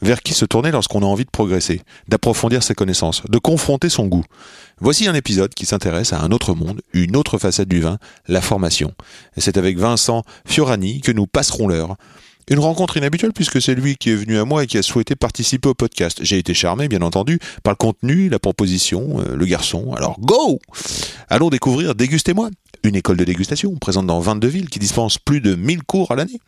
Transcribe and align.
Vers 0.00 0.22
qui 0.22 0.32
se 0.32 0.44
tourner 0.44 0.70
lorsqu'on 0.70 1.02
a 1.02 1.06
envie 1.06 1.24
de 1.24 1.30
progresser, 1.30 1.82
d'approfondir 2.06 2.62
ses 2.62 2.74
connaissances, 2.74 3.22
de 3.28 3.38
confronter 3.38 3.88
son 3.88 4.06
goût 4.06 4.24
Voici 4.80 5.08
un 5.08 5.14
épisode 5.14 5.54
qui 5.54 5.66
s'intéresse 5.66 6.12
à 6.12 6.20
un 6.20 6.30
autre 6.30 6.54
monde, 6.54 6.82
une 6.92 7.16
autre 7.16 7.38
facette 7.38 7.68
du 7.68 7.80
vin, 7.80 7.98
la 8.28 8.40
formation. 8.40 8.92
C'est 9.36 9.56
avec 9.56 9.76
Vincent 9.76 10.22
Fiorani 10.46 11.00
que 11.00 11.10
nous 11.10 11.26
passerons 11.26 11.66
l'heure. 11.66 11.96
Une 12.48 12.60
rencontre 12.60 12.96
inhabituelle 12.96 13.32
puisque 13.32 13.60
c'est 13.60 13.74
lui 13.74 13.96
qui 13.96 14.10
est 14.10 14.14
venu 14.14 14.38
à 14.38 14.44
moi 14.44 14.64
et 14.64 14.66
qui 14.66 14.78
a 14.78 14.82
souhaité 14.82 15.16
participer 15.16 15.68
au 15.68 15.74
podcast. 15.74 16.20
J'ai 16.22 16.38
été 16.38 16.54
charmé, 16.54 16.88
bien 16.88 17.02
entendu, 17.02 17.40
par 17.62 17.72
le 17.72 17.76
contenu, 17.76 18.28
la 18.28 18.38
proposition, 18.38 19.20
euh, 19.20 19.36
le 19.36 19.46
garçon. 19.46 19.92
Alors, 19.94 20.18
go 20.20 20.60
Allons 21.28 21.50
découvrir 21.50 21.94
Dégustez-moi, 21.94 22.50
une 22.84 22.94
école 22.94 23.16
de 23.16 23.24
dégustation 23.24 23.74
présente 23.76 24.06
dans 24.06 24.20
22 24.20 24.48
villes 24.48 24.70
qui 24.70 24.78
dispense 24.78 25.18
plus 25.18 25.40
de 25.40 25.56
1000 25.56 25.82
cours 25.82 26.12
à 26.12 26.16
l'année 26.16 26.40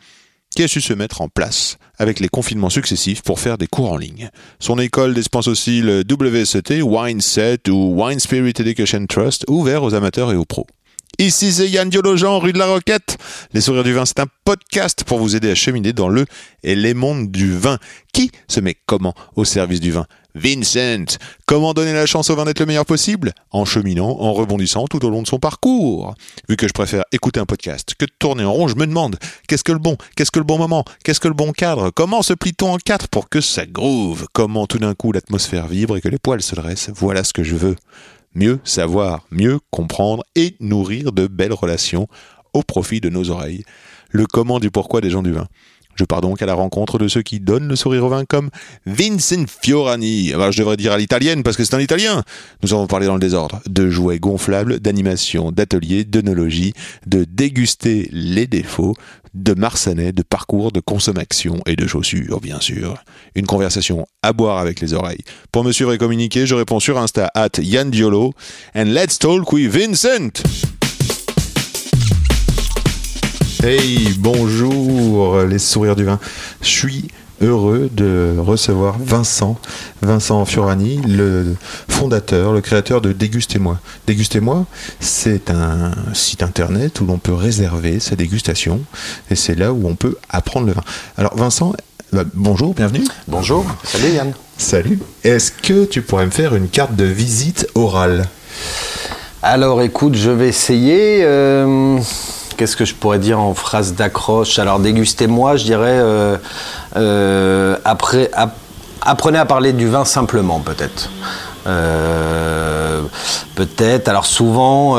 qui 0.55 0.63
a 0.63 0.69
su 0.69 0.81
se 0.81 0.93
mettre 0.93 1.21
en 1.21 1.29
place 1.29 1.79
avec 1.99 2.21
les 2.21 2.29
confinements 2.29 2.71
successifs 2.71 3.23
pour 3.23 3.41
faire 3.41 3.59
des 3.59 3.67
cours 3.67 3.93
en 3.93 3.97
ligne? 3.97 4.31
Son 4.59 4.79
école 4.79 5.15
dispense 5.15 5.49
aussi 5.49 5.81
le 5.81 6.03
WSET, 6.09 6.83
Wineset 6.83 7.69
ou 7.69 8.03
Wine 8.03 8.21
Spirit 8.21 8.55
Education 8.59 9.07
Trust, 9.07 9.45
ouvert 9.49 9.83
aux 9.83 9.95
amateurs 9.95 10.33
et 10.33 10.37
aux 10.37 10.45
pros. 10.45 10.67
Ici, 11.19 11.53
c'est 11.53 11.69
Yann 11.69 11.91
Diologen, 11.91 12.39
rue 12.39 12.53
de 12.53 12.59
la 12.59 12.67
Roquette. 12.67 13.19
Les 13.53 13.61
Sourires 13.61 13.85
du 13.85 13.93
Vin, 13.93 14.07
c'est 14.07 14.21
un 14.21 14.27
podcast 14.45 15.05
pour 15.05 15.19
vous 15.19 15.37
aider 15.37 15.51
à 15.51 15.55
cheminer 15.55 15.93
dans 15.93 16.09
le 16.09 16.25
et 16.63 16.75
les 16.75 16.95
mondes 16.95 17.31
du 17.31 17.53
vin. 17.53 17.79
Qui 18.13 18.31
se 18.49 18.61
met 18.61 18.77
comment 18.87 19.15
au 19.37 19.45
service 19.45 19.81
du 19.81 19.91
vin? 19.91 20.07
Vincent. 20.35 21.19
Comment 21.47 21.75
donner 21.75 21.93
la 21.93 22.07
chance 22.07 22.31
au 22.31 22.37
vin 22.37 22.45
d'être 22.45 22.61
le 22.61 22.67
meilleur 22.67 22.87
possible? 22.87 23.33
En 23.51 23.67
cheminant, 23.67 24.09
en 24.09 24.33
rebondissant 24.33 24.87
tout 24.87 25.05
au 25.05 25.11
long 25.11 25.21
de 25.21 25.27
son 25.27 25.39
parcours. 25.39 26.15
Vu 26.49 26.57
que 26.57 26.67
je 26.69 26.73
préfère 26.73 27.05
écouter 27.13 27.41
un 27.41 27.47
podcast 27.47 27.95
que 27.99 28.07
de 28.07 28.13
tourner 28.19 28.45
en 28.45 28.53
rond, 28.53 28.69
je 28.69 28.77
me 28.77 28.87
demande 28.87 29.17
qu'est-ce 29.47 29.65
que 29.65 29.73
le 29.73 29.79
bon 29.79 29.99
Qu'est-ce 30.17 30.31
que 30.31 30.39
le 30.39 30.45
bon 30.45 30.57
moment 30.57 30.85
Qu'est-ce 31.05 31.21
que 31.21 31.29
le 31.29 31.35
bon 31.35 31.53
cadre? 31.53 31.91
Comment 31.91 32.23
se 32.23 32.33
plie-t-on 32.33 32.73
en 32.73 32.79
quatre 32.79 33.09
pour 33.09 33.29
que 33.29 33.41
ça 33.43 33.67
groove? 33.67 34.27
Comment 34.33 34.67
tout 34.67 34.79
d'un 34.79 34.95
coup 34.95 35.13
l'atmosphère 35.13 35.67
vibre 35.67 35.97
et 35.97 36.01
que 36.01 36.09
les 36.09 36.19
poils 36.19 36.43
se 36.43 36.55
dressent? 36.55 36.91
Voilà 36.95 37.25
ce 37.25 37.33
que 37.33 37.43
je 37.43 37.57
veux 37.57 37.77
mieux 38.35 38.61
savoir, 38.65 39.27
mieux 39.31 39.59
comprendre 39.71 40.25
et 40.35 40.57
nourrir 40.61 41.13
de 41.13 41.27
belles 41.27 41.53
relations 41.53 42.09
au 42.53 42.63
profit 42.63 43.01
de 43.01 43.09
nos 43.09 43.31
oreilles. 43.31 43.65
Le 44.11 44.27
comment 44.27 44.59
du 44.59 44.71
pourquoi 44.71 45.01
des 45.01 45.11
gens 45.11 45.23
du 45.23 45.33
vin. 45.33 45.47
Je 46.01 46.07
pars 46.07 46.23
donc 46.23 46.41
à 46.41 46.47
la 46.47 46.55
rencontre 46.55 46.99
de 46.99 47.09
ceux 47.09 47.21
qui 47.21 47.41
donnent 47.41 47.69
le 47.69 47.77
sourire 47.77 48.07
au 48.07 48.09
vin 48.09 48.25
comme 48.25 48.49
Vincent 48.87 49.45
Fiorani. 49.63 50.33
Alors, 50.33 50.51
je 50.51 50.59
devrais 50.59 50.79
dire 50.79 50.93
à 50.93 50.97
l'italienne 50.97 51.43
parce 51.43 51.59
que 51.59 51.65
c'est 51.65 51.75
un 51.75 51.81
italien. 51.81 52.23
Nous 52.63 52.73
avons 52.73 52.87
parlé 52.87 53.07
dans 53.07 53.15
le 53.15 53.21
désordre 53.21 53.61
de 53.69 53.91
jouets 53.91 54.19
gonflables, 54.19 54.81
d'animation, 54.81 55.53
d'ateliers, 55.53 56.05
d'œnologie, 56.05 56.73
de 57.07 57.25
déguster 57.25 58.09
les 58.13 58.47
défauts, 58.47 58.95
de 59.35 59.55
marsanais, 59.55 60.13
de 60.13 60.23
parcours, 60.23 60.73
de 60.73 60.81
consommation 60.81 61.61
et 61.67 61.77
de 61.77 61.87
chaussures, 61.87 62.41
bien 62.41 62.61
sûr. 62.61 63.03
Une 63.35 63.47
conversation 63.47 64.07
à 64.23 64.33
boire 64.33 64.59
avec 64.59 64.81
les 64.81 64.93
oreilles. 64.93 65.25
Pour 65.53 65.65
me 65.65 65.73
suivre 65.73 65.93
et 65.93 65.99
communiquer, 65.99 66.47
je 66.47 66.55
réponds 66.55 66.81
sur 66.81 66.99
Insta 66.99 67.31
at 67.35 67.51
Yann 67.59 67.91
Diolo 67.91 68.33
and 68.75 68.85
let's 68.87 69.19
talk 69.19 69.53
with 69.53 69.71
Vincent. 69.71 70.43
Hey, 73.63 74.15
bonjour 74.19 75.43
les 75.43 75.59
sourires 75.59 75.95
du 75.95 76.05
vin. 76.05 76.19
Je 76.63 76.69
suis 76.69 77.09
heureux 77.41 77.89
de 77.93 78.37
recevoir 78.39 78.97
Vincent, 78.99 79.57
Vincent 80.03 80.45
Fiorani, 80.45 81.01
le 81.07 81.57
fondateur, 81.89 82.53
le 82.53 82.61
créateur 82.61 83.01
de 83.01 83.13
Dégustez-moi. 83.13 83.79
Dégustez-moi, 84.07 84.67
c'est 85.01 85.51
un 85.51 85.93
site 86.13 86.43
internet 86.43 87.01
où 87.01 87.07
l'on 87.07 87.19
peut 87.19 87.35
réserver 87.35 88.01
sa 88.01 88.17
dégustation 88.17 88.81
et 89.31 89.35
c'est 89.37 89.55
là 89.55 89.73
où 89.73 89.87
on 89.89 89.95
peut 89.95 90.17
apprendre 90.29 90.67
le 90.67 90.73
vin. 90.73 90.83
Alors 91.17 91.37
Vincent, 91.37 91.73
bah, 92.13 92.25
bonjour, 92.35 92.75
bienvenue. 92.75 93.05
Bonjour, 93.29 93.65
salut 93.85 94.11
Yann. 94.11 94.33
Salut. 94.59 94.99
Est-ce 95.25 95.53
que 95.53 95.85
tu 95.85 96.03
pourrais 96.03 96.27
me 96.27 96.31
faire 96.31 96.55
une 96.55 96.69
carte 96.69 96.95
de 96.95 97.05
visite 97.05 97.69
orale? 97.75 98.27
Alors 99.43 99.81
écoute, 99.81 100.17
je 100.17 100.31
vais 100.31 100.49
essayer. 100.49 101.21
euh, 101.23 101.99
Qu'est-ce 102.61 102.77
que 102.77 102.85
je 102.85 102.95
pourrais 102.95 103.19
dire 103.19 103.41
en 103.41 103.55
phrase 103.55 103.95
d'accroche? 103.95 104.59
Alors 104.59 104.81
dégustez-moi, 104.81 105.57
je 105.57 105.65
dirais. 105.65 105.99
euh, 105.99 106.37
euh, 106.97 107.79
après, 107.87 108.29
ap- 108.35 108.55
apprenez 109.01 109.39
à 109.39 109.47
parler 109.47 109.73
du 109.73 109.89
vin 109.89 110.05
simplement, 110.05 110.61
peut-être. 110.61 111.09
Euh, 111.67 113.01
peut-être. 113.55 114.09
Alors 114.09 114.27
souvent. 114.27 114.99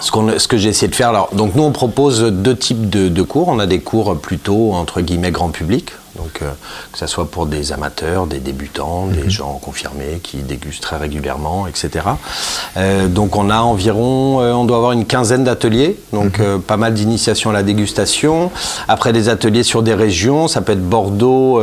ce, 0.00 0.48
que 0.48 0.56
j'ai 0.56 0.70
essayé 0.70 0.88
de 0.88 0.96
faire, 0.96 1.10
alors, 1.10 1.28
donc 1.32 1.54
nous 1.54 1.62
on 1.62 1.70
propose 1.70 2.24
deux 2.24 2.56
types 2.56 2.90
de 2.90 3.22
cours. 3.22 3.46
On 3.46 3.60
a 3.60 3.66
des 3.66 3.78
cours 3.78 4.18
plutôt 4.18 4.72
entre 4.72 5.00
guillemets 5.00 5.30
grand 5.30 5.50
public, 5.50 5.92
donc 6.16 6.40
euh, 6.42 6.50
que 6.92 6.98
ce 6.98 7.06
soit 7.06 7.30
pour 7.30 7.46
des 7.46 7.72
amateurs, 7.72 8.26
des 8.26 8.40
débutants, 8.40 9.06
des 9.06 9.30
gens 9.30 9.60
confirmés 9.62 10.20
qui 10.22 10.38
dégustent 10.38 10.82
très 10.82 10.96
régulièrement, 10.96 11.66
etc. 11.66 12.06
Euh, 12.76 13.08
donc 13.08 13.36
on 13.36 13.50
a 13.50 13.58
environ, 13.58 14.40
euh, 14.40 14.52
on 14.52 14.64
doit 14.64 14.76
avoir 14.76 14.92
une 14.92 15.04
quinzaine 15.04 15.44
d'ateliers, 15.44 15.98
donc 16.12 16.40
euh, 16.40 16.58
pas 16.58 16.76
mal 16.76 16.94
d'initiation 16.94 17.50
à 17.50 17.52
la 17.52 17.62
dégustation. 17.62 18.50
Après 18.88 19.12
des 19.12 19.28
ateliers 19.28 19.62
sur 19.62 19.82
des 19.82 19.94
régions, 19.94 20.48
ça 20.48 20.60
peut 20.60 20.72
être 20.72 20.88
Bordeaux, 20.88 21.60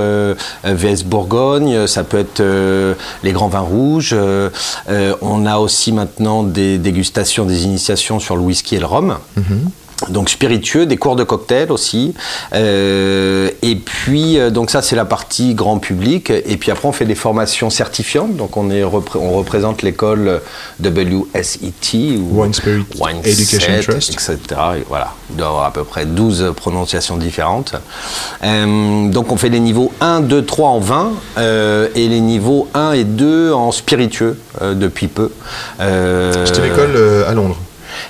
VS 0.64 1.04
Bourgogne, 1.06 1.88
ça 1.88 2.04
peut 2.04 2.20
être 2.20 2.44
les 3.24 3.32
grands 3.32 3.48
vins 3.48 3.60
rouges. 3.60 4.16
on 5.22 5.46
a 5.46 5.58
aussi 5.58 5.92
maintenant 5.92 6.44
des 6.44 6.78
dégustations, 6.78 7.46
des 7.46 7.64
initiations 7.66 8.20
sur 8.20 8.36
le 8.36 8.42
whisky 8.42 8.76
et 8.76 8.80
le 8.80 8.86
rhum. 8.86 9.18
Donc 10.10 10.30
spiritueux, 10.30 10.86
des 10.86 10.98
cours 10.98 11.16
de 11.16 11.24
cocktail 11.24 11.72
aussi. 11.72 12.14
Euh, 12.54 13.50
et 13.62 13.76
puis, 13.76 14.38
euh, 14.38 14.50
donc 14.50 14.70
ça 14.70 14.82
c'est 14.82 14.96
la 14.96 15.06
partie 15.06 15.54
grand 15.56 15.80
public. 15.80 16.30
Et 16.32 16.58
puis 16.58 16.70
après 16.72 16.88
on 16.88 16.92
fait 16.92 17.06
des 17.06 17.16
formations 17.16 17.70
certifiantes. 17.70 18.36
Donc 18.36 18.58
on, 18.58 18.70
est 18.70 18.84
repré- 18.84 19.20
on 19.20 19.32
représente 19.38 19.82
l'école 19.84 20.42
WSET 20.84 22.18
ou 22.18 22.42
Wine 22.42 22.54
Spirit 22.54 22.86
Education 23.24 23.60
Set, 23.74 23.82
Trust. 23.90 24.10
etc. 24.12 24.40
Et 24.80 24.84
voilà, 24.90 25.14
il 25.30 25.38
doit 25.38 25.46
y 25.48 25.50
avoir 25.50 25.66
à 25.66 25.72
peu 25.72 25.84
près 25.84 26.06
12 26.06 26.54
prononciations 26.56 27.18
différentes. 27.18 27.74
Euh, 28.44 29.10
donc 29.10 29.32
on 29.32 29.38
fait 29.38 29.50
les 29.50 29.60
niveaux 29.60 29.92
1, 30.02 30.22
2, 30.22 30.44
3 30.46 30.70
en 30.70 30.80
vin 30.80 31.12
euh, 31.38 31.88
et 31.96 32.08
les 32.08 32.20
niveaux 32.22 32.68
1 32.74 32.92
et 32.94 33.04
2 33.04 33.54
en 33.54 33.72
spiritueux 33.72 34.38
depuis 34.62 35.08
peu. 35.08 35.32
Euh, 35.80 36.46
C'est 36.46 36.58
une 36.60 36.66
école 36.72 36.94
euh, 36.96 37.30
à 37.30 37.34
Londres. 37.34 37.58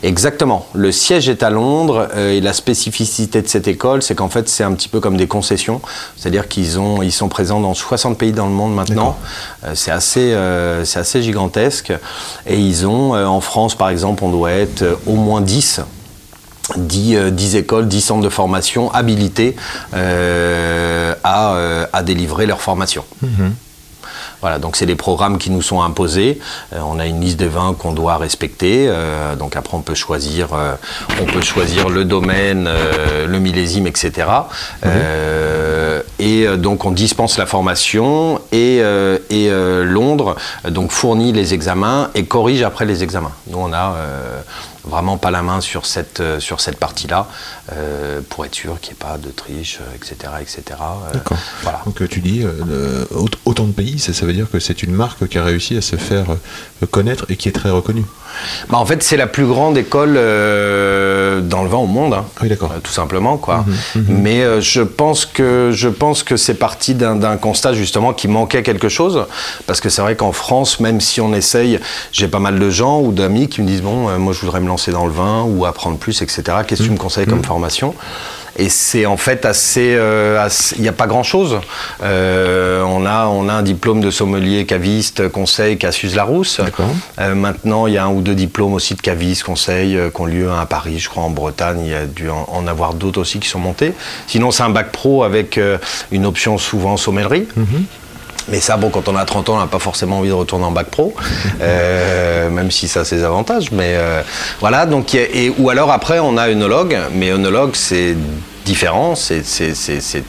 Exactement. 0.03 0.67
Le 0.73 0.91
siège 0.91 1.29
est 1.29 1.43
à 1.43 1.49
Londres 1.49 2.09
euh, 2.15 2.31
et 2.31 2.41
la 2.41 2.53
spécificité 2.53 3.41
de 3.41 3.47
cette 3.47 3.67
école, 3.67 4.01
c'est 4.01 4.15
qu'en 4.15 4.29
fait, 4.29 4.49
c'est 4.49 4.63
un 4.63 4.73
petit 4.73 4.89
peu 4.89 4.99
comme 4.99 5.17
des 5.17 5.27
concessions. 5.27 5.81
C'est-à-dire 6.17 6.47
qu'ils 6.47 6.79
ont, 6.79 7.01
ils 7.01 7.11
sont 7.11 7.29
présents 7.29 7.59
dans 7.59 7.73
60 7.73 8.17
pays 8.17 8.31
dans 8.31 8.47
le 8.47 8.53
monde 8.53 8.73
maintenant. 8.73 9.17
Euh, 9.63 9.71
c'est 9.75 9.91
assez, 9.91 10.33
euh, 10.33 10.85
c'est 10.85 10.99
assez 10.99 11.21
gigantesque. 11.21 11.93
Et 12.47 12.59
ils 12.59 12.87
ont, 12.87 13.13
en 13.13 13.41
France, 13.41 13.75
par 13.75 13.89
exemple, 13.89 14.23
on 14.23 14.29
doit 14.29 14.51
être 14.51 14.83
au 15.05 15.15
moins 15.15 15.41
10. 15.41 15.81
10, 16.77 17.15
euh, 17.15 17.31
10 17.31 17.55
écoles, 17.55 17.87
10 17.87 18.01
centres 18.01 18.23
de 18.23 18.29
formation 18.29 18.91
habilités 18.91 19.55
euh, 19.93 21.13
à, 21.23 21.55
euh, 21.55 21.85
à 21.93 22.03
délivrer 22.03 22.45
leur 22.45 22.61
formation. 22.61 23.03
Voilà, 24.45 24.59
donc 24.59 24.75
c'est 24.75 24.85
des 24.85 24.93
programmes 24.93 25.39
qui 25.39 25.49
nous 25.49 25.63
sont 25.63 25.81
imposés. 25.81 26.39
Euh, 26.71 26.77
on 26.85 26.99
a 26.99 27.07
une 27.07 27.19
liste 27.19 27.39
de 27.39 27.47
vins 27.47 27.73
qu'on 27.73 27.93
doit 27.93 28.17
respecter. 28.17 28.85
Euh, 28.87 29.35
donc 29.35 29.55
après, 29.55 29.75
on 29.75 29.81
peut 29.81 29.95
choisir, 29.95 30.49
euh, 30.53 30.75
on 31.19 31.25
peut 31.25 31.41
choisir 31.41 31.89
le 31.89 32.05
domaine, 32.05 32.69
le 33.25 33.39
millésime, 33.39 33.87
etc. 33.87 34.27
Et 36.19 36.45
donc 36.57 36.85
on 36.85 36.91
dispense 36.91 37.39
la 37.39 37.47
formation 37.47 38.39
et, 38.51 38.83
et 39.31 39.49
Londres 39.83 40.35
donc 40.69 40.91
fournit 40.91 41.33
les 41.33 41.55
examens 41.55 42.11
et 42.13 42.25
corrige 42.25 42.61
après 42.61 42.85
les 42.85 43.01
examens. 43.01 43.31
Nous, 43.47 43.57
on 43.57 43.73
a 43.73 43.95
vraiment 44.87 45.17
pas 45.17 45.31
la 45.31 45.41
main 45.41 45.61
sur 45.61 45.85
cette, 45.85 46.19
euh, 46.19 46.39
sur 46.39 46.61
cette 46.61 46.77
partie-là, 46.77 47.27
euh, 47.73 48.21
pour 48.29 48.45
être 48.45 48.55
sûr 48.55 48.79
qu'il 48.79 48.91
n'y 48.93 48.97
ait 48.97 49.03
pas 49.11 49.17
de 49.17 49.29
triche, 49.31 49.79
etc. 49.95 50.15
etc. 50.41 50.61
Euh, 50.71 51.13
D'accord. 51.13 51.37
Voilà. 51.63 51.81
Donc 51.85 52.07
tu 52.09 52.19
dis 52.19 52.43
euh, 52.43 53.05
aut- 53.15 53.29
autant 53.45 53.65
de 53.65 53.71
pays, 53.71 53.99
ça, 53.99 54.13
ça 54.13 54.25
veut 54.25 54.33
dire 54.33 54.47
que 54.51 54.59
c'est 54.59 54.83
une 54.83 54.93
marque 54.93 55.27
qui 55.27 55.37
a 55.37 55.43
réussi 55.43 55.75
à 55.77 55.81
se 55.81 55.95
faire 55.95 56.25
connaître 56.91 57.25
et 57.29 57.35
qui 57.35 57.49
est 57.49 57.53
très 57.53 57.69
reconnue. 57.71 58.05
Bah, 58.69 58.77
en 58.77 58.85
fait, 58.85 59.01
c'est 59.01 59.15
la 59.17 59.27
plus 59.27 59.45
grande 59.45 59.77
école 59.77 60.15
euh, 60.17 61.41
dans 61.41 61.63
le 61.63 61.69
vin 61.69 61.77
au 61.77 61.85
monde. 61.87 62.13
hein. 62.13 62.25
Oui, 62.41 62.49
d'accord. 62.49 62.71
Tout 62.83 62.91
simplement 62.91 63.37
quoi. 63.37 63.65
Mhm, 63.95 64.05
Mais 64.09 64.43
euh, 64.43 64.61
je 64.61 64.81
pense 64.81 65.25
que 65.25 65.71
je 65.73 65.87
pense 65.89 66.21
que 66.23 66.37
c'est 66.37 66.53
parti 66.55 66.93
d'un 66.95 67.15
d'un 67.15 67.37
constat 67.37 67.73
justement 67.73 68.13
qui 68.13 68.27
manquait 68.27 68.61
quelque 68.63 68.89
chose 68.89 69.25
parce 69.67 69.79
que 69.81 69.89
c'est 69.89 70.01
vrai 70.01 70.15
qu'en 70.15 70.31
France, 70.33 70.79
même 70.79 70.99
si 71.01 71.21
on 71.21 71.33
essaye, 71.33 71.79
j'ai 72.11 72.27
pas 72.27 72.39
mal 72.39 72.59
de 72.59 72.69
gens 72.69 72.99
ou 73.01 73.11
d'amis 73.13 73.47
qui 73.47 73.61
me 73.61 73.67
disent 73.67 73.81
bon, 73.81 74.17
moi 74.19 74.33
je 74.33 74.39
voudrais 74.41 74.59
me 74.59 74.67
lancer 74.67 74.74
dans 74.91 75.05
le 75.05 75.11
vin 75.11 75.43
ou 75.43 75.65
apprendre 75.65 75.97
plus, 75.97 76.21
etc. 76.21 76.43
Qu'est-ce 76.67 76.81
que 76.81 76.87
tu 76.87 76.91
me 76.91 76.97
conseilles 76.97 77.27
comme 77.27 77.43
formation? 77.43 77.93
Et 78.57 78.69
c'est 78.69 79.05
en 79.05 79.17
fait 79.17 79.45
assez, 79.45 79.95
euh, 79.97 80.47
il 80.77 80.81
n'y 80.81 80.87
a 80.87 80.93
pas 80.93 81.07
grand 81.07 81.23
chose. 81.23 81.59
on 82.01 83.05
a, 83.05 83.27
on 83.27 83.49
a 83.49 83.53
un 83.53 83.63
diplôme 83.63 83.99
de 83.99 84.09
sommelier 84.11 84.65
caviste 84.65 85.27
conseil 85.29 85.77
qu'à 85.77 85.91
Suze-Larousse. 85.91 86.61
Euh, 87.19 87.35
maintenant, 87.35 87.87
il 87.87 87.93
y 87.93 87.97
a 87.97 88.05
un 88.05 88.09
ou 88.09 88.21
deux 88.21 88.35
diplômes 88.35 88.73
aussi 88.73 88.95
de 88.95 89.01
caviste, 89.01 89.43
conseil, 89.43 89.97
euh, 89.97 90.09
qui 90.09 90.21
ont 90.21 90.25
lieu 90.25 90.51
à 90.51 90.65
Paris, 90.65 90.99
je 90.99 91.09
crois, 91.09 91.23
en 91.23 91.29
Bretagne. 91.29 91.81
Il 91.83 91.91
y 91.91 91.93
a 91.93 92.05
dû 92.05 92.29
en, 92.29 92.47
en 92.51 92.67
avoir 92.67 92.93
d'autres 92.93 93.19
aussi 93.19 93.39
qui 93.39 93.49
sont 93.49 93.59
montés. 93.59 93.93
Sinon, 94.27 94.51
c'est 94.51 94.63
un 94.63 94.69
bac 94.69 94.91
pro 94.91 95.23
avec 95.23 95.57
euh, 95.57 95.77
une 96.11 96.25
option 96.25 96.57
souvent 96.57 96.97
sommellerie. 96.97 97.47
Mais 98.49 98.59
ça, 98.59 98.77
bon, 98.77 98.89
quand 98.89 99.07
on 99.07 99.15
a 99.15 99.25
30 99.25 99.49
ans, 99.49 99.55
on 99.55 99.59
n'a 99.59 99.67
pas 99.67 99.79
forcément 99.79 100.19
envie 100.19 100.29
de 100.29 100.33
retourner 100.33 100.65
en 100.65 100.71
bac 100.71 100.87
pro, 100.87 101.15
euh, 101.61 102.49
même 102.49 102.69
si 102.71 102.87
ça 102.87 103.01
a 103.01 103.05
ses 103.05 103.23
avantages. 103.23 103.71
Mais 103.71 103.95
euh, 103.95 104.21
voilà, 104.59 104.85
donc, 104.85 105.15
et, 105.15 105.51
ou 105.57 105.69
alors 105.69 105.91
après, 105.91 106.19
on 106.19 106.37
a 106.37 106.49
œnologue, 106.49 106.95
mais 107.13 107.31
œnologue, 107.31 107.71
c'est 107.75 108.15
différent, 108.65 109.15
c'est- 109.15 109.43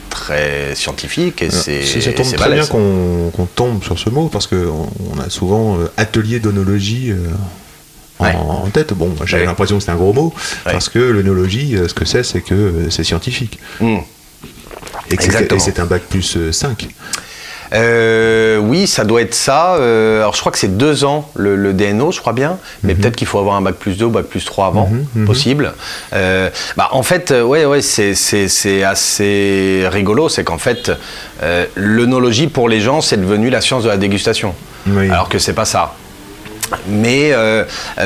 très 0.09 0.75
scientifique 0.75 1.41
et 1.41 1.49
c'est 1.49 1.83
ça 1.85 2.11
tombe 2.13 2.33
très 2.35 2.51
bien 2.53 2.65
qu'on 2.65 3.47
tombe 3.55 3.83
sur 3.83 3.97
ce 3.97 4.09
mot 4.09 4.27
parce 4.31 4.45
qu'on 4.47 4.89
on 5.15 5.19
a 5.19 5.29
souvent 5.29 5.77
euh, 5.79 5.91
atelier 5.97 6.39
d'onologie 6.39 7.13
en, 8.19 8.23
Ouais. 8.25 8.33
en 8.35 8.67
tête. 8.71 8.93
Bon, 8.93 9.11
j'avais 9.25 9.43
Ouais. 9.43 9.47
l'impression 9.47 9.75
que 9.77 9.81
c'était 9.81 9.91
un 9.93 9.95
gros 9.97 10.13
mot 10.13 10.33
Ouais. 10.65 10.71
parce 10.71 10.89
que 10.89 10.97
l'onologie, 10.99 11.75
euh, 11.77 11.87
ce 11.87 11.93
que 11.93 12.05
c'est, 12.05 12.23
c'est 12.23 12.41
que 12.41 12.87
c'est 12.89 13.03
scientifique. 13.03 13.59
Hmm. 13.79 13.97
Et 13.97 14.01
c'est- 15.09 15.13
Exactement. 15.25 15.59
et 15.59 15.63
c'est 15.63 15.79
un 15.79 15.85
bac 15.85 16.01
plus 16.09 16.35
euh, 16.37 16.51
5. 16.51 16.87
Euh, 17.73 18.57
oui, 18.57 18.87
ça 18.87 19.03
doit 19.03 19.21
être 19.21 19.33
ça. 19.33 19.75
Euh, 19.75 20.19
alors 20.21 20.33
je 20.35 20.39
crois 20.39 20.51
que 20.51 20.57
c'est 20.57 20.77
deux 20.77 21.03
ans 21.03 21.29
le, 21.35 21.55
le 21.55 21.73
DNO, 21.73 22.11
je 22.11 22.19
crois 22.19 22.33
bien, 22.33 22.57
mais 22.83 22.95
peut-être 22.95 23.15
qu'il 23.15 23.27
faut 23.27 23.39
avoir 23.39 23.55
un 23.55 23.61
bac 23.61 23.75
plus 23.75 23.97
2 23.97 24.05
ou 24.05 24.09
bac 24.09 24.25
plus 24.25 24.45
3 24.45 24.67
avant, 24.67 24.89
possible. 25.25 25.73
Euh, 26.13 26.49
bah, 26.75 26.89
en 26.91 27.03
fait, 27.03 27.31
ouais, 27.31 27.65
ouais, 27.65 27.81
c'est, 27.81 28.83
assez 28.83 29.83
rigolo, 29.91 30.29
c'est 30.29 30.43
qu'en 30.43 30.57
fait, 30.57 30.91
l'œnologie 31.75 32.47
pour 32.47 32.69
les 32.69 32.79
gens, 32.81 33.01
c'est 33.01 33.17
devenu 33.17 33.49
la 33.49 33.61
science 33.61 33.83
de 33.83 33.89
la 33.89 33.97
dégustation, 33.97 34.53
Oui. 34.87 35.09
alors 35.09 35.29
que 35.29 35.39
c'est 35.39 35.53
pas 35.53 35.65
ça. 35.65 35.93
Mais 36.89 37.31
euh, 37.31 37.63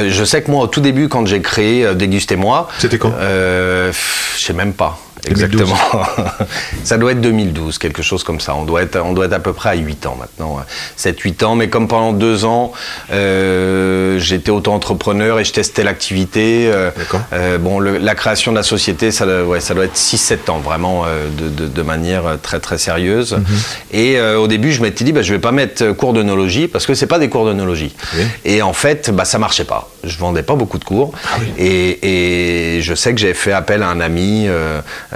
je 0.07 0.23
sais 0.23 0.43
que 0.43 0.51
moi, 0.51 0.63
au 0.63 0.67
tout 0.67 0.81
début, 0.81 1.09
quand 1.09 1.25
j'ai 1.25 1.41
créé 1.41 1.83
euh, 1.83 1.95
Dégustez-moi, 1.95 2.67
C'était 2.77 2.99
quand? 2.99 3.11
euh, 3.19 3.91
Je 4.37 4.43
sais 4.43 4.53
même 4.53 4.73
pas. 4.73 4.99
2012. 5.25 5.43
Exactement. 5.43 6.03
ça 6.83 6.97
doit 6.97 7.11
être 7.11 7.21
2012, 7.21 7.77
quelque 7.77 8.01
chose 8.01 8.23
comme 8.23 8.39
ça. 8.39 8.55
On 8.55 8.63
doit 8.65 8.81
être, 8.81 8.99
on 9.03 9.13
doit 9.13 9.25
être 9.25 9.33
à 9.33 9.39
peu 9.39 9.53
près 9.53 9.69
à 9.69 9.75
8 9.75 10.05
ans 10.05 10.17
maintenant. 10.19 10.59
7-8 10.97 11.43
ans. 11.45 11.55
Mais 11.55 11.69
comme 11.69 11.87
pendant 11.87 12.13
deux 12.13 12.45
ans, 12.45 12.71
euh, 13.11 14.17
j'étais 14.19 14.51
auto-entrepreneur 14.51 15.39
et 15.39 15.43
je 15.43 15.53
testais 15.53 15.83
l'activité. 15.83 16.69
euh, 16.71 16.91
D'accord. 16.97 17.21
euh, 17.33 17.57
bon, 17.57 17.79
le- 17.79 17.97
la 17.97 18.15
création 18.15 18.51
de 18.51 18.57
la 18.57 18.63
société, 18.63 19.11
ça, 19.11 19.25
doit- 19.25 19.43
ouais, 19.43 19.59
ça 19.59 19.73
doit 19.73 19.85
être 19.85 19.95
6-7 19.97 20.49
ans, 20.49 20.57
vraiment, 20.59 21.03
euh, 21.05 21.27
de, 21.37 21.49
de- 21.49 21.67
de 21.67 21.81
manière 21.81 22.23
très 22.41 22.59
très 22.59 22.77
sérieuse. 22.77 23.33
Mhm. 23.33 23.45
Et 23.91 24.17
euh, 24.19 24.37
au 24.39 24.47
début, 24.47 24.71
je 24.71 24.81
m'étais 24.81 25.03
dit, 25.03 25.11
bah, 25.11 25.21
je 25.21 25.33
vais 25.33 25.39
pas 25.39 25.51
mettre 25.51 25.91
cours 25.93 26.13
d'œnologie 26.13 26.67
parce 26.67 26.85
que 26.85 26.93
c'est 26.93 27.07
pas 27.07 27.19
des 27.19 27.29
cours 27.29 27.45
d'œnologie. 27.45 27.93
Oui. 28.15 28.23
Et 28.45 28.61
en 28.61 28.73
fait, 28.73 29.11
bah, 29.11 29.25
ça 29.25 29.37
marchait 29.39 29.65
pas. 29.65 29.89
Je 30.03 30.17
vendais 30.17 30.43
pas 30.43 30.55
beaucoup 30.55 30.79
de 30.79 30.83
cours. 30.85 31.11
Ah 31.25 31.37
oui. 31.39 31.47
Et, 31.57 32.77
et 32.77 32.81
je 32.81 32.95
sais 32.95 33.13
que 33.13 33.19
j'avais 33.19 33.33
fait 33.33 33.51
appel 33.51 33.83
à 33.83 33.87
un 33.89 33.99
ami 33.99 34.47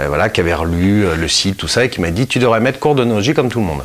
voilà, 0.08 0.28
qui 0.28 0.40
avait 0.40 0.54
relu 0.54 1.04
euh, 1.04 1.16
le 1.16 1.28
site, 1.28 1.56
tout 1.56 1.68
ça, 1.68 1.84
et 1.84 1.90
qui 1.90 2.00
m'a 2.00 2.10
dit 2.10 2.26
Tu 2.26 2.38
devrais 2.38 2.60
mettre 2.60 2.78
cours 2.78 2.94
d'onologie 2.94 3.34
comme 3.34 3.48
tout 3.48 3.60
le 3.60 3.66
monde. 3.66 3.82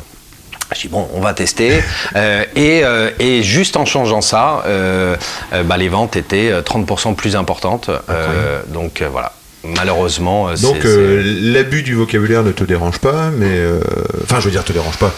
J'ai 0.74 0.82
dit 0.82 0.88
bon, 0.88 1.08
on 1.14 1.20
va 1.20 1.34
tester. 1.34 1.82
Euh, 2.14 2.44
et, 2.56 2.82
euh, 2.84 3.10
et 3.20 3.42
juste 3.42 3.76
en 3.76 3.86
changeant 3.86 4.20
ça, 4.20 4.64
euh, 4.66 5.16
euh, 5.54 5.62
bah, 5.62 5.78
les 5.78 5.88
ventes 5.88 6.14
étaient 6.16 6.50
euh, 6.50 6.60
30% 6.60 7.14
plus 7.14 7.36
importantes. 7.36 7.88
Euh, 8.10 8.60
donc 8.68 9.00
euh, 9.00 9.08
voilà. 9.10 9.32
Malheureusement, 9.64 10.48
euh, 10.48 10.56
Donc 10.56 10.84
euh, 10.84 11.22
l'abus 11.24 11.82
du 11.82 11.94
vocabulaire 11.94 12.42
ne 12.42 12.52
te 12.52 12.64
dérange 12.64 12.98
pas, 12.98 13.30
mais 13.30 13.46
euh, 13.48 13.80
enfin 14.24 14.40
je 14.40 14.46
veux 14.46 14.50
dire 14.50 14.64
te 14.64 14.72
dérange 14.72 14.98
pas. 14.98 15.12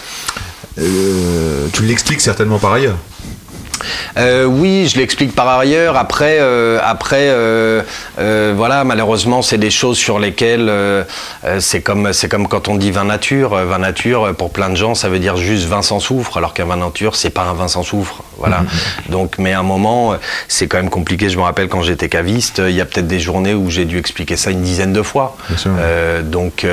Euh, 0.79 1.67
tu 1.73 1.83
l'expliques 1.83 2.21
certainement 2.21 2.59
par 2.59 2.73
ailleurs. 2.73 2.97
Euh, 4.17 4.45
oui, 4.45 4.87
je 4.87 4.97
l'explique 4.97 5.33
par 5.33 5.47
ailleurs. 5.47 5.97
Après, 5.97 6.37
euh, 6.39 6.79
après, 6.83 7.27
euh, 7.29 7.83
voilà, 8.55 8.83
malheureusement, 8.83 9.41
c'est 9.41 9.57
des 9.57 9.71
choses 9.71 9.97
sur 9.97 10.19
lesquelles 10.19 10.71
c'est 11.59 11.81
comme, 11.81 12.13
c'est 12.13 12.29
comme 12.29 12.47
quand 12.47 12.67
on 12.67 12.75
dit 12.75 12.91
vin 12.91 13.05
nature. 13.05 13.55
Vin 13.55 13.79
nature, 13.79 14.33
pour 14.35 14.51
plein 14.51 14.69
de 14.69 14.75
gens, 14.75 14.95
ça 14.95 15.09
veut 15.09 15.19
dire 15.19 15.37
juste 15.37 15.65
vin 15.65 15.81
sans 15.81 15.99
soufre, 15.99 16.37
alors 16.37 16.53
qu'un 16.53 16.65
vin 16.65 16.77
nature, 16.77 17.15
c'est 17.15 17.29
pas 17.29 17.43
un 17.43 17.53
vin 17.53 17.67
sans 17.67 17.83
soufre. 17.83 18.23
Voilà. 18.37 18.63
Donc, 19.09 19.37
mais 19.37 19.53
à 19.53 19.59
un 19.59 19.63
moment, 19.63 20.15
c'est 20.47 20.67
quand 20.67 20.77
même 20.77 20.89
compliqué. 20.89 21.29
Je 21.29 21.37
me 21.37 21.43
rappelle 21.43 21.67
quand 21.67 21.81
j'étais 21.81 22.09
caviste, 22.09 22.61
il 22.65 22.75
y 22.75 22.81
a 22.81 22.85
peut-être 22.85 23.07
des 23.07 23.19
journées 23.19 23.53
où 23.53 23.69
j'ai 23.69 23.85
dû 23.85 23.97
expliquer 23.97 24.35
ça 24.35 24.51
une 24.51 24.61
dizaine 24.61 24.93
de 24.93 25.01
fois. 25.01 25.37
Donc. 26.23 26.65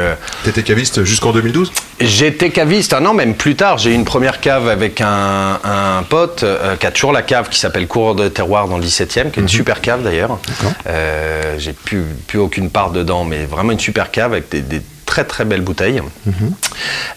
T'étais 0.44 0.62
caviste 0.62 1.05
jusqu'en 1.05 1.32
2012 1.32 1.72
J'étais 2.00 2.50
caviste, 2.50 2.94
un 2.94 3.06
an 3.06 3.14
même 3.14 3.34
plus 3.34 3.55
tard. 3.55 3.78
J'ai 3.78 3.90
eu 3.90 3.94
une 3.94 4.05
première 4.05 4.40
cave 4.40 4.69
avec 4.69 5.00
un, 5.00 5.60
un 5.62 6.02
pote 6.02 6.44
qui 6.81 6.87
a 6.87 6.90
toujours 6.93 7.12
la 7.12 7.23
cave 7.23 7.49
qui 7.49 7.59
s'appelle 7.59 7.87
Cour 7.87 8.15
de 8.15 8.29
Terroir 8.29 8.69
dans 8.69 8.79
le 8.79 8.85
17e, 8.85 9.31
qui 9.31 9.41
est 9.41 9.43
une 9.43 9.49
super 9.49 9.81
cave 9.81 10.03
d'ailleurs. 10.03 10.39
Euh, 10.87 11.56
J'ai 11.59 11.73
plus, 11.73 12.05
plus 12.27 12.39
aucune 12.39 12.71
part 12.71 12.91
dedans, 12.91 13.25
mais 13.25 13.44
vraiment 13.44 13.73
une 13.73 13.81
super 13.81 14.11
cave 14.11 14.33
avec 14.33 14.49
des, 14.50 14.61
des 14.61 14.81
très 15.12 15.25
très 15.25 15.44
belles 15.44 15.61
bouteilles. 15.61 16.00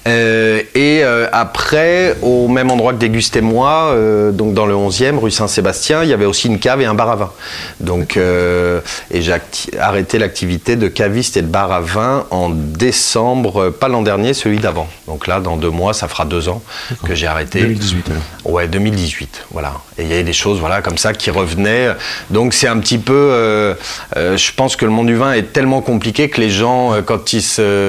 Euh, 0.05 0.61
et 0.75 0.99
euh, 1.01 1.29
après, 1.31 2.17
au 2.21 2.49
même 2.49 2.69
endroit 2.69 2.91
que 2.91 2.97
Dégustez-moi, 2.97 3.93
euh, 3.93 4.31
donc 4.33 4.53
dans 4.53 4.65
le 4.65 4.73
11e, 4.73 5.17
rue 5.17 5.31
Saint-Sébastien, 5.31 6.03
il 6.03 6.09
y 6.09 6.13
avait 6.13 6.25
aussi 6.25 6.47
une 6.47 6.59
cave 6.59 6.81
et 6.81 6.85
un 6.85 6.93
bar 6.93 7.09
à 7.09 7.15
vin. 7.15 7.31
Donc, 7.79 8.17
et 8.17 9.21
j'ai 9.21 9.35
arrêté 9.79 10.19
l'activité 10.19 10.75
de 10.75 10.89
caviste 10.89 11.37
et 11.37 11.41
de 11.41 11.47
bar 11.47 11.71
à 11.71 11.79
vin 11.79 12.25
en 12.31 12.49
décembre, 12.49 13.69
pas 13.69 13.87
l'an 13.87 14.01
dernier, 14.01 14.33
celui 14.33 14.59
d'avant. 14.59 14.89
Donc 15.07 15.25
là, 15.25 15.39
dans 15.39 15.55
deux 15.55 15.69
mois, 15.69 15.93
ça 15.93 16.09
fera 16.09 16.25
deux 16.25 16.49
ans 16.49 16.61
que 17.05 17.15
j'ai 17.15 17.27
arrêté. 17.27 17.61
2018 17.61 18.09
alors. 18.09 18.53
Ouais, 18.55 18.67
2018, 18.67 19.45
voilà. 19.51 19.73
Et 19.97 20.03
il 20.03 20.09
y 20.09 20.13
avait 20.13 20.23
des 20.23 20.33
choses, 20.33 20.59
voilà, 20.59 20.81
comme 20.81 20.97
ça 20.97 21.13
qui 21.13 21.29
revenaient. 21.29 21.91
Donc 22.29 22.53
c'est 22.53 22.67
un 22.67 22.79
petit 22.79 22.97
peu, 22.97 23.75
je 24.15 24.51
pense 24.53 24.75
que 24.75 24.83
le 24.83 24.91
monde 24.91 25.07
du 25.07 25.15
vin 25.15 25.31
est 25.31 25.53
tellement 25.53 25.79
compliqué 25.81 26.29
que 26.29 26.41
les 26.41 26.49
gens, 26.49 26.93
quand 27.05 27.31
ils 27.31 27.41
se 27.41 27.84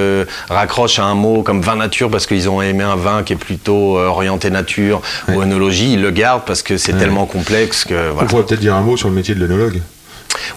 raccrochent 0.49 0.99
à 0.99 1.05
un 1.05 1.15
mot 1.15 1.43
comme 1.43 1.61
vin 1.61 1.75
nature 1.75 2.09
parce 2.09 2.25
qu'ils 2.25 2.49
ont 2.49 2.61
aimé 2.61 2.83
un 2.83 2.95
vin 2.95 3.23
qui 3.23 3.33
est 3.33 3.37
plutôt 3.37 3.97
euh, 3.97 4.07
orienté 4.07 4.49
nature 4.49 5.01
ou 5.29 5.41
œnologie, 5.41 5.93
ils 5.93 6.01
le 6.01 6.11
gardent 6.11 6.43
parce 6.45 6.61
que 6.61 6.77
c'est 6.77 6.93
tellement 6.93 7.25
complexe 7.25 7.85
que 7.85 8.11
On 8.19 8.25
pourrait 8.25 8.43
peut-être 8.45 8.59
dire 8.61 8.75
un 8.75 8.81
mot 8.81 8.97
sur 8.97 9.09
le 9.09 9.15
métier 9.15 9.35
de 9.35 9.39
l'œnologue. 9.39 9.81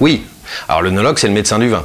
Oui. 0.01 0.23
Alors 0.69 0.83
l'œnologue, 0.83 1.19
c'est 1.19 1.29
le 1.29 1.35
médecin 1.35 1.59
du 1.59 1.69
vin. 1.69 1.85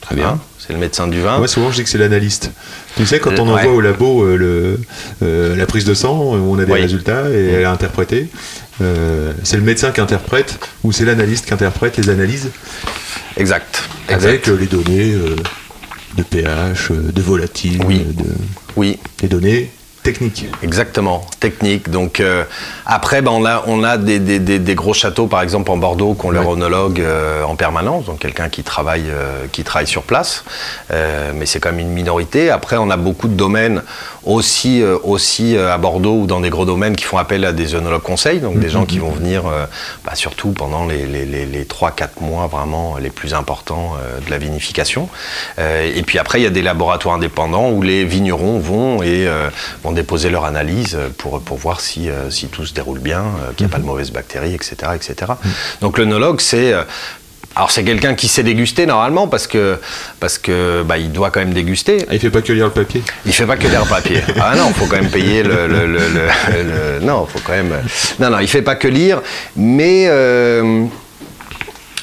Très 0.00 0.14
bien. 0.16 0.28
Hein, 0.28 0.38
c'est 0.58 0.72
le 0.72 0.78
médecin 0.78 1.06
du 1.08 1.20
vin. 1.20 1.38
Moi 1.38 1.48
souvent 1.48 1.70
je 1.70 1.76
dis 1.76 1.84
que 1.84 1.88
c'est 1.88 1.98
l'analyste. 1.98 2.50
Tu 2.96 3.06
sais 3.06 3.18
quand 3.20 3.38
on 3.38 3.48
Euh, 3.48 3.52
envoie 3.52 3.62
ouais. 3.62 3.66
au 3.68 3.80
labo 3.80 4.22
euh, 4.22 4.36
le, 4.36 4.80
euh, 5.22 5.56
la 5.56 5.66
prise 5.66 5.84
de 5.84 5.94
sang, 5.94 6.34
euh, 6.34 6.38
on 6.38 6.58
a 6.58 6.64
des 6.64 6.72
Oui. 6.72 6.80
résultats 6.82 7.28
et 7.30 7.48
elle 7.54 7.60
est 7.62 7.64
interprétée. 7.64 8.28
Euh, 8.82 9.32
c'est 9.44 9.56
le 9.56 9.62
médecin 9.62 9.90
qui 9.92 10.00
interprète 10.00 10.58
ou 10.82 10.92
c'est 10.92 11.04
l'analyste 11.04 11.46
qui 11.46 11.54
interprète 11.54 11.96
les 11.96 12.08
analyses 12.10 12.50
Exact. 13.36 13.82
avec 14.08 14.24
exact. 14.42 14.48
euh, 14.48 14.56
les 14.58 14.66
données 14.66 15.12
euh, 15.14 15.36
de 16.16 16.22
pH, 16.22 16.90
euh, 16.90 17.10
de 17.12 17.22
volatile, 17.22 17.80
Oui. 17.86 18.04
euh, 18.06 18.12
de, 18.22 18.28
Oui. 18.76 18.98
des 19.18 19.28
données 19.28 19.70
techniques. 20.02 20.44
Exactement, 20.62 21.24
technique. 21.40 21.88
Donc 21.90 22.20
euh, 22.20 22.44
après, 22.84 23.22
ben, 23.22 23.30
on 23.32 23.46
a, 23.46 23.64
on 23.66 23.82
a 23.82 23.96
des, 23.96 24.18
des- 24.18 24.38
des- 24.38 24.58
des 24.58 24.74
gros 24.74 24.92
châteaux, 24.92 25.26
par 25.28 25.40
exemple 25.40 25.70
en 25.70 25.78
Bordeaux, 25.78 26.12
qui 26.14 26.26
ont 26.26 26.30
leur 26.30 26.46
onologue 26.48 27.00
euh, 27.00 27.42
en 27.42 27.56
permanence, 27.56 28.04
donc 28.04 28.18
quelqu'un 28.18 28.50
qui 28.50 28.62
travaille, 28.62 29.04
euh, 29.08 29.46
qui 29.50 29.64
travaille 29.64 29.86
sur 29.86 30.02
place. 30.02 30.44
Mais 30.90 31.46
c'est 31.46 31.58
quand 31.58 31.70
même 31.70 31.80
une 31.80 31.88
minorité. 31.92 32.50
Après, 32.50 32.76
on 32.76 32.90
a 32.90 32.98
beaucoup 32.98 33.28
de 33.28 33.34
domaines 33.34 33.82
aussi, 34.26 34.82
euh, 34.82 34.96
aussi 35.02 35.56
euh, 35.56 35.72
à 35.72 35.78
Bordeaux 35.78 36.20
ou 36.20 36.26
dans 36.26 36.40
des 36.40 36.50
gros 36.50 36.64
domaines 36.64 36.96
qui 36.96 37.04
font 37.04 37.18
appel 37.18 37.44
à 37.44 37.52
des 37.52 37.74
œnologues 37.74 38.02
conseils, 38.02 38.40
donc 38.40 38.58
des 38.58 38.70
gens 38.70 38.86
qui 38.86 38.98
vont 38.98 39.10
venir 39.10 39.46
euh, 39.46 39.66
bah, 40.04 40.14
surtout 40.14 40.50
pendant 40.50 40.86
les, 40.86 41.06
les, 41.06 41.24
les, 41.24 41.46
les 41.46 41.64
3-4 41.64 42.20
mois 42.20 42.46
vraiment 42.46 42.96
les 42.98 43.10
plus 43.10 43.34
importants 43.34 43.94
euh, 44.00 44.20
de 44.24 44.30
la 44.30 44.38
vinification. 44.38 45.08
Euh, 45.58 45.90
et 45.94 46.02
puis 46.02 46.18
après, 46.18 46.40
il 46.40 46.44
y 46.44 46.46
a 46.46 46.50
des 46.50 46.62
laboratoires 46.62 47.14
indépendants 47.14 47.70
où 47.70 47.82
les 47.82 48.04
vignerons 48.04 48.58
vont 48.58 49.02
et 49.02 49.28
vont 49.82 49.92
déposer 49.92 50.30
leur 50.30 50.44
analyse 50.44 50.98
pour, 51.18 51.40
pour 51.40 51.58
voir 51.58 51.80
si, 51.80 52.08
si 52.30 52.46
tout 52.46 52.64
se 52.64 52.74
déroule 52.74 52.98
bien, 52.98 53.24
qu'il 53.56 53.66
n'y 53.66 53.72
a 53.72 53.74
pas 53.74 53.80
de 53.80 53.86
mauvaises 53.86 54.10
bactéries, 54.10 54.54
etc. 54.54 54.92
etc. 54.94 55.32
Donc 55.80 55.98
l'œnologue, 55.98 56.40
c'est... 56.40 56.74
Alors 57.56 57.70
c'est 57.70 57.84
quelqu'un 57.84 58.14
qui 58.14 58.26
sait 58.28 58.42
déguster 58.42 58.84
normalement 58.86 59.28
parce 59.28 59.46
que 59.46 59.78
parce 60.18 60.38
que 60.38 60.82
bah, 60.82 60.98
il 60.98 61.12
doit 61.12 61.30
quand 61.30 61.40
même 61.40 61.52
déguster. 61.54 62.04
Ah, 62.08 62.14
il 62.14 62.18
fait 62.20 62.30
pas 62.30 62.42
que 62.42 62.52
lire 62.52 62.64
le 62.66 62.72
papier? 62.72 63.02
Il 63.26 63.32
fait 63.32 63.46
pas 63.46 63.56
que 63.56 63.68
lire 63.68 63.82
le 63.84 63.88
papier. 63.88 64.22
Ah 64.40 64.56
non, 64.56 64.70
faut 64.72 64.86
quand 64.86 64.96
même 64.96 65.10
payer 65.10 65.42
le, 65.42 65.68
le, 65.68 65.86
le, 65.86 67.00
non, 67.00 67.26
faut 67.26 67.38
quand 67.44 67.52
même. 67.52 67.72
Non 68.18 68.30
non, 68.30 68.38
il 68.40 68.48
fait 68.48 68.62
pas 68.62 68.74
que 68.74 68.88
lire, 68.88 69.22
mais. 69.56 70.06
euh, 70.08 70.84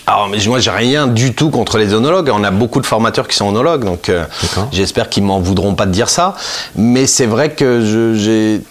alors, 0.07 0.27
mais 0.29 0.37
moi, 0.47 0.59
j'ai 0.59 0.71
rien 0.71 1.07
du 1.07 1.33
tout 1.33 1.51
contre 1.51 1.77
les 1.77 1.93
onologues. 1.93 2.29
On 2.33 2.43
a 2.43 2.51
beaucoup 2.51 2.81
de 2.81 2.85
formateurs 2.85 3.27
qui 3.27 3.35
sont 3.37 3.47
onologues, 3.47 3.85
donc 3.85 4.09
euh, 4.09 4.25
j'espère 4.71 5.09
qu'ils 5.09 5.23
m'en 5.23 5.39
voudront 5.39 5.75
pas 5.75 5.85
de 5.85 5.91
dire 5.91 6.09
ça. 6.09 6.35
Mais 6.75 7.07
c'est 7.07 7.27
vrai 7.27 7.51
que 7.51 8.15
j'ai 8.15 8.61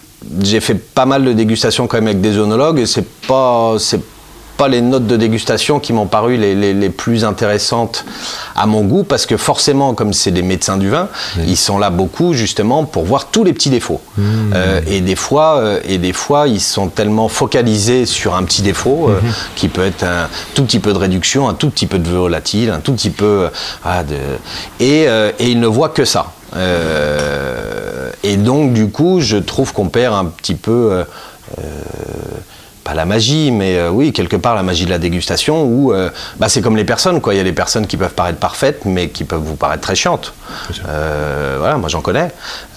j'ai 0.43 0.61
fait 0.61 0.75
pas 0.75 1.07
mal 1.07 1.25
de 1.25 1.33
dégustations 1.33 1.87
quand 1.87 1.97
même 1.97 2.09
avec 2.09 2.21
des 2.21 2.37
onologues 2.37 2.79
et 2.79 2.85
c'est 2.87 3.07
pas 3.27 3.77
c'est 3.79 4.01
pas 4.61 4.69
les 4.69 4.83
notes 4.83 5.07
de 5.07 5.17
dégustation 5.17 5.81
qui 5.81 5.93
m'ont 5.95 6.07
paru 6.07 6.37
les, 6.37 6.55
les- 6.55 6.75
les 6.75 6.91
plus 6.91 7.25
intéressantes 7.25 8.05
à 8.55 8.67
mon 8.67 8.83
goût 8.85 9.05
parce 9.05 9.25
que 9.25 9.37
forcément 9.39 9.95
comme 9.95 10.13
c'est 10.13 10.33
des 10.41 10.43
médecins 10.43 10.77
du 10.77 10.91
vin 10.91 11.09
ils 11.47 11.57
sont 11.57 11.79
là 11.79 11.89
beaucoup 12.01 12.35
justement 12.35 12.85
pour 12.85 13.05
voir 13.05 13.23
tous 13.33 13.43
les 13.45 13.55
petits 13.55 13.71
défauts. 13.71 14.03
Euh, 14.19 14.81
et 14.87 15.01
des 15.01 15.17
fois 15.17 15.49
euh, 15.59 15.81
et 15.93 15.97
des 15.99 16.13
fois 16.13 16.47
ils 16.47 16.61
sont 16.61 16.89
tellement 16.89 17.29
focalisés 17.29 18.05
sur 18.05 18.35
un 18.35 18.45
petit 18.45 18.61
défaut 18.61 19.09
euh, 19.09 19.19
qui 19.57 19.69
peut 19.69 19.87
être 19.93 20.03
un 20.05 20.29
tout 20.55 20.65
petit 20.67 20.81
peu 20.81 20.93
de 20.93 20.99
réduction 20.99 21.49
un 21.49 21.55
tout 21.55 21.71
petit 21.71 21.87
peu 21.87 21.99
de 21.99 22.11
volatile 22.11 22.69
un 22.71 22.81
tout 22.81 22.93
petit 22.93 23.11
peu 23.23 23.49
ah, 23.85 24.03
de 24.05 24.17
et, 24.79 25.05
et 25.39 25.47
ils 25.53 25.61
ne 25.61 25.67
voient 25.67 25.89
que 25.99 26.05
ça. 26.05 26.33
Euh, 26.57 28.11
et 28.23 28.37
donc 28.37 28.73
du 28.75 28.89
coup 28.91 29.21
je 29.21 29.39
trouve 29.39 29.73
qu'on 29.73 29.89
perd 29.89 30.15
un 30.15 30.27
petit 30.27 30.55
peu 30.57 30.79
euh, 30.93 31.05
pas 32.85 32.95
la 32.95 33.05
magie, 33.05 33.51
mais 33.51 33.77
euh, 33.77 33.91
oui, 33.91 34.13
quelque 34.13 34.37
part 34.37 34.55
la 34.55 34.63
magie 34.63 34.85
de 34.87 34.91
la 34.91 34.99
dégustation 34.99 35.63
où 35.65 35.93
euh, 35.93 36.11
bah, 36.39 36.49
c'est 36.49 36.61
comme 36.63 36.77
les 36.77 36.85
personnes, 36.85 37.21
quoi. 37.21 37.35
Il 37.35 37.37
y 37.37 37.41
a 37.41 37.45
des 37.45 37.53
personnes 37.53 37.87
qui 37.87 37.97
peuvent 37.97 38.15
paraître 38.15 38.39
parfaites, 38.39 38.85
mais 38.85 39.09
qui 39.09 39.25
peuvent 39.25 39.43
vous 39.43 39.57
paraître 39.57 39.83
très 39.83 39.95
chiantes. 39.95 40.33
Euh, 40.89 41.57
voilà, 41.59 41.77
moi 41.77 41.89
j'en 41.89 42.01
connais. 42.01 42.31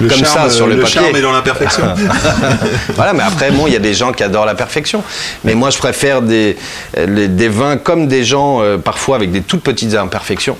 Le 0.00 0.08
comme 0.08 0.18
charme, 0.18 0.48
ça 0.48 0.50
sur 0.50 0.66
le, 0.66 0.74
le 0.76 0.80
papier. 0.82 1.00
charme 1.00 1.16
est 1.16 1.20
dans 1.22 1.32
l'imperfection. 1.32 1.84
voilà, 2.94 3.12
mais 3.12 3.22
après, 3.22 3.50
bon, 3.50 3.66
il 3.66 3.72
y 3.72 3.76
a 3.76 3.80
des 3.80 3.94
gens 3.94 4.12
qui 4.12 4.22
adorent 4.22 4.46
la 4.46 4.54
perfection. 4.54 5.02
Mais 5.44 5.54
moi, 5.54 5.70
je 5.70 5.78
préfère 5.78 6.22
des, 6.22 6.56
les- 6.96 7.28
des 7.28 7.48
vins 7.48 7.76
comme 7.76 8.06
des 8.08 8.24
gens, 8.24 8.60
parfois 8.84 9.16
avec 9.16 9.30
des 9.32 9.40
toutes 9.42 9.62
petites 9.62 9.94
imperfections, 9.94 10.56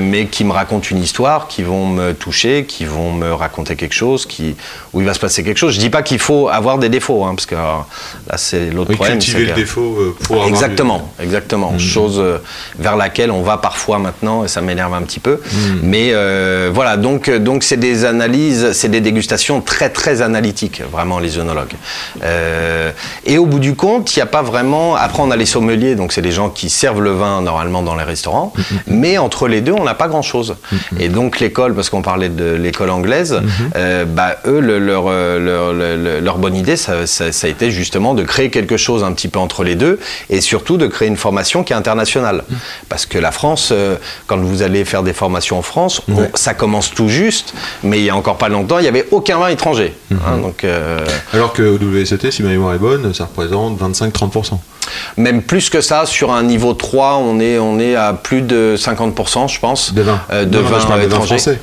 mais 0.00 0.26
qui 0.26 0.44
me 0.44 0.52
racontent 0.52 0.86
une 0.90 1.02
histoire, 1.02 1.48
qui 1.48 1.62
vont 1.62 1.86
me 1.86 2.12
toucher, 2.12 2.64
qui 2.66 2.84
vont 2.84 3.12
me 3.12 3.32
raconter 3.32 3.76
quelque 3.76 3.94
chose, 3.94 4.26
qui, 4.26 4.56
où 4.92 5.00
il 5.00 5.06
va 5.06 5.14
se 5.14 5.20
passer 5.20 5.42
quelque 5.44 5.58
chose. 5.58 5.74
Je 5.74 5.78
dis 5.78 5.90
pas 5.90 6.01
qu'il 6.02 6.18
faut 6.18 6.48
avoir 6.48 6.78
des 6.78 6.88
défauts, 6.88 7.24
hein, 7.24 7.34
parce 7.34 7.46
que 7.46 7.54
alors, 7.54 7.86
là, 8.28 8.36
c'est 8.36 8.70
l'autre 8.70 8.90
Oui, 8.90 8.96
problème. 8.96 9.18
cultiver 9.18 9.46
le 9.46 9.52
défaut 9.52 9.96
euh, 9.98 10.16
pour 10.24 10.36
avoir 10.36 10.48
Exactement, 10.48 11.12
exactement. 11.20 11.78
Chose 11.78 12.18
euh, 12.18 12.38
vers 12.78 12.96
laquelle 12.96 13.30
on 13.30 13.42
va 13.42 13.56
parfois 13.58 13.98
maintenant, 13.98 14.44
et 14.44 14.48
ça 14.48 14.60
m'énerve 14.60 14.94
un 14.94 15.02
petit 15.02 15.20
peu. 15.20 15.40
Mais 15.82 16.10
euh, 16.12 16.70
voilà, 16.72 16.96
donc 16.96 17.28
euh, 17.28 17.38
donc 17.38 17.62
c'est 17.62 17.76
des 17.76 18.04
analyses, 18.04 18.72
c'est 18.72 18.88
des 18.88 19.00
dégustations 19.00 19.60
très 19.60 19.90
très 19.90 20.22
analytiques, 20.22 20.82
vraiment 20.90 21.18
les 21.18 21.38
œnologues. 21.38 21.72
Euh, 22.24 22.90
et 23.24 23.38
au 23.38 23.46
bout 23.46 23.58
du 23.58 23.74
compte, 23.74 24.14
il 24.14 24.18
n'y 24.18 24.22
a 24.22 24.26
pas 24.26 24.42
vraiment. 24.42 24.94
Après, 24.96 25.22
on 25.22 25.30
a 25.30 25.36
les 25.36 25.46
sommeliers, 25.46 25.94
donc 25.94 26.12
c'est 26.12 26.22
des 26.22 26.32
gens 26.32 26.48
qui 26.50 26.70
servent 26.70 27.00
le 27.02 27.12
vin 27.12 27.40
normalement 27.42 27.82
dans 27.82 27.94
les 27.96 28.04
restaurants. 28.04 28.52
Mais 28.86 29.18
entre 29.18 29.48
les 29.48 29.60
deux, 29.60 29.72
on 29.72 29.84
n'a 29.84 29.94
pas 29.94 30.08
grand 30.08 30.22
chose. 30.22 30.56
Et 30.98 31.08
donc 31.08 31.40
l'école, 31.40 31.74
parce 31.74 31.90
qu'on 31.90 32.02
parlait 32.02 32.28
de 32.28 32.52
l'école 32.54 32.90
anglaise, 32.90 33.40
euh, 33.76 34.04
bah 34.04 34.36
eux, 34.46 34.60
le- 34.60 34.78
leur, 34.78 35.04
euh, 35.08 35.38
leur, 36.22 36.38
bonne 36.38 36.56
idée, 36.56 36.76
ça, 36.76 37.06
ça- 37.06 37.32
ça 37.32 37.46
a 37.46 37.50
été 37.50 37.70
justement 37.70 38.14
de 38.14 38.22
créer 38.22 38.50
quelque 38.50 38.76
chose 38.76 39.04
un 39.04 39.12
petit 39.12 39.28
peu 39.28 39.38
entre 39.38 39.64
les 39.64 39.74
deux 39.74 39.98
et 40.30 40.40
surtout 40.40 40.76
de 40.76 40.86
créer 40.86 41.08
une 41.08 41.16
formation 41.16 41.64
qui 41.64 41.72
est 41.72 41.76
internationale. 41.76 42.44
Parce 42.88 43.06
que 43.06 43.18
la 43.18 43.32
France, 43.32 43.70
euh, 43.72 43.96
quand 44.26 44.38
vous 44.38 44.62
allez 44.62 44.84
faire 44.84 45.02
des 45.02 45.12
formations 45.12 45.58
en 45.58 45.62
France, 45.62 46.02
on- 46.08 46.28
ça 46.34 46.54
commence 46.54 46.90
tout 46.92 47.08
juste, 47.08 47.54
mais 47.82 47.98
il 47.98 48.04
y 48.04 48.10
a 48.10 48.16
encore 48.16 48.38
pas 48.38 48.48
longtemps, 48.48 48.78
il 48.78 48.82
n'y 48.82 48.88
avait 48.88 49.06
aucun 49.10 49.38
vin 49.38 49.48
étranger. 49.48 49.94
Hein, 50.12 50.38
donc, 50.42 50.64
euh, 50.64 51.04
Alors 51.32 51.52
que 51.52 51.62
au 51.62 51.78
WSET, 51.78 52.30
si 52.30 52.42
ma 52.42 52.48
mémoire 52.50 52.74
est 52.74 52.78
bonne, 52.78 53.12
ça 53.14 53.24
représente 53.24 53.78
25-30%. 53.78 54.60
même 55.16 55.42
plus 55.42 55.70
que 55.70 55.80
ça, 55.80 56.06
sur 56.06 56.32
un 56.32 56.42
niveau 56.42 56.74
3, 56.74 57.16
on 57.16 57.38
est, 57.40 57.58
on 57.58 57.78
est 57.78 57.94
à 57.94 58.12
plus 58.12 58.42
de 58.42 58.74
50%, 58.76 59.48
je 59.48 59.58
pense, 59.60 59.94
De 59.94 60.02
vin. 60.02 60.20
euh, 60.32 60.44
de 60.44 60.58
Non, 60.58 60.64
non, 60.64 60.68
vin 60.70 60.80
je 60.80 60.86
parle 60.86 61.00
de 61.00 61.06
vin 61.06 61.14
étranger. 61.16 61.36
français. 61.38 61.60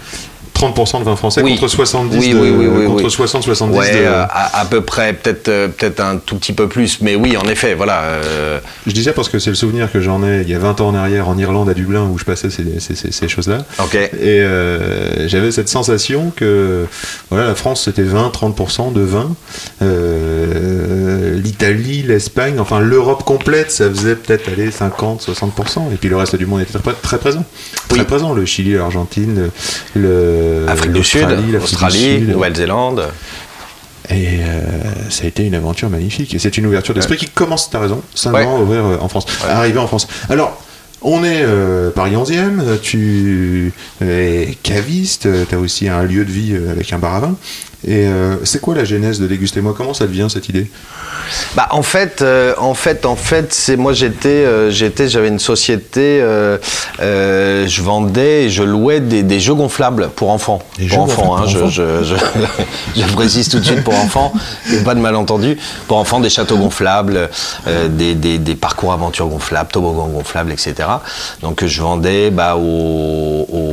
30% 0.59 0.99
de 0.99 1.03
vin 1.05 1.15
français 1.15 1.41
Oui. 1.41 1.51
contre 1.55 1.67
70 1.69 2.17
Oui, 2.17 2.33
de, 2.33 2.39
oui, 2.39 2.49
oui, 2.51 2.67
oui, 2.67 2.85
contre 2.85 3.03
oui. 3.05 3.25
60-70 3.25 3.69
Ouais, 3.71 3.91
de... 3.93 3.97
euh, 3.99 4.23
à, 4.29 4.59
à 4.61 4.65
peu 4.65 4.81
près, 4.81 5.13
peut-être 5.13 5.47
euh, 5.47 5.67
peut-être 5.69 5.99
un 6.01 6.17
tout 6.17 6.35
petit 6.35 6.53
peu 6.53 6.67
plus, 6.67 6.99
mais 7.01 7.15
oui, 7.15 7.37
en 7.37 7.47
effet, 7.47 7.75
voilà. 7.75 8.01
euh, 8.01 8.59
Je 8.85 8.91
disais 8.91 9.13
parce 9.13 9.29
que 9.29 9.39
c'est 9.39 9.49
le 9.51 9.55
souvenir 9.55 9.91
que 9.91 10.01
j'en 10.01 10.23
ai 10.23 10.41
il 10.41 10.49
y 10.49 10.55
a 10.55 10.59
20 10.59 10.81
ans 10.81 10.89
en 10.89 10.95
arrière 10.95 11.29
en 11.29 11.37
Irlande 11.37 11.69
à 11.69 11.73
Dublin 11.73 12.03
où 12.11 12.17
je 12.17 12.25
passais 12.25 12.49
ces, 12.49 12.79
ces- 12.79 12.95
ces- 12.95 13.11
ces 13.11 13.27
choses-là. 13.27 13.59
ok. 13.79 13.95
Et 13.95 14.09
euh, 14.41 15.27
j'avais 15.27 15.51
cette 15.51 15.69
sensation 15.69 16.31
que 16.35 16.85
voilà, 17.29 17.47
la 17.47 17.55
France 17.55 17.83
c'était 17.85 18.03
20-30% 18.03 18.91
de 18.93 19.01
vin. 19.01 19.31
Euh, 19.81 21.39
L'Italie, 21.39 22.03
l'Espagne, 22.05 22.59
enfin 22.59 22.79
l'Europe 22.79 23.23
complète, 23.23 23.71
ça 23.71 23.89
faisait 23.89 24.15
peut-être 24.15 24.49
aller 24.49 24.69
50-60%. 24.69 25.93
Et 25.93 25.97
puis 25.97 26.09
le 26.09 26.17
reste 26.17 26.35
du 26.35 26.45
monde 26.45 26.61
était 26.61 26.77
très, 26.79 26.93
très 26.93 27.17
présent. 27.17 27.43
Très 27.87 28.05
présent. 28.05 28.33
Le 28.33 28.45
Chili, 28.45 28.73
l'Argentine, 28.73 29.49
le, 29.95 30.48
Afrique 30.67 30.93
du 30.93 31.03
Sud, 31.03 31.27
Australie, 31.61 32.19
Sud. 32.19 32.29
Nouvelle-Zélande. 32.29 33.07
Et 34.11 34.39
euh, 34.41 34.61
ça 35.09 35.25
a 35.25 35.27
été 35.27 35.45
une 35.45 35.53
aventure 35.53 35.89
magnifique. 35.89 36.33
Et 36.33 36.39
c'est 36.39 36.57
une 36.57 36.65
ouverture 36.65 36.95
d'esprit 36.95 37.17
qui 37.17 37.27
commence, 37.29 37.69
t'as 37.69 37.79
raison, 37.79 37.97
Ouais. 37.97 38.01
simplement 38.15 38.57
à 38.57 38.59
ouvrir 38.59 38.83
euh, 38.85 38.97
en 38.99 39.07
France, 39.07 39.25
à 39.47 39.57
arriver 39.59 39.77
en 39.77 39.85
France. 39.87 40.07
Alors, 40.29 40.59
on 41.01 41.23
est 41.23 41.41
euh, 41.43 41.91
Paris 41.91 42.13
11e, 42.13 42.59
euh, 42.61 42.77
tu 42.81 43.73
es 44.01 44.57
caviste, 44.63 45.27
tu 45.47 45.55
as 45.55 45.59
aussi 45.59 45.87
un 45.87 46.03
lieu 46.03 46.25
de 46.25 46.31
vie 46.31 46.53
euh, 46.53 46.71
avec 46.71 46.91
un 46.93 46.97
bar 46.99 47.15
à 47.15 47.19
vin. 47.21 47.35
Et 47.87 48.07
euh, 48.07 48.35
c'est 48.43 48.59
quoi 48.59 48.75
la 48.75 48.83
genèse 48.83 49.21
de 49.21 49.27
Déguster? 49.27 49.61
Moi 49.61 49.73
Comment 49.75 49.93
ça 49.93 50.05
te 50.05 50.11
vient 50.11 50.27
cette 50.27 50.49
idée? 50.49 50.69
Bah 51.55 51.67
en 51.71 51.81
fait, 51.83 52.21
euh, 52.21 52.53
en 52.57 52.73
fait, 52.73 53.05
en 53.05 53.15
fait, 53.15 53.53
c'est 53.53 53.77
moi 53.77 53.93
j'étais, 53.93 54.27
euh, 54.27 54.69
j'étais, 54.69 55.07
j'avais 55.07 55.29
une 55.29 55.39
société, 55.39 56.19
euh, 56.21 56.57
euh, 57.01 57.67
je 57.67 57.81
vendais, 57.81 58.45
et 58.45 58.49
je 58.49 58.63
louais 58.63 58.99
des, 58.99 59.23
des 59.23 59.39
jeux 59.39 59.53
gonflables 59.53 60.09
pour 60.15 60.31
enfants. 60.31 60.59
Des 60.77 60.87
pour 60.87 60.95
jeux 60.97 61.01
enfants, 61.03 61.37
hein, 61.37 61.43
gonflables 61.43 61.71
je, 61.71 61.83
pour 61.83 62.03
je, 62.03 62.15
je, 62.95 63.01
je 63.01 63.13
précise 63.13 63.47
tout 63.47 63.59
de 63.59 63.65
suite 63.65 63.83
pour 63.83 63.93
enfants, 63.93 64.33
pas 64.83 64.95
de 64.95 64.99
malentendu. 64.99 65.57
Pour 65.87 65.97
enfants, 65.97 66.19
des 66.19 66.29
châteaux 66.29 66.57
gonflables, 66.57 67.29
euh, 67.67 67.87
des, 67.87 68.15
des, 68.15 68.39
des 68.39 68.55
parcours 68.55 68.91
aventures 68.91 69.27
gonflables, 69.27 69.71
toboggans 69.71 70.07
gonflables, 70.09 70.51
etc. 70.51 70.73
Donc 71.41 71.65
je 71.65 71.81
vendais 71.81 72.31
bah, 72.31 72.55
aux, 72.55 73.45
aux. 73.51 73.69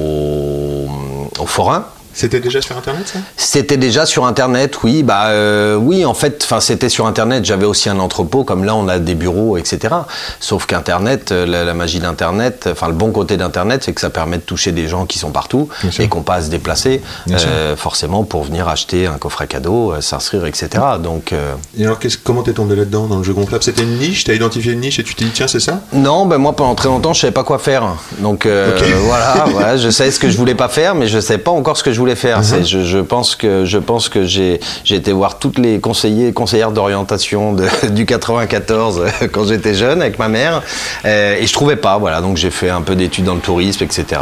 C'était 2.16 2.40
déjà 2.40 2.62
sur 2.62 2.74
Internet 2.78 3.06
ça? 3.08 3.18
C'était 3.36 3.76
déjà 3.76 4.06
sur 4.06 4.24
Internet, 4.24 4.78
oui. 4.82 5.02
Bah 5.02 5.26
euh, 5.26 5.74
oui, 5.76 6.06
en 6.06 6.14
fait, 6.14 6.40
enfin 6.44 6.60
c'était 6.60 6.88
sur 6.88 7.06
Internet. 7.06 7.44
J'avais 7.44 7.66
aussi 7.66 7.90
un 7.90 7.98
entrepôt, 7.98 8.42
comme 8.42 8.64
là 8.64 8.74
on 8.74 8.88
a 8.88 8.98
des 8.98 9.14
bureaux, 9.14 9.58
etc. 9.58 9.94
Sauf 10.40 10.64
qu'Internet, 10.64 11.30
euh, 11.30 11.44
la, 11.44 11.64
la 11.64 11.74
magie 11.74 12.00
d'Internet, 12.00 12.70
enfin 12.72 12.88
le 12.88 12.94
bon 12.94 13.12
côté 13.12 13.36
d'Internet, 13.36 13.82
c'est 13.84 13.92
que 13.92 14.00
ça 14.00 14.08
permet 14.08 14.38
de 14.38 14.42
toucher 14.42 14.72
des 14.72 14.88
gens 14.88 15.04
qui 15.04 15.18
sont 15.18 15.30
partout 15.30 15.68
Bien 15.82 15.90
sûr. 15.90 16.04
et 16.04 16.08
qu'on 16.08 16.22
pas 16.22 16.36
à 16.36 16.40
se 16.42 16.48
déplacer, 16.48 17.02
euh, 17.30 17.76
forcément 17.76 18.24
pour 18.24 18.44
venir 18.44 18.66
acheter 18.66 19.06
un 19.06 19.18
coffret 19.18 19.46
cadeau, 19.46 19.92
euh, 19.92 20.00
s'inscrire, 20.00 20.46
etc. 20.46 20.68
Donc 21.02 21.34
Et 21.78 21.84
alors, 21.84 21.98
comment 22.24 22.42
t'es 22.42 22.54
tombé 22.54 22.76
là-dedans 22.76 23.08
dans 23.08 23.18
le 23.18 23.24
jeu 23.24 23.34
gonflable 23.34 23.62
C'était 23.62 23.82
une 23.82 23.98
niche? 23.98 24.24
T'as 24.24 24.32
identifié 24.32 24.72
une 24.72 24.80
niche 24.80 24.98
et 24.98 25.04
tu 25.04 25.14
t'es 25.14 25.26
dit 25.26 25.32
tiens, 25.34 25.48
c'est 25.48 25.60
ça? 25.60 25.80
Non, 25.92 26.24
ben 26.24 26.38
moi 26.38 26.56
pendant 26.56 26.74
très 26.74 26.88
longtemps 26.88 27.12
je 27.12 27.20
savais 27.20 27.32
pas 27.34 27.44
quoi 27.44 27.58
faire. 27.58 27.96
Donc 28.20 28.46
voilà, 28.46 29.44
voilà, 29.50 29.76
je 29.76 29.90
savais 29.90 30.10
ce 30.10 30.18
que 30.18 30.30
je 30.30 30.36
voulais 30.38 30.54
pas 30.54 30.68
faire, 30.68 30.94
mais 30.94 31.08
je 31.08 31.20
savais 31.20 31.42
pas 31.42 31.50
encore 31.50 31.76
ce 31.76 31.82
que 31.82 31.92
je 31.92 31.98
voulais 31.98 32.05
faire. 32.14 32.44
C'est- 32.44 32.64
Je, 32.64 32.84
je 32.84 32.98
pense 32.98 33.34
que 33.36 33.64
je 33.64 33.78
pense 33.78 34.08
que 34.08 34.24
j'ai 34.24 34.60
été 34.90 35.12
voir 35.12 35.38
toutes 35.38 35.58
les 35.58 35.80
conseillers 35.80 36.28
et 36.28 36.32
conseillères 36.32 36.70
d'orientation 36.72 37.54
du 37.90 38.06
94 38.06 39.00
euh, 39.22 39.26
quand 39.32 39.44
j'étais 39.46 39.74
jeune 39.74 40.00
avec 40.02 40.18
ma 40.18 40.28
mère 40.28 40.62
euh, 41.04 41.36
et 41.40 41.46
je 41.46 41.52
trouvais 41.52 41.76
pas. 41.76 41.98
Voilà, 41.98 42.20
donc 42.20 42.36
j'ai 42.36 42.50
fait 42.50 42.70
un 42.70 42.82
peu 42.82 42.94
d'études 42.94 43.24
dans 43.24 43.34
le 43.34 43.40
tourisme, 43.40 43.82
etc. 43.84 44.20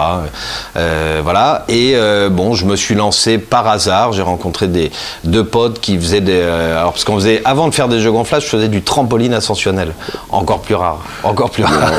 Euh, 0.76 1.20
voilà 1.22 1.64
et 1.68 1.94
bon, 2.30 2.54
je 2.54 2.64
me 2.66 2.76
suis 2.76 2.94
lancé 2.94 3.38
par 3.38 3.66
hasard. 3.68 4.12
J'ai 4.12 4.22
rencontré 4.22 4.68
des 4.68 4.90
deux 5.24 5.44
potes 5.44 5.80
qui 5.80 5.98
faisaient 5.98 6.20
des 6.20 6.40
alors 6.42 6.92
parce 6.92 7.04
qu'on 7.04 7.16
faisait 7.16 7.42
avant 7.44 7.68
de 7.68 7.74
faire 7.74 7.88
des 7.88 8.00
jeux 8.00 8.12
gonflables, 8.12 8.42
je 8.44 8.48
faisais 8.48 8.68
du 8.68 8.82
trampoline 8.82 9.34
ascensionnel, 9.34 9.92
encore 10.30 10.60
plus 10.62 10.74
rare, 10.74 11.04
encore 11.22 11.50
plus 11.50 11.64
rare. 11.64 11.90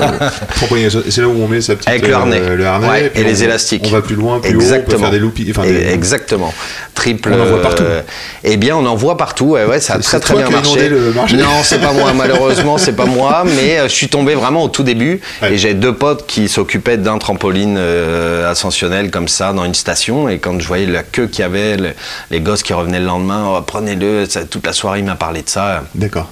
C'est 1.10 1.22
là 1.22 1.28
où 1.28 1.36
on 1.44 1.48
met 1.48 1.62
sa 1.62 1.76
petite. 1.76 1.90
Avec 1.90 2.08
le 2.08 2.14
harnais. 2.14 2.40
le 2.56 2.66
harnais, 2.66 2.88
Ouais, 2.88 3.12
et 3.16 3.22
on- 3.22 3.28
les 3.28 3.44
élastiques. 3.44 3.84
On 3.88 3.92
va 3.92 4.02
plus 4.02 4.16
loin, 4.16 4.40
plus 4.40 4.56
haut, 4.56 4.62
on 4.62 4.82
peut 4.92 4.98
faire 4.98 5.12
des. 5.12 5.20
Enfin, 5.52 5.64
Exactement. 5.76 6.54
Triple. 6.94 7.34
On 7.34 7.42
en 7.42 7.46
voit 7.46 7.62
partout. 7.62 7.84
euh, 7.84 8.02
eh 8.44 8.58
bien, 8.58 8.76
on 8.78 8.86
en 8.86 8.96
voit 8.96 9.18
partout. 9.18 9.46
Ouais, 9.52 9.66
ouais, 9.66 9.80
ça 9.80 9.96
a 9.96 10.00
très 10.00 10.20
très 10.20 10.36
bien 10.36 10.50
marché. 10.50 10.70
inondé 10.72 10.90
le 10.90 11.12
marché. 11.14 11.36
Non, 11.38 11.62
c'est 11.64 11.80
pas 11.80 11.92
moi. 11.92 12.14
Malheureusement, 12.14 12.78
c'est 12.78 12.96
pas 12.96 13.06
moi. 13.06 13.44
Mais 13.58 13.80
euh, 13.80 13.84
je 13.88 13.94
suis 13.94 14.08
tombé 14.08 14.34
vraiment 14.36 14.64
au 14.64 14.70
tout 14.70 14.84
début. 14.84 15.20
Ouais. 15.42 15.54
Et 15.54 15.58
j'ai 15.58 15.74
deux 15.74 15.94
potes 15.94 16.26
qui 16.26 16.48
s'occupaient 16.48 16.98
d'un 16.98 17.18
trampoline 17.18 17.76
euh, 17.78 18.50
ascensionnel 18.50 19.12
comme 19.12 19.28
ça 19.28 19.52
dans 19.54 19.66
une 19.66 19.74
station. 19.76 20.30
Et 20.30 20.40
quand 20.40 20.60
je 20.60 20.68
voyais 20.68 20.86
la 20.86 21.04
queue 21.04 21.28
qu'il 21.28 21.42
y 21.42 21.44
avait, 21.44 21.78
le- 21.78 21.94
les 22.32 22.40
gosses 22.40 22.64
qui 22.64 22.74
revenaient 22.74 23.00
le 23.00 23.06
lendemain, 23.08 23.46
oh, 23.58 23.62
prenez-le. 23.62 24.26
Toute 24.50 24.66
la 24.66 24.74
soirée, 24.74 25.00
il 25.00 25.06
m'a 25.06 25.16
parlé 25.16 25.42
de 25.42 25.50
ça. 25.50 25.84
D'accord. 25.96 26.30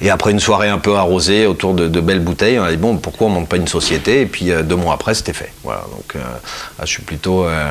Et 0.00 0.08
après 0.10 0.30
une 0.30 0.40
soirée 0.40 0.68
un 0.68 0.78
peu 0.78 0.94
arrosée 0.96 1.46
autour 1.46 1.74
de, 1.74 1.88
de 1.88 2.00
belles 2.00 2.20
bouteilles, 2.20 2.58
on 2.58 2.64
a 2.64 2.70
dit 2.70 2.76
bon, 2.78 2.96
pourquoi 2.96 3.26
on 3.26 3.30
monte 3.30 3.48
pas 3.48 3.56
une 3.56 3.68
société? 3.68 4.22
Et 4.22 4.26
puis 4.26 4.50
deux 4.64 4.76
mois 4.76 4.94
après, 4.94 5.14
c'était 5.14 5.34
fait. 5.34 5.52
Voilà, 5.64 5.82
donc 5.90 6.14
euh, 6.16 6.20
je 6.80 6.86
suis 6.86 7.02
plutôt 7.02 7.44
euh, 7.44 7.68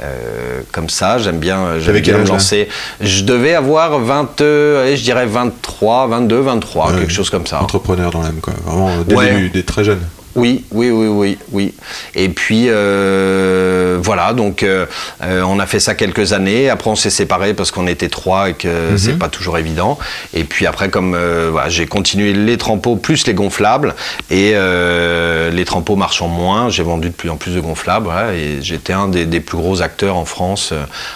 euh, 0.00 0.60
comme 0.72 0.88
ça. 0.88 1.18
J'aime 1.18 1.38
bien, 1.38 1.66
T'avais 1.84 2.02
quel 2.02 2.14
bien 2.16 2.24
me 2.24 2.28
lancer. 2.28 2.68
Je 3.00 3.22
devais 3.22 3.54
avoir 3.54 3.98
20, 3.98 4.40
euh, 4.40 4.82
allez, 4.82 4.96
je 4.96 5.04
dirais 5.04 5.26
23, 5.26 6.06
22, 6.08 6.40
23, 6.40 6.92
Ouais. 6.92 6.98
quelque 7.00 7.12
chose 7.12 7.30
comme 7.30 7.46
ça. 7.46 7.62
Entrepreneur 7.62 8.10
dans 8.10 8.22
l'âme, 8.22 8.40
quoi. 8.42 8.52
Vraiment, 8.64 8.88
euh, 8.88 9.04
dès 9.06 9.14
Ouais. 9.14 9.32
début, 9.34 9.50
dès 9.50 9.62
très 9.62 9.84
jeune. 9.84 10.00
Oui, 10.36 10.64
oui, 10.72 10.90
oui, 10.90 11.06
oui, 11.06 11.38
oui. 11.52 11.74
Et 12.14 12.28
puis 12.28 12.66
euh, 12.68 13.98
voilà, 14.02 14.32
donc 14.32 14.62
euh, 14.62 14.86
euh, 15.22 15.42
on 15.42 15.60
a 15.60 15.66
fait 15.66 15.80
ça 15.80 15.94
quelques 15.94 16.32
années. 16.32 16.68
Après, 16.70 16.90
on 16.90 16.96
s'est 16.96 17.10
séparés 17.10 17.54
parce 17.54 17.70
qu'on 17.70 17.86
était 17.86 18.08
trois 18.08 18.50
et 18.50 18.54
que 18.54 18.96
c'est 18.96 19.18
pas 19.18 19.28
toujours 19.28 19.58
évident. 19.58 19.98
Et 20.32 20.44
puis 20.44 20.66
après, 20.66 20.88
comme 20.88 21.14
euh, 21.14 21.50
voilà, 21.52 21.68
j'ai 21.68 21.86
continué 21.86 22.32
les 22.32 22.58
trempeaux 22.58 22.96
plus 22.96 23.26
les 23.26 23.34
gonflables 23.34 23.94
et 24.30 24.52
euh, 24.54 25.50
les 25.50 25.64
trempeaux 25.64 25.96
marchant 25.96 26.28
moins, 26.28 26.68
j'ai 26.68 26.82
vendu 26.82 27.08
de 27.10 27.14
plus 27.14 27.30
en 27.30 27.36
plus 27.36 27.54
de 27.54 27.60
gonflables. 27.60 28.06
voilà, 28.06 28.34
et 28.34 28.58
j'étais 28.60 28.92
un 28.92 29.08
des, 29.08 29.26
des 29.26 29.40
plus 29.40 29.56
gros 29.56 29.82
acteurs 29.82 30.16
en 30.16 30.24
France 30.24 30.72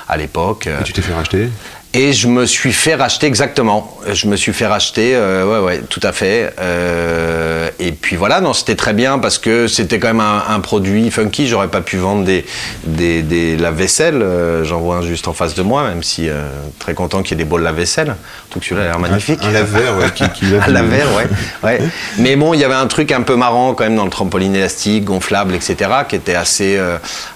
à 0.09 0.17
l'époque. 0.17 0.69
Et 0.69 0.85
tu 0.85 0.93
t'es 0.93 1.03
fait 1.03 1.13
racheter? 1.15 1.49
Et 1.95 2.13
je 2.13 2.29
me 2.29 2.45
suis 2.45 2.75
fait 2.75 2.95
racheter 2.95 3.27
exactement. 3.27 3.97
Je 4.13 4.27
me 4.27 4.37
suis 4.37 4.53
fait 4.53 4.67
racheter, 4.67 5.13
euh, 5.15 5.47
ouais, 5.47 5.65
ouais, 5.67 5.81
tout 5.89 6.01
à 6.03 6.13
fait. 6.13 6.53
Euh, 6.61 7.71
et 7.81 7.93
puis 7.93 8.15
voilà, 8.17 8.43
non, 8.43 8.53
c'était 8.53 8.75
très 8.75 8.93
bien 8.93 9.19
parce 9.19 9.39
que 9.39 9.67
c'était 9.69 9.99
quand 9.99 10.09
même 10.09 10.21
un, 10.21 10.45
un 10.51 10.61
produit 10.61 11.11
funky. 11.11 11.49
J'aurais 11.49 11.69
pas 11.69 11.81
pu 11.81 11.97
vendre 11.97 12.25
des, 12.25 12.45
des, 12.85 13.23
des 13.23 13.57
lave-vaisselle. 13.57 14.21
Euh, 14.21 14.65
J'en 14.65 14.81
vois 14.81 14.97
un 14.97 15.03
juste 15.03 15.29
en 15.29 15.33
face 15.33 15.55
de 15.55 15.63
moi, 15.63 15.83
même 15.89 16.03
si 16.03 16.29
euh, 16.29 16.43
très 16.79 16.93
content 16.93 17.23
qu'il 17.23 17.39
y 17.39 17.41
ait 17.41 17.45
des 17.45 17.49
bols 17.49 17.63
lave-vaisselle. 17.63 18.17
Tout 18.51 18.61
celui-là 18.61 18.83
a 18.83 18.85
l'air 18.89 18.99
magnifique. 18.99 19.41
Un 19.43 19.51
lave-verre, 19.51 19.97
ouais, 19.97 20.11
qui, 20.15 20.29
qui 20.29 20.45
lave 20.45 20.65
Un 20.69 20.71
lave-verre, 20.71 21.09
ouais, 21.17 21.27
ouais. 21.65 21.81
Mais 22.19 22.37
bon, 22.37 22.53
il 22.53 22.61
y 22.61 22.65
avait 22.65 22.75
un 22.75 22.87
truc 22.87 23.13
un 23.13 23.23
peu 23.23 23.37
marrant 23.37 23.73
quand 23.73 23.85
même 23.85 23.97
dans 23.97 24.05
le 24.05 24.11
trampoline 24.11 24.55
élastique, 24.55 25.05
gonflable, 25.05 25.55
etc., 25.55 25.77
qui 26.07 26.17
était 26.17 26.35
assez, 26.35 26.79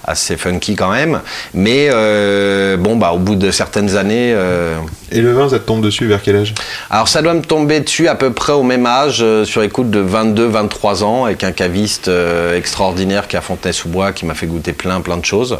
assez 0.05 0.37
funky 0.37 0.77
quand 0.77 0.91
même. 0.91 1.21
Mais 1.55 1.89
bon, 2.77 2.97
bah, 2.97 3.13
au 3.13 3.19
bout 3.19 3.35
de 3.37 3.51
certaines 3.51 3.97
années. 3.97 4.37
Euh, 4.43 4.77
Et 5.11 5.21
le 5.21 5.33
vin, 5.33 5.49
ça 5.49 5.59
te 5.59 5.67
tombe 5.67 5.83
dessus 5.83 6.07
vers 6.07 6.23
quel 6.23 6.37
âge? 6.37 6.55
Alors 6.91 7.09
ça 7.09 7.23
doit 7.23 7.35
me 7.35 7.43
tomber 7.43 7.81
dessus 7.81 8.09
à 8.09 8.15
peu 8.15 8.33
près 8.33 8.53
au 8.53 8.63
même 8.63 8.87
âge, 8.87 9.19
euh, 9.23 9.45
sur 9.45 9.63
coups 9.71 9.91
de 9.91 10.03
22-23 10.03 11.03
ans, 11.05 11.25
avec 11.25 11.45
un 11.45 11.53
caviste 11.53 12.09
euh, 12.09 12.57
extraordinaire 12.57 13.29
qui 13.29 13.37
est 13.37 13.39
à 13.39 13.43
Fontenay-sous-Bois, 13.43 14.13
qui 14.13 14.27
m'a 14.27 14.35
fait 14.35 14.47
goûter 14.47 14.73
plein 14.73 15.01
plein 15.01 15.17
de 15.17 15.25
choses. 15.25 15.59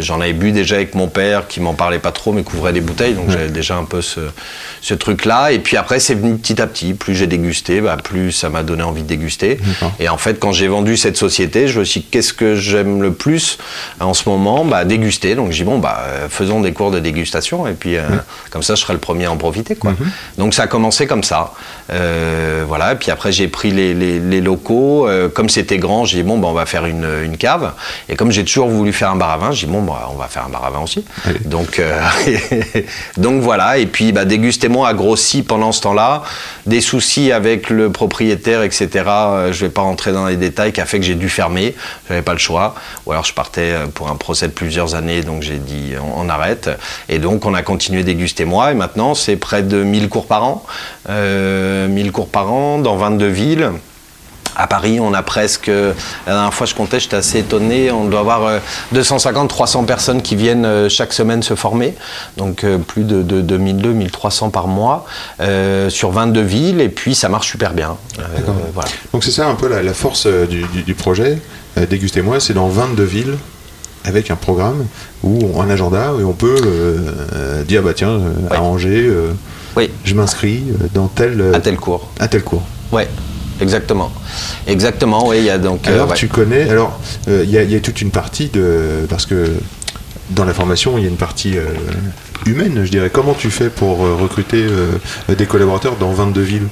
J'en 0.00 0.20
avais 0.20 0.32
bu 0.32 0.52
déjà 0.52 0.76
avec 0.76 0.94
mon 0.94 1.08
père, 1.08 1.46
qui 1.48 1.60
m'en 1.60 1.74
parlait 1.74 1.98
pas 1.98 2.12
trop, 2.12 2.32
mais 2.32 2.42
couvrait 2.42 2.72
des 2.72 2.80
bouteilles, 2.80 3.14
donc 3.14 3.30
j'avais 3.30 3.48
déjà 3.50 3.76
un 3.76 3.84
peu 3.84 4.02
ce, 4.02 4.20
ce 4.80 4.94
truc-là. 4.94 5.52
Et 5.52 5.58
puis 5.58 5.76
après, 5.76 6.00
c'est 6.00 6.14
venu 6.14 6.36
petit 6.36 6.60
à 6.60 6.66
petit. 6.66 6.94
Plus 6.94 7.14
j'ai 7.14 7.26
dégusté, 7.26 7.80
bah, 7.80 7.96
plus 8.02 8.32
ça 8.32 8.48
m'a 8.48 8.62
donné 8.62 8.82
envie 8.82 9.02
de 9.02 9.08
déguster. 9.08 9.58
Et 10.00 10.08
en 10.08 10.18
fait, 10.18 10.38
quand 10.38 10.52
j'ai 10.52 10.68
vendu 10.68 10.96
cette 10.96 11.16
société, 11.16 11.68
je 11.68 11.78
me 11.78 11.84
suis 11.84 12.00
dit, 12.00 12.06
qu'est-ce 12.10 12.32
que 12.32 12.54
j'aime 12.56 13.02
le 13.02 13.12
plus 13.12 13.58
en 14.00 14.14
ce 14.14 14.28
moment? 14.28 14.64
Bah, 14.64 14.84
Déguster. 14.84 15.34
Donc 15.34 15.52
j'ai 15.52 15.64
dit, 15.64 15.70
bon, 15.70 15.78
bah, 15.78 16.02
faisons 16.28 16.60
des 16.60 16.72
cours 16.72 16.90
de 16.90 16.98
dégustation. 16.98 17.61
Et 17.66 17.72
puis, 17.72 17.96
euh, 17.96 18.02
comme 18.50 18.62
ça, 18.62 18.74
je 18.74 18.80
serai 18.80 18.92
le 18.92 18.98
premier 18.98 19.26
à 19.26 19.32
en 19.32 19.36
profiter. 19.36 19.74
Quoi. 19.76 19.92
Donc 20.38 20.54
ça 20.54 20.64
a 20.64 20.66
commencé 20.66 21.06
comme 21.06 21.24
ça. 21.24 21.52
Euh, 21.92 22.64
voilà. 22.66 22.92
Et 22.92 22.96
puis 22.96 23.10
après, 23.10 23.32
j'ai 23.32 23.48
pris 23.48 23.70
les, 23.70 23.94
les- 23.94 24.18
les 24.20 24.40
locaux. 24.40 25.06
Euh, 25.08 25.28
comme 25.28 25.48
c'était 25.48 25.78
grand, 25.78 26.04
j'ai 26.04 26.18
dit, 26.18 26.22
bon, 26.22 26.38
bah, 26.38 26.48
on 26.48 26.52
va 26.52 26.66
faire 26.66 26.86
une, 26.86 27.06
une 27.24 27.36
cave. 27.36 27.72
Et 28.08 28.16
comme 28.16 28.30
j'ai 28.30 28.44
toujours 28.44 28.68
voulu 28.68 28.92
faire 28.92 29.10
un 29.10 29.16
bar 29.16 29.30
à 29.30 29.36
vin, 29.36 29.52
j'ai 29.52 29.66
dit, 29.66 29.72
bon, 29.72 29.82
bah, 29.82 30.08
on 30.12 30.16
va 30.16 30.26
faire 30.26 30.44
un 30.46 30.50
bar 30.50 30.64
à 30.64 30.70
vin 30.70 30.80
aussi. 30.80 31.04
Allez. 31.24 31.38
Donc, 31.40 31.80
donc 33.16 33.42
voilà. 33.42 33.78
Et 33.78 33.86
puis, 33.86 34.12
bah, 34.12 34.24
Dégustez-moi 34.24 34.88
a 34.88 34.94
grossi 34.94 35.42
pendant 35.42 35.72
ce 35.72 35.80
temps-là. 35.82 36.22
Des 36.66 36.80
soucis 36.80 37.32
avec 37.32 37.70
le 37.70 37.90
propriétaire, 37.90 38.62
etc. 38.62 38.88
Je 39.50 39.64
vais 39.64 39.68
pas 39.70 39.82
rentrer 39.82 40.12
dans 40.12 40.26
les 40.26 40.36
détails, 40.36 40.72
qui 40.72 40.80
a 40.80 40.86
fait 40.86 40.98
que 40.98 41.04
j'ai 41.04 41.14
dû 41.14 41.28
fermer. 41.28 41.74
J'avais 42.08 42.22
pas 42.22 42.32
le 42.32 42.38
choix. 42.38 42.74
Ou 43.06 43.12
alors 43.12 43.24
je 43.24 43.34
partais 43.34 43.72
pour 43.94 44.08
un 44.10 44.16
procès 44.16 44.46
de 44.46 44.52
plusieurs 44.52 44.94
années, 44.94 45.22
donc 45.22 45.42
j'ai 45.42 45.58
dit 45.58 45.92
on, 46.00 46.22
on 46.24 46.28
arrête. 46.28 46.70
Et 47.08 47.18
donc 47.18 47.44
on 47.44 47.51
a 47.54 47.62
continué 47.62 48.02
Dégustez-moi. 48.04 48.72
Et 48.72 48.74
maintenant, 48.74 49.14
c'est 49.14 49.36
près 49.36 49.62
de 49.62 49.82
1000 49.82 50.08
cours 50.08 50.26
par 50.26 50.44
an. 50.44 50.64
Euh, 51.08 51.88
1000 51.88 52.12
cours 52.12 52.28
par 52.28 52.52
an 52.52 52.78
dans 52.78 52.96
22 52.96 53.26
villes. 53.26 53.70
À 54.54 54.66
Paris, 54.66 55.00
on 55.00 55.14
a 55.14 55.22
presque. 55.22 55.68
La 55.68 55.94
dernière 56.26 56.52
fois, 56.52 56.66
je 56.66 56.74
comptais, 56.74 57.00
j'étais 57.00 57.16
assez 57.16 57.38
étonné. 57.38 57.90
On 57.90 58.04
doit 58.04 58.20
avoir 58.20 58.44
euh, 58.44 58.58
250-300 58.94 59.86
personnes 59.86 60.20
qui 60.20 60.36
viennent 60.36 60.66
euh, 60.66 60.88
chaque 60.90 61.14
semaine 61.14 61.42
se 61.42 61.54
former. 61.54 61.94
Donc, 62.36 62.62
euh, 62.64 62.76
plus 62.76 63.04
de, 63.04 63.22
de, 63.22 63.40
de 63.40 63.58
1200-1300 63.58 64.50
par 64.50 64.68
mois 64.68 65.06
euh, 65.40 65.88
sur 65.88 66.10
22 66.10 66.42
villes. 66.42 66.80
Et 66.82 66.90
puis, 66.90 67.14
ça 67.14 67.30
marche 67.30 67.50
super 67.50 67.72
bien. 67.72 67.96
Euh, 68.18 68.22
voilà. 68.74 68.90
Donc 69.14 69.24
c'est 69.24 69.30
ça 69.30 69.46
un 69.48 69.54
peu 69.54 69.68
la, 69.68 69.82
la 69.82 69.94
force 69.94 70.26
euh, 70.26 70.46
du, 70.46 70.64
du- 70.64 70.82
du 70.82 70.94
projet. 70.94 71.38
Euh, 71.78 71.86
Dégustez-moi, 71.86 72.38
c'est 72.38 72.52
dans 72.52 72.68
22 72.68 73.02
villes 73.04 73.38
avec 74.04 74.30
un 74.30 74.36
programme 74.36 74.86
ou 75.22 75.60
un 75.60 75.70
agenda 75.70 76.12
où 76.14 76.26
on 76.28 76.32
peut 76.32 76.56
euh, 76.64 77.62
dire 77.64 77.82
bah 77.82 77.92
tiens 77.94 78.08
euh, 78.10 78.32
Ouais. 78.50 78.56
à 78.56 78.62
Angers 78.62 79.06
euh, 79.08 79.32
Oui, 79.76 79.90
je 80.04 80.14
m'inscris 80.14 80.64
dans 80.94 81.08
tel 81.08 81.42
à 81.54 81.60
tel 81.60 81.76
cours. 81.76 82.08
à 82.18 82.28
tel 82.28 82.42
cours. 82.42 82.62
Ouais, 82.90 83.08
exactement. 83.60 84.10
Exactement, 84.66 85.28
oui, 85.28 85.38
il 85.38 85.44
y 85.44 85.50
a 85.50 85.58
donc. 85.58 85.86
Alors 85.86 86.08
ouais. 86.10 86.16
tu 86.16 86.28
connais 86.28 86.68
alors 86.68 86.98
il 87.28 87.44
y, 87.48 87.52
y 87.52 87.76
a 87.76 87.80
toute 87.80 88.00
une 88.02 88.10
partie 88.10 88.48
de 88.48 89.06
parce 89.08 89.26
que 89.26 89.52
dans 90.30 90.44
la 90.44 90.54
formation 90.54 90.98
il 90.98 91.04
y 91.04 91.06
a 91.06 91.10
une 91.10 91.16
partie 91.16 91.54
humaine 92.46 92.80
je 92.84 92.90
dirais. 92.90 93.10
Comment 93.12 93.34
tu 93.34 93.50
fais 93.50 93.70
pour 93.70 93.98
recruter 93.98 94.64
des 95.28 95.46
collaborateurs 95.46 95.96
dans 95.96 96.12
22 96.12 96.40
villes? 96.40 96.68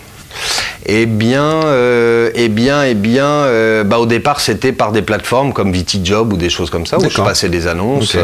Eh 0.87 1.07
bien, 1.07 1.65
euh, 1.65 2.31
eh 2.35 2.49
bien, 2.49 2.85
eh 2.85 2.95
bien, 2.95 3.27
euh, 3.27 3.85
bah, 3.85 3.99
au 3.99 4.07
départ, 4.07 4.41
c'était 4.41 4.73
par 4.73 4.93
des 4.93 5.03
plateformes 5.03 5.53
comme 5.53 5.73
VitiJob 5.73 6.33
ou 6.33 6.37
des 6.37 6.51
choses 6.51 6.71
comme 6.71 6.87
ça, 6.87 6.99
où 6.99 7.09
je 7.09 7.17
passais 7.17 7.49
des 7.49 7.67
annonces. 7.67 8.15
Ok. 8.15 8.21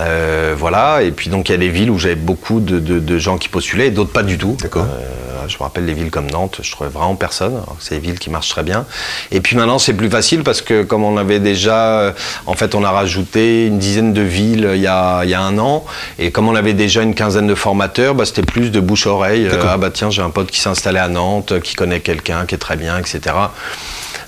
Euh, 0.00 0.54
voilà, 0.56 1.02
et 1.02 1.10
puis 1.10 1.28
donc 1.30 1.48
il 1.48 1.52
y 1.52 1.54
a 1.54 1.58
des 1.58 1.68
villes 1.70 1.90
où 1.90 1.98
j'avais 1.98 2.14
beaucoup 2.14 2.60
de, 2.60 2.78
de- 2.78 2.98
de 3.00 3.18
gens 3.18 3.36
qui 3.38 3.48
postulaient, 3.48 3.88
et 3.88 3.90
d'autres 3.90 4.12
pas 4.12 4.22
du 4.22 4.38
tout. 4.38 4.56
D'accord. 4.60 4.84
Euh, 4.84 5.46
je 5.48 5.54
me 5.54 5.62
rappelle 5.62 5.86
les 5.86 5.94
villes 5.94 6.10
comme 6.10 6.30
Nantes, 6.30 6.60
je 6.62 6.70
trouvais 6.70 6.90
vraiment 6.90 7.14
personne. 7.16 7.62
C'est 7.80 7.94
des 7.94 8.00
villes 8.00 8.18
qui 8.18 8.28
marchent 8.28 8.50
très 8.50 8.62
bien. 8.62 8.84
Et 9.30 9.40
puis 9.40 9.56
maintenant, 9.56 9.78
c'est 9.78 9.94
plus 9.94 10.10
facile 10.10 10.42
parce 10.42 10.60
que 10.60 10.82
comme 10.82 11.04
on 11.04 11.16
avait 11.16 11.40
déjà, 11.40 12.00
euh, 12.00 12.12
en 12.46 12.54
fait, 12.54 12.74
on 12.74 12.84
a 12.84 12.90
rajouté 12.90 13.66
une 13.66 13.78
dizaine 13.78 14.12
de 14.12 14.20
villes 14.20 14.68
il 14.74 14.80
y 14.80 14.86
a, 14.86 15.22
il 15.24 15.30
y 15.30 15.34
a 15.34 15.40
un 15.40 15.58
an, 15.58 15.84
et 16.18 16.30
comme 16.32 16.48
on 16.48 16.54
avait 16.54 16.74
déjà 16.74 17.02
une 17.02 17.14
quinzaine 17.14 17.46
de 17.46 17.54
formateurs, 17.54 18.14
bah, 18.14 18.24
c'était 18.26 18.42
plus 18.42 18.70
de 18.70 18.80
bouche 18.80 19.06
à 19.06 19.10
oreille. 19.10 19.48
D'accord. 19.48 19.70
ah 19.72 19.78
bah 19.78 19.90
tiens, 19.90 20.10
j'ai 20.10 20.22
un 20.22 20.30
pote 20.30 20.50
qui 20.50 20.60
s'est 20.60 20.68
installé 20.68 20.98
à 20.98 21.08
Nantes, 21.08 21.60
qui 21.62 21.74
connaît 21.74 22.00
quelqu'un 22.00 22.44
qui 22.46 22.54
est 22.54 22.58
très 22.58 22.76
bien, 22.76 22.98
etc. 22.98 23.34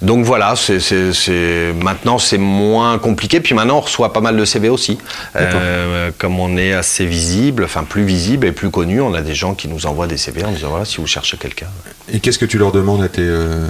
Donc 0.02 0.24
voilà, 0.24 0.54
c'est, 0.56 1.74
maintenant 1.82 2.18
c'est 2.18 2.38
moins 2.38 2.98
compliqué. 2.98 3.40
Puis 3.40 3.54
maintenant 3.54 3.78
on 3.78 3.80
reçoit 3.80 4.12
pas 4.12 4.20
mal 4.20 4.36
de 4.36 4.44
CV 4.44 4.68
aussi. 4.68 4.98
Euh, 5.36 6.10
comme 6.18 6.40
on 6.40 6.56
est 6.56 6.72
assez 6.72 7.04
visible, 7.04 7.64
enfin 7.64 7.84
plus 7.84 8.04
visible 8.04 8.46
et 8.46 8.52
plus 8.52 8.70
connu, 8.70 9.00
on 9.00 9.12
a 9.14 9.20
des 9.20 9.34
gens 9.34 9.54
qui 9.54 9.68
nous 9.68 9.86
envoient 9.86 10.06
des 10.06 10.16
CV 10.16 10.44
en 10.44 10.50
disant 10.52 10.70
voilà 10.70 10.84
si 10.84 10.98
vous 10.98 11.06
cherchez 11.06 11.36
quelqu'un. 11.36 11.68
Et 12.12 12.20
qu'est-ce 12.20 12.38
que 12.38 12.46
tu 12.46 12.58
leur 12.58 12.72
demandes 12.72 13.02
à 13.02 13.08
tes, 13.08 13.22
euh, 13.22 13.66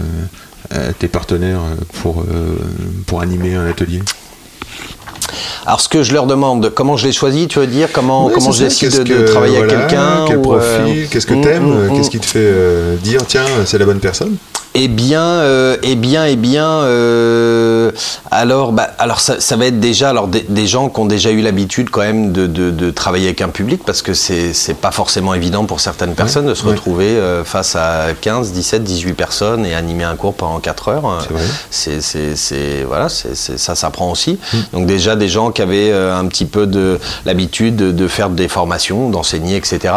à 0.70 0.92
tes 0.92 1.08
partenaires 1.08 1.60
pour, 2.00 2.20
euh, 2.20 2.56
pour 3.06 3.20
animer 3.20 3.54
un 3.54 3.68
atelier? 3.68 4.00
Alors 5.66 5.80
ce 5.80 5.88
que 5.88 6.02
je 6.02 6.12
leur 6.12 6.26
demande, 6.26 6.70
comment 6.74 6.96
je 6.96 7.06
les 7.06 7.12
choisis, 7.12 7.48
tu 7.48 7.58
veux 7.58 7.66
dire? 7.66 7.88
Comment 7.92 8.30
comment 8.30 8.50
je 8.52 8.64
décide 8.64 8.96
de, 8.98 9.02
que- 9.02 9.30
travailler 9.30 9.58
voilà, 9.58 9.74
avec 9.74 9.88
quelqu'un 9.88 10.24
Quel 10.26 10.36
ou, 10.38 10.54
euh, 10.54 10.78
profil 10.86 11.08
Qu'est-ce 11.08 11.26
que 11.26 11.34
mm, 11.34 11.40
t'aimes 11.42 11.64
mm, 11.64 11.86
mm. 11.90 11.96
Qu'est-ce 11.96 12.10
qui 12.10 12.20
te 12.20 12.26
fait 12.26 12.38
euh, 12.40 12.96
dire 12.96 13.26
tiens, 13.26 13.44
c'est 13.66 13.78
la 13.78 13.84
bonne 13.84 14.00
personne? 14.00 14.36
Eh 14.74 14.86
bien, 14.86 15.22
euh, 15.22 15.76
eh 15.82 15.96
bien, 15.96 16.26
eh 16.26 16.36
bien. 16.36 16.64
euh, 16.68 17.90
alors, 18.30 18.70
bah, 18.72 18.88
alors 18.98 19.20
ça, 19.20 19.40
ça 19.40 19.56
va 19.56 19.66
être 19.66 19.80
déjà 19.80 20.10
alors 20.10 20.28
des, 20.28 20.46
des 20.48 20.66
gens 20.68 20.88
qui 20.88 21.00
ont 21.00 21.06
déjà 21.06 21.30
eu 21.30 21.40
l'habitude 21.40 21.90
quand 21.90 22.02
même 22.02 22.30
de, 22.30 22.46
de- 22.46 22.70
de 22.70 22.90
travailler 22.92 23.26
avec 23.26 23.40
un 23.42 23.48
public 23.48 23.82
parce 23.84 24.00
que 24.00 24.14
c'est 24.14 24.52
c'est 24.52 24.74
pas 24.74 24.92
forcément 24.92 25.34
évident 25.34 25.64
pour 25.64 25.80
certaines 25.80 26.14
personnes 26.14 26.46
de 26.46 26.54
se 26.54 26.64
retrouver 26.64 27.08
euh, 27.16 27.42
face 27.42 27.74
à 27.74 28.06
15, 28.20 28.52
17, 28.52 28.84
18 28.84 29.14
personnes 29.14 29.66
et 29.66 29.74
animer 29.74 30.04
un 30.04 30.14
cours 30.14 30.34
pendant 30.34 30.60
4 30.60 30.88
heures. 30.88 31.18
C'est 31.26 31.32
vrai. 31.32 31.42
C'est 32.36 32.84
voilà, 32.86 33.08
c'est 33.08 33.34
c'est- 33.34 33.58
ça 33.58 33.74
s'apprend 33.74 34.10
aussi. 34.12 34.38
Mm. 34.52 34.58
Donc 34.72 34.86
déjà 34.86 35.16
des 35.16 35.28
gens 35.28 35.50
qui 35.50 35.62
avaient 35.62 35.90
euh, 35.90 36.16
un 36.16 36.26
petit 36.26 36.44
peu 36.46 36.68
de 36.68 37.00
l'habitude 37.26 37.74
de, 37.74 37.90
de 37.90 38.06
faire 38.08 38.30
des 38.30 38.46
formations, 38.46 39.10
d'enseigner, 39.10 39.56
etc. 39.56 39.92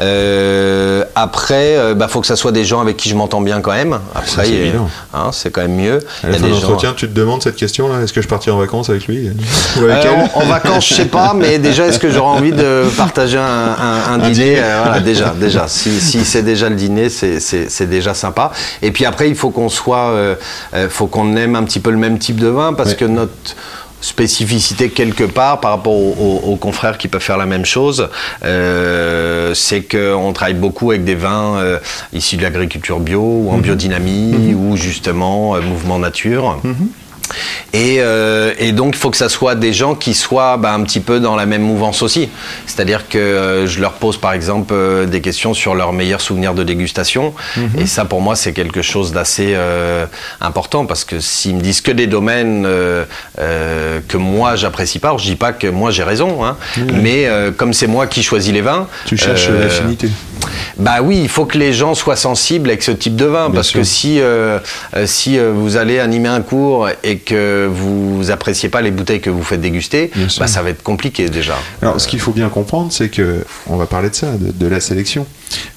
Euh, 0.00 1.04
après, 1.16 1.76
il 1.90 1.94
bah, 1.94 2.06
faut 2.08 2.20
que 2.20 2.26
ça 2.26 2.36
soit 2.36 2.52
des 2.52 2.64
gens 2.64 2.80
avec 2.80 2.96
qui 2.96 3.08
je 3.08 3.16
m'entends 3.16 3.40
bien 3.40 3.60
quand 3.60 3.72
même. 3.72 3.98
Après, 4.14 4.26
Ça, 4.28 4.44
c'est 4.44 4.72
hein, 5.14 5.30
c'est 5.32 5.50
quand 5.50 5.62
même 5.62 5.76
mieux. 5.76 5.98
À 5.98 5.98
Il 6.24 6.28
y 6.28 6.32
la 6.32 6.36
a 6.36 6.40
fin 6.40 6.46
des 6.46 6.50
de 6.50 6.54
gens- 6.54 6.60
l'entretien, 6.62 6.92
tu 6.96 7.08
te 7.08 7.14
demandes 7.14 7.42
cette 7.42 7.56
question 7.56 7.88
là 7.88 8.00
Est-ce 8.02 8.12
que 8.12 8.22
je 8.22 8.28
partirai 8.28 8.54
en 8.56 8.58
vacances 8.58 8.90
avec 8.90 9.06
lui? 9.06 9.28
Ou 9.80 9.84
avec 9.84 10.04
Euh, 10.04 10.14
elle? 10.14 10.30
en, 10.34 10.46
vacances, 10.46 10.88
je 10.88 10.94
sais 10.94 11.04
pas, 11.06 11.34
mais 11.34 11.58
déjà, 11.58 11.86
est-ce 11.86 11.98
que 11.98 12.10
j'aurais 12.10 12.36
envie 12.38 12.52
de 12.52 12.84
partager 12.96 13.38
un, 13.38 13.42
un- 13.42 14.12
un 14.14 14.18
dîner, 14.18 14.32
dîner? 14.34 14.56
Euh, 14.58 14.80
Voilà, 14.84 15.00
déjà, 15.00 15.34
déjà. 15.40 15.68
Si, 15.68 16.00
si 16.00 16.24
c'est 16.24 16.42
déjà 16.42 16.68
le 16.68 16.76
dîner, 16.76 17.08
c'est- 17.08 17.40
c'est 17.40 17.70
c'est 17.70 17.86
déjà 17.86 18.14
sympa. 18.14 18.50
Et 18.82 18.90
puis 18.90 19.04
après, 19.04 19.28
il 19.28 19.34
faut 19.36 19.50
qu'on 19.50 19.68
soit, 19.68 20.10
euh, 20.10 20.34
euh, 20.74 20.88
faut 20.88 21.06
qu'on 21.06 21.36
aime 21.36 21.56
un 21.56 21.64
petit 21.64 21.80
peu 21.80 21.90
le 21.90 21.96
même 21.98 22.18
type 22.18 22.40
de 22.40 22.48
vin 22.48 22.72
parce 22.72 22.90
Ouais. 22.90 22.96
que 22.96 23.04
notre 23.04 23.32
spécificité 24.04 24.90
quelque 24.90 25.24
part 25.24 25.60
par 25.60 25.70
rapport 25.72 25.94
aux, 25.94 26.14
aux- 26.44 26.52
aux 26.52 26.56
confrères 26.56 26.98
qui 26.98 27.08
peuvent 27.08 27.22
faire 27.22 27.38
la 27.38 27.46
même 27.46 27.64
chose, 27.64 28.08
euh, 28.44 29.54
c'est 29.54 29.82
qu'on 29.82 30.32
travaille 30.32 30.54
beaucoup 30.54 30.90
avec 30.90 31.04
des 31.04 31.14
vins 31.14 31.56
euh, 31.56 31.78
issus 32.12 32.36
de 32.36 32.42
l'agriculture 32.42 33.00
bio 33.00 33.20
ou 33.22 33.50
en 33.50 33.58
biodynamie 33.58 34.54
ou 34.54 34.76
justement 34.76 35.56
euh, 35.56 35.60
mouvement 35.62 35.98
nature. 35.98 36.60
Et, 37.72 37.96
euh, 38.00 38.52
et 38.58 38.72
donc, 38.72 38.94
il 38.94 38.98
faut 38.98 39.10
que 39.10 39.16
ça 39.16 39.28
soit 39.28 39.54
des 39.54 39.72
gens 39.72 39.94
qui 39.94 40.14
soient 40.14 40.56
bah, 40.56 40.72
un 40.72 40.82
petit 40.82 41.00
peu 41.00 41.20
dans 41.20 41.36
la 41.36 41.46
même 41.46 41.62
mouvance 41.62 42.02
aussi. 42.02 42.28
C'est-à-dire 42.66 43.08
que 43.08 43.18
euh, 43.18 43.66
je 43.66 43.80
leur 43.80 43.94
pose, 43.94 44.16
par 44.16 44.32
exemple, 44.32 44.74
euh, 44.74 45.06
des 45.06 45.20
questions 45.20 45.54
sur 45.54 45.74
leurs 45.74 45.92
meilleurs 45.92 46.20
souvenirs 46.20 46.54
de 46.54 46.62
dégustation. 46.62 47.34
Et 47.78 47.86
ça, 47.86 48.04
pour 48.04 48.20
moi, 48.20 48.36
c'est 48.36 48.52
quelque 48.52 48.82
chose 48.82 49.12
d'assez 49.12 49.56
important 50.40 50.86
parce 50.86 51.04
que 51.04 51.20
s'ils 51.20 51.56
me 51.56 51.60
disent 51.60 51.80
que 51.80 51.90
des 51.90 52.06
domaines 52.06 52.66
que 53.36 54.16
moi, 54.16 54.56
j'apprécie 54.56 54.98
pas, 54.98 55.08
alors 55.08 55.18
je 55.18 55.26
dis 55.26 55.36
pas 55.36 55.52
que 55.52 55.66
moi, 55.66 55.90
j'ai 55.90 56.02
raison, 56.02 56.44
hein, 56.44 56.56
mais 57.02 57.28
comme 57.56 57.72
c'est 57.72 57.86
moi 57.86 58.06
qui 58.06 58.22
choisis 58.22 58.52
les 58.52 58.60
vins, 58.60 58.86
Tu 59.06 59.16
cherches 59.16 59.48
l'affinité. 59.48 60.08
Bah 60.76 61.02
oui, 61.02 61.20
il 61.22 61.28
faut 61.28 61.44
que 61.46 61.56
les 61.56 61.72
gens 61.72 61.94
soient 61.94 62.16
sensibles 62.16 62.68
avec 62.68 62.82
ce 62.82 62.90
type 62.90 63.16
de 63.16 63.26
vin, 63.26 63.46
Bien 63.46 63.54
parce 63.56 63.68
sûr. 63.68 63.80
que 63.80 63.84
si 63.84 64.20
euh, 64.20 64.58
euh, 64.96 65.06
si 65.06 65.38
euh, 65.38 65.52
vous 65.54 65.76
allez 65.76 65.98
animer 65.98 66.28
un 66.28 66.40
cours 66.42 66.88
et 67.02 67.18
que 67.18 67.68
vous 67.72 68.30
appréciez 68.30 68.68
pas 68.68 68.82
les 68.82 68.90
bouteilles 68.90 69.20
que 69.20 69.30
vous 69.30 69.42
faites 69.42 69.60
déguster, 69.60 70.10
bah 70.38 70.46
ça 70.46 70.62
va 70.62 70.70
être 70.70 70.82
compliqué 70.82 71.28
déjà. 71.28 71.54
Alors, 71.82 72.00
ce 72.00 72.08
qu'il 72.08 72.20
faut 72.20 72.32
bien 72.32 72.48
comprendre, 72.48 72.92
c'est 72.92 73.08
que 73.08 73.44
on 73.66 73.76
va 73.76 73.86
parler 73.86 74.10
de 74.10 74.14
ça, 74.14 74.32
de, 74.32 74.50
de 74.52 74.66
la 74.66 74.80
sélection. 74.80 75.26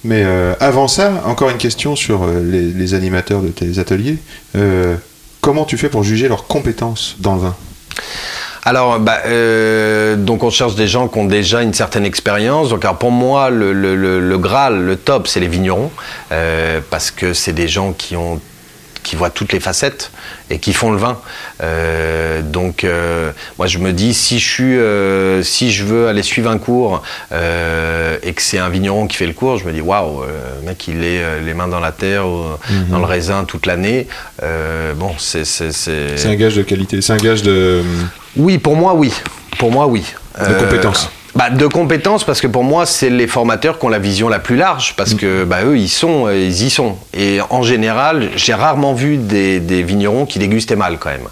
Mais 0.04 0.24
euh, 0.26 0.54
avant 0.60 0.88
ça, 0.88 1.24
encore 1.26 1.50
une 1.50 1.58
question 1.58 1.96
sur 1.96 2.26
les, 2.28 2.64
les 2.64 2.94
animateurs 2.94 3.42
de 3.42 3.50
tes 3.50 3.80
ateliers. 3.80 4.18
Comment 5.42 5.66
tu 5.66 5.78
fais 5.78 5.88
pour 5.90 6.04
juger 6.04 6.28
leurs 6.28 6.48
compétences 6.48 7.16
dans 7.20 7.36
le 7.36 7.42
vin? 7.42 7.56
Alors, 8.70 9.00
bah, 9.00 9.20
euh, 9.28 10.18
donc 10.18 10.44
on 10.44 10.50
cherche 10.50 10.76
des 10.76 10.88
gens 10.90 11.08
qui 11.08 11.18
ont 11.20 11.24
déjà 11.26 11.62
une 11.62 11.74
certaine 11.74 12.04
expérience. 12.04 12.68
Donc, 12.68 12.84
alors 12.84 12.98
pour 12.98 13.12
moi, 13.12 13.50
le, 13.50 13.72
le- 13.72 13.96
le- 13.96 14.20
le 14.20 14.38
Graal, 14.38 14.82
le 14.82 14.98
top, 14.98 15.30
c'est 15.30 15.40
les 15.40 15.48
vignerons, 15.48 15.90
euh, 16.34 16.82
parce 16.90 17.10
que 17.10 17.32
c'est 17.32 17.54
des 17.54 17.70
gens 17.70 17.94
qui 17.94 18.18
ont 18.18 18.42
qui 19.08 19.16
voient 19.16 19.30
toutes 19.30 19.54
les 19.54 19.62
facettes 19.62 20.12
et 20.50 20.60
qui 20.60 20.74
font 20.74 20.92
le 20.92 20.98
vin. 20.98 21.18
Euh, 21.64 22.42
donc, 22.42 22.84
euh, 22.84 23.32
moi, 23.58 23.66
je 23.66 23.78
me 23.78 23.94
dis, 23.94 24.14
si 24.14 24.38
je 24.38 24.46
suis, 24.46 24.78
euh, 24.78 25.42
si 25.44 25.72
je 25.72 25.86
veux 25.86 26.10
aller 26.10 26.24
suivre 26.24 26.52
un 26.52 26.58
cours 26.58 27.02
et 27.32 28.34
que 28.34 28.42
c'est 28.42 28.58
un 28.58 28.68
vigneron 28.68 29.08
qui 29.08 29.16
fait 29.16 29.26
le 29.26 29.32
cours, 29.32 29.58
je 29.58 29.66
me 29.66 29.72
dis, 29.72 29.80
waouh, 29.80 30.24
le 30.24 30.66
mec, 30.68 30.90
il 30.90 31.06
est 31.06 31.42
les 31.42 31.54
mains 31.54 31.70
dans 31.70 31.80
la 31.80 31.94
terre, 31.94 32.28
ou 32.28 32.44
dans 32.90 33.00
le 33.00 33.06
raisin 33.06 33.46
toute 33.46 33.66
l'année. 33.66 34.08
Bon, 34.42 35.12
c'est, 35.18 35.46
c'est, 35.46 36.26
un 36.26 36.36
gage 36.36 36.56
de 36.56 36.64
qualité, 36.64 37.02
c'est 37.02 37.14
un 37.14 37.18
gage 37.18 37.44
de. 37.44 37.82
oui, 38.36 38.58
pour 38.58 38.76
moi, 38.76 38.94
oui. 38.94 39.14
Pour 39.58 39.72
moi, 39.72 39.88
oui. 39.88 40.04
De 40.38 40.54
compétences. 40.54 41.10
Bah, 41.38 41.50
De 41.52 41.68
compétences, 41.68 42.24
parce 42.24 42.42
que 42.42 42.48
pour 42.48 42.64
moi, 42.64 42.86
c'est 42.86 43.10
les 43.10 43.28
formateurs 43.28 43.78
qui 43.80 43.86
ont 43.86 43.90
la 43.90 44.00
vision 44.00 44.28
la 44.28 44.40
plus 44.40 44.56
large, 44.58 44.96
parce 44.98 45.14
Mm. 45.14 45.18
que 45.18 45.44
bah, 45.44 45.64
eux, 45.64 45.78
ils, 45.78 45.88
sont, 45.88 46.26
euh, 46.28 46.36
ils 46.36 46.64
y 46.64 46.70
sont. 46.70 46.98
Et 47.14 47.40
en 47.50 47.62
général, 47.62 48.30
j'ai 48.36 48.54
rarement 48.54 48.94
vu 48.94 49.18
des, 49.18 49.60
des 49.60 49.84
vignerons 49.84 50.26
qui 50.26 50.40
dégustaient 50.40 50.76
mal, 50.76 50.98
quand 51.00 51.10
même. 51.10 51.28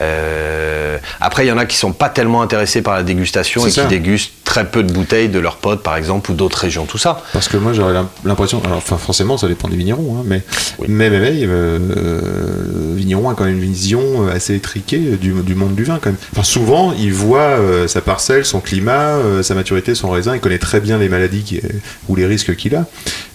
Euh, 0.00 0.98
après, 1.20 1.44
il 1.44 1.48
y 1.48 1.52
en 1.52 1.58
a 1.58 1.66
qui 1.66 1.76
sont 1.76 1.92
pas 1.92 2.08
tellement 2.08 2.42
intéressés 2.42 2.82
par 2.82 2.94
la 2.94 3.02
dégustation 3.02 3.66
et 3.66 3.70
ça. 3.70 3.82
qui 3.82 3.88
dégustent 3.88 4.32
très 4.44 4.64
peu 4.64 4.82
de 4.82 4.92
bouteilles 4.92 5.28
de 5.28 5.38
leurs 5.38 5.56
potes, 5.56 5.82
par 5.82 5.96
exemple, 5.96 6.30
ou 6.30 6.34
d'autres 6.34 6.58
régions, 6.58 6.86
tout 6.86 6.98
ça. 6.98 7.22
Parce 7.32 7.48
que 7.48 7.56
moi 7.56 7.72
j'aurais 7.72 7.92
l'im- 7.92 8.08
l'impression, 8.24 8.62
alors 8.64 8.78
enfin 8.78 8.96
forcément 8.96 9.36
ça 9.36 9.46
dépend 9.48 9.68
des 9.68 9.76
vignerons, 9.76 10.18
hein, 10.18 10.22
mais 10.24 10.42
Oui. 10.78 10.86
mais 10.88 11.10
mais, 11.10 11.20
mais, 11.20 11.40
euh, 11.44 11.78
euh, 11.96 12.94
vigneron 12.96 13.28
a 13.30 13.34
quand 13.34 13.44
même 13.44 13.54
une 13.54 13.60
vision 13.60 14.26
assez 14.28 14.54
étriquée 14.54 14.98
du, 15.20 15.32
du 15.42 15.54
monde 15.54 15.74
du 15.74 15.84
vin 15.84 15.98
quand 16.00 16.10
même. 16.10 16.18
Enfin 16.32 16.44
souvent 16.44 16.92
il 16.98 17.12
voit 17.12 17.56
sa 17.86 18.00
parcelle, 18.00 18.44
son 18.46 18.60
climat, 18.60 19.16
sa 19.42 19.54
maturité, 19.54 19.94
son 19.94 20.10
raisin, 20.10 20.34
il 20.34 20.40
connaît 20.40 20.58
très 20.58 20.80
bien 20.80 20.98
les 20.98 21.08
maladies 21.08 21.42
qui- 21.42 21.60
ou 22.08 22.16
les 22.16 22.24
risques 22.26 22.56
qu'il 22.56 22.74
a, 22.74 22.86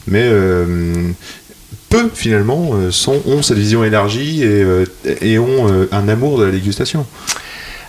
mais 0.07 0.27
peu 1.93 2.09
finalement 2.11 2.71
euh, 2.73 2.89
sont, 2.89 3.21
ont 3.27 3.43
cette 3.43 3.59
vision 3.59 3.83
élargie 3.83 4.41
et, 4.41 4.63
euh, 4.63 4.85
et 5.21 5.37
ont 5.37 5.69
euh, 5.69 5.87
un 5.91 6.07
amour 6.07 6.39
de 6.39 6.45
la 6.45 6.51
dégustation. 6.51 7.05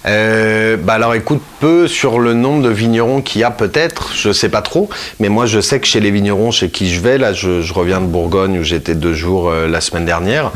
Euh, 0.07 0.77
bah 0.77 0.95
alors 0.95 1.14
écoute, 1.14 1.40
peu 1.61 1.88
sur 1.88 2.19
le 2.19 2.35
nombre 2.35 2.62
de 2.62 2.69
vignerons 2.69 3.23
qu'il 3.23 3.40
y 3.40 3.45
a 3.45 3.51
peut-être, 3.51 4.11
je 4.14 4.33
sais 4.33 4.51
pas 4.51 4.61
trop, 4.61 4.90
mais 5.19 5.31
moi 5.31 5.47
je 5.47 5.61
sais 5.61 5.81
que 5.81 5.87
chez 5.87 6.01
les 6.01 6.11
vignerons 6.11 6.51
chez 6.51 6.69
qui 6.69 6.93
je 6.93 7.01
vais, 7.01 7.17
là 7.17 7.33
je, 7.33 7.62
je 7.62 7.73
reviens 7.73 8.03
de 8.03 8.07
Bourgogne 8.07 8.59
où 8.59 8.62
j'étais 8.62 8.95
deux 8.95 9.14
jours 9.14 9.49
euh, 9.49 9.67
la 9.67 9.81
semaine 9.81 10.05
dernière, 10.05 10.53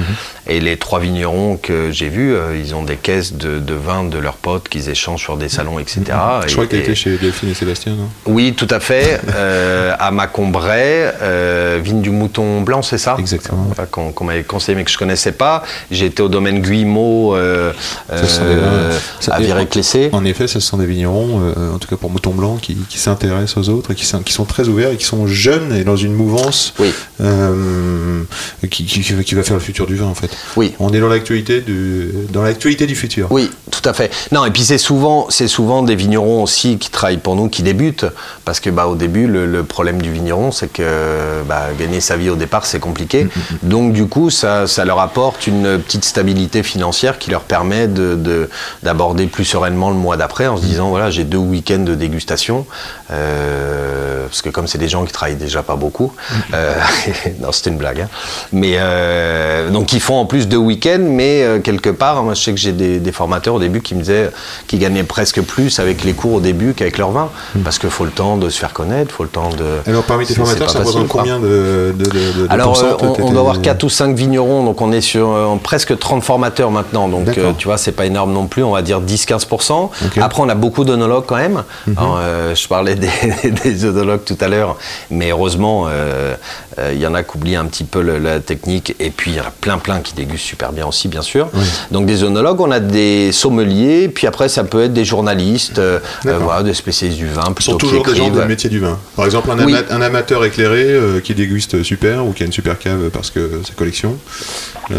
et 0.48 0.60
les 0.60 0.76
trois 0.76 0.98
vignerons 1.00 1.56
que 1.62 1.90
j'ai 1.92 2.08
vus, 2.08 2.32
euh, 2.34 2.56
ils 2.58 2.74
ont 2.74 2.82
des 2.82 2.96
caisses 2.96 3.34
de, 3.34 3.58
de 3.58 3.74
vin 3.74 4.04
de 4.04 4.18
leurs 4.18 4.36
potes 4.36 4.68
qu'ils 4.68 4.88
échangent 4.88 5.20
sur 5.22 5.36
des 5.36 5.48
salons, 5.48 5.78
etc. 5.78 6.00
Je 6.46 6.48
Et- 6.48 6.52
crois 6.52 6.66
que 6.66 6.76
tu 6.76 6.94
chez 6.94 7.16
Delphine 7.18 7.50
et 7.50 7.54
Sébastien, 7.54 7.92
non? 7.92 8.08
Oui, 8.26 8.54
tout 8.56 8.66
à 8.70 8.80
fait, 8.80 9.20
euh, 9.34 9.94
à 9.98 10.10
Macombray, 10.10 11.12
euh, 11.22 11.80
vigne 11.82 12.00
du 12.00 12.10
mouton 12.10 12.62
blanc, 12.62 12.82
c'est 12.82 12.98
ça? 12.98 13.16
Exactement. 13.18 13.70
Qu'on 13.90 14.24
m'avait 14.24 14.42
conseillé 14.44 14.76
mais 14.76 14.84
que 14.84 14.90
je 14.90 14.98
connaissais 14.98 15.32
pas. 15.32 15.62
J'ai 15.90 16.06
été 16.06 16.22
au 16.22 16.28
domaine 16.28 16.60
Guillemot 16.62 17.34
euh, 17.36 17.72
des 18.10 19.30
à 19.30 19.40
Viré-Clessé. 19.40 20.10
En 20.12 20.24
effet, 20.24 20.46
ce 20.48 20.60
sont 20.60 20.76
des 20.78 20.86
vignerons, 20.86 21.52
en 21.74 21.78
tout 21.78 21.88
cas 21.88 21.96
pour 21.96 22.10
Mouton 22.10 22.32
Blanc, 22.32 22.56
qui, 22.56 22.76
qui 22.88 22.98
s'intéressent 22.98 23.56
aux 23.58 23.68
autres 23.70 23.90
et 23.92 23.94
qui, 23.94 24.06
sont- 24.06 24.22
qui 24.22 24.32
sont 24.32 24.44
très 24.44 24.68
ouverts 24.68 24.90
et 24.92 24.96
qui 24.96 25.04
sont 25.04 25.26
jeunes 25.26 25.72
et 25.74 25.84
dans 25.84 25.96
une 25.96 26.14
mouvance 26.14 26.72
Oui. 26.78 26.92
qui, 28.70 28.84
qui- 28.84 29.24
qui 29.24 29.34
va 29.34 29.42
faire 29.42 29.54
le 29.56 29.60
futur 29.62 29.86
du 29.86 29.94
vin 29.96 30.06
en 30.06 30.14
fait. 30.14 30.30
Oui. 30.56 30.74
On 30.78 30.92
est 30.92 31.00
dans 31.00 31.08
l'actualité 31.08 31.60
du, 31.60 32.10
dans 32.30 32.42
l'actualité 32.42 32.86
du 32.86 32.94
futur. 32.94 33.28
Oui, 33.30 33.50
tout 33.70 33.86
à 33.88 33.92
fait. 33.92 34.10
Non, 34.32 34.44
et 34.44 34.50
puis 34.50 34.62
c'est 34.62 34.78
souvent, 34.78 35.26
c'est 35.30 35.48
souvent 35.48 35.82
des 35.82 35.94
vignerons 35.96 36.42
aussi 36.42 36.78
qui 36.78 36.90
travaillent 36.90 37.18
pour 37.18 37.36
nous, 37.36 37.48
qui 37.48 37.62
débutent, 37.62 38.06
parce 38.44 38.60
que 38.60 38.70
bah 38.70 38.86
au 38.86 38.94
début 38.94 39.26
le, 39.26 39.46
le 39.46 39.64
problème 39.64 40.00
du 40.02 40.10
vigneron, 40.12 40.52
c'est 40.52 40.72
que 40.72 40.82
bah, 41.48 41.66
gagner 41.78 42.00
sa 42.00 42.16
vie 42.16 42.30
au 42.30 42.36
départ 42.36 42.66
c'est 42.66 42.80
compliqué. 42.80 43.26
Donc 43.62 43.92
du 43.92 44.06
coup, 44.06 44.30
ça, 44.30 44.66
ça 44.66 44.84
leur 44.84 44.98
apporte 45.00 45.46
une 45.46 45.78
petite 45.78 46.04
stabilité 46.04 46.62
financière 46.62 47.18
qui 47.18 47.30
leur 47.30 47.42
permet 47.42 47.86
de 47.88 48.14
de- 48.16 48.48
d'aborder 48.82 49.26
plus 49.26 49.44
sereinement 49.44 49.90
le 49.90 49.96
mois 49.96 50.16
d'après 50.16 50.46
en 50.46 50.56
se 50.56 50.62
disant 50.62 50.88
voilà 50.90 51.10
j'ai 51.10 51.24
deux 51.24 51.38
week-ends 51.38 51.78
de 51.84 51.94
dégustation, 51.94 52.66
euh, 53.10 54.26
parce 54.26 54.42
que 54.42 54.50
comme 54.50 54.66
c'est 54.66 54.78
des 54.78 54.88
gens 54.88 55.04
qui 55.04 55.12
travaillent 55.12 55.36
déjà 55.36 55.62
pas 55.62 55.76
beaucoup, 55.76 56.12
euh, 56.54 56.74
non 57.40 57.52
c'était 57.52 57.70
une 57.70 57.78
blague, 57.78 58.02
hein. 58.02 58.08
mais 58.52 58.74
euh, 58.76 59.70
donc 59.70 59.92
ils 59.92 60.00
font 60.00 60.16
en 60.16 60.26
plus 60.26 60.48
deux 60.48 60.56
week-ends, 60.58 60.98
mais 61.00 61.42
euh, 61.42 61.58
quelque 61.60 61.90
part, 61.90 62.22
moi 62.22 62.34
je 62.34 62.42
sais 62.42 62.52
que 62.52 62.58
j'ai 62.58 62.72
des, 62.72 62.98
des 62.98 63.12
formateurs 63.12 63.54
au 63.54 63.58
début 63.58 63.80
qui 63.80 63.94
me 63.94 64.00
disaient 64.00 64.30
qu'ils 64.66 64.78
gagnaient 64.78 65.04
presque 65.04 65.40
plus 65.42 65.78
avec 65.78 66.04
les 66.04 66.12
cours 66.12 66.34
au 66.34 66.40
début 66.40 66.74
qu'avec 66.74 66.98
leur 66.98 67.10
vin, 67.10 67.30
parce 67.64 67.78
qu'il 67.78 67.90
faut 67.90 68.04
le 68.04 68.10
temps 68.10 68.36
de 68.36 68.48
se 68.50 68.58
faire 68.58 68.72
connaître, 68.72 69.12
faut 69.14 69.22
le 69.22 69.28
temps 69.30 69.50
de. 69.50 69.90
Alors 69.90 70.04
parmi 70.04 70.26
tes 70.26 70.34
C'est- 70.34 70.40
formateurs, 70.40 70.68
c'est 70.68 70.74
ça 70.74 70.78
représente 70.80 71.08
combien 71.08 71.38
de, 71.38 71.94
de, 71.96 72.04
de, 72.04 72.10
de- 72.10 72.46
de 72.46 72.46
Alors, 72.50 72.78
euh, 72.82 72.96
on, 73.00 73.30
doit 73.30 73.40
avoir 73.40 73.60
4 73.62 73.82
ou 73.84 73.88
5 73.88 74.14
vignerons, 74.14 74.64
donc 74.64 74.80
on 74.82 74.92
est 74.92 75.00
sur 75.00 75.30
euh, 75.30 75.56
presque 75.62 75.98
30 75.98 76.22
formateurs 76.22 76.70
maintenant. 76.70 77.08
Donc, 77.08 77.28
euh, 77.38 77.52
tu 77.56 77.66
vois, 77.68 77.78
c'est 77.78 77.92
pas 77.92 78.06
énorme 78.06 78.32
non 78.32 78.46
plus, 78.46 78.62
on 78.62 78.72
va 78.72 78.82
dire 78.82 79.00
10-15%. 79.00 79.72
Ok. 79.72 80.16
Mhm. 80.16 80.22
Après, 80.22 80.42
on 80.42 80.48
a 80.48 80.54
beaucoup 80.54 80.84
d'onologues 80.84 81.24
quand 81.26 81.36
même. 81.36 81.62
Alors, 81.96 82.18
euh, 82.20 82.54
je 82.54 82.68
parlais 82.68 82.94
des, 82.98 83.50
des 83.50 83.84
tout 84.24 84.36
à 84.40 84.48
l'heure, 84.48 84.76
mais 85.10 85.30
heureusement, 85.30 85.86
euh, 85.88 85.90
euh, 85.90 86.36
il 86.92 87.00
y 87.00 87.06
en 87.06 87.14
a 87.14 87.22
qui 87.22 87.36
oublient 87.36 87.56
un 87.56 87.64
petit 87.66 87.84
peu 87.84 88.00
le- 88.02 88.18
la 88.18 88.40
technique, 88.40 88.94
et 89.00 89.10
puis 89.10 89.32
il 89.32 89.36
y 89.36 89.40
en 89.40 89.44
a 89.44 89.50
plein, 89.60 89.78
plein 89.78 90.00
qui 90.00 90.14
dégustent 90.14 90.44
super 90.44 90.72
bien 90.72 90.86
aussi, 90.86 91.08
bien 91.08 91.22
sûr. 91.22 91.48
Donc, 91.90 92.06
des 92.06 92.22
onologues, 92.24 92.60
on 92.60 92.70
a 92.70 92.80
des 92.80 93.32
sommeliers, 93.32 94.08
puis 94.08 94.26
après, 94.26 94.48
ça 94.48 94.64
peut 94.64 94.82
être 94.84 94.92
des 94.92 95.04
journalistes, 95.04 95.78
euh, 95.78 95.98
euh, 96.26 96.38
voilà, 96.38 96.62
des 96.62 96.74
spécialistes 96.74 97.18
du 97.18 97.28
vin, 97.28 97.42
Ce 97.46 97.52
plutôt 97.52 97.72
sont 97.72 97.78
toujours 97.78 98.04
des 98.04 98.14
gens 98.14 98.30
du 98.30 98.38
métier 98.46 98.70
du 98.70 98.78
vin. 98.80 98.98
Par 99.16 99.24
exemple, 99.24 99.50
un, 99.50 99.64
Oui. 99.64 99.74
ama- 99.74 99.84
un 99.96 100.00
amateur 100.02 100.44
éclairé 100.44 100.82
euh, 100.84 101.20
qui 101.20 101.34
déguste 101.34 101.82
super 101.82 102.26
ou 102.26 102.32
qui 102.32 102.42
a 102.42 102.46
une 102.46 102.52
super 102.52 102.78
cave 102.78 103.10
parce 103.10 103.30
que 103.30 103.60
sa 103.66 103.74
collection. 103.74 104.16
Euh, 104.90 104.94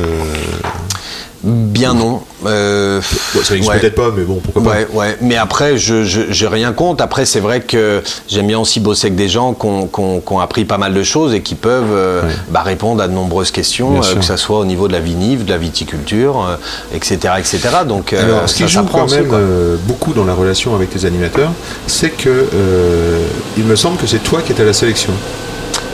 Bien 1.41 1.93
non. 1.93 2.21
Euh, 2.45 2.99
ça 3.01 3.53
n'existe 3.53 3.71
ouais. 3.71 3.79
peut-être 3.79 3.95
pas, 3.95 4.11
mais 4.13 4.23
bon, 4.23 4.41
pourquoi 4.43 4.61
pas. 4.61 4.69
Ouais, 4.71 4.87
ouais. 4.93 5.17
Mais 5.21 5.37
après, 5.37 5.77
je 5.77 6.03
je- 6.03 6.31
j'ai 6.31 6.47
rien 6.47 6.73
contre. 6.73 7.01
Après, 7.01 7.25
c'est 7.25 7.39
vrai 7.39 7.61
que 7.61 8.03
j'aime 8.27 8.47
bien 8.47 8.59
aussi 8.59 8.81
bosser 8.81 9.07
avec 9.07 9.15
des 9.15 9.29
gens 9.29 9.55
ont, 9.61 9.87
qui 9.87 10.33
ont 10.33 10.39
appris 10.41 10.65
pas 10.65 10.77
mal 10.77 10.93
de 10.93 11.01
choses 11.01 11.33
et 11.33 11.41
qui 11.41 11.55
peuvent 11.55 11.68
euh, 11.71 12.21
Ouais. 12.23 12.33
bah, 12.49 12.61
répondre 12.63 13.01
à 13.03 13.07
de 13.07 13.13
nombreuses 13.13 13.51
questions, 13.51 14.01
euh, 14.01 14.15
que 14.15 14.21
ce 14.25 14.35
soit 14.37 14.59
au 14.59 14.65
niveau 14.65 14.87
de 14.87 14.93
la 14.93 14.99
vinif, 14.99 15.45
de 15.45 15.51
la 15.51 15.57
viticulture, 15.57 16.45
euh, 16.47 16.55
etc., 16.95 17.17
etc. 17.37 17.59
Donc, 17.87 18.13
euh, 18.13 18.23
Alors, 18.23 18.49
ce 18.49 18.55
qui 18.55 18.63
ça 18.63 18.67
joue 18.67 18.85
quand 18.91 19.09
même 19.09 19.29
euh, 19.33 19.75
beaucoup 19.85 20.13
dans 20.13 20.25
la 20.25 20.33
relation 20.33 20.75
avec 20.75 20.89
tes 20.89 21.05
animateurs, 21.05 21.51
c'est 21.87 22.09
que 22.09 22.29
euh, 22.29 23.23
il 23.57 23.63
me 23.63 23.75
semble 23.75 23.97
que 23.97 24.07
c'est 24.07 24.19
toi 24.23 24.41
qui 24.41 24.53
es 24.53 24.61
à 24.61 24.65
la 24.65 24.73
sélection. 24.73 25.13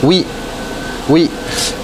Oui, 0.02 0.26
oui. 1.08 1.30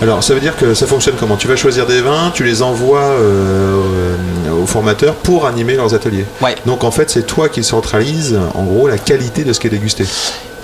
Alors, 0.03 0.23
ça 0.25 0.35
veut 0.35 0.41
dire 0.41 0.57
que 0.57 0.75
ça 0.75 0.87
fonctionne 0.87 1.15
comment? 1.19 1.37
Tu 1.37 1.47
vas 1.47 1.55
choisir 1.57 1.87
des 1.87 2.01
vins, 2.01 2.31
tu 2.35 2.43
les 2.45 2.61
envoies 2.63 2.99
euh, 3.01 3.81
aux 4.61 4.67
formateurs 4.67 5.15
pour 5.15 5.47
animer 5.47 5.75
leurs 5.77 5.95
ateliers. 5.95 6.25
Ouais. 6.43 6.57
Donc, 6.67 6.83
en 6.85 6.91
fait, 6.91 7.09
c'est 7.11 7.23
toi 7.27 7.49
qui 7.49 7.63
centralise, 7.63 8.39
en 8.55 8.65
gros, 8.65 8.89
la 8.89 8.99
qualité 8.99 9.45
de 9.45 9.53
ce 9.53 9.61
qui 9.61 9.69
est 9.69 9.71
dégusté. 9.71 10.05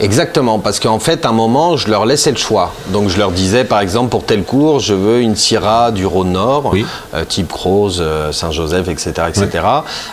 Exactement, 0.00 0.58
parce 0.58 0.80
qu'en 0.80 0.98
fait, 0.98 1.24
à 1.26 1.30
un 1.30 1.32
moment, 1.32 1.76
je 1.76 1.88
leur 1.88 2.06
laissais 2.06 2.30
le 2.30 2.36
choix. 2.36 2.72
Donc, 2.88 3.08
je 3.08 3.18
leur 3.18 3.30
disais, 3.30 3.64
par 3.64 3.80
exemple, 3.80 4.10
pour 4.10 4.24
tel 4.24 4.42
cours, 4.44 4.80
je 4.80 4.94
veux 4.94 5.20
une 5.20 5.36
Syrah 5.36 5.90
du 5.90 6.06
Rhône-Nord, 6.06 6.70
Oui. 6.72 6.84
euh, 7.14 7.24
type 7.24 7.48
Croze, 7.52 7.98
euh, 8.00 8.32
Saint-Joseph, 8.32 8.88
etc., 8.88 9.12
etc. 9.28 9.64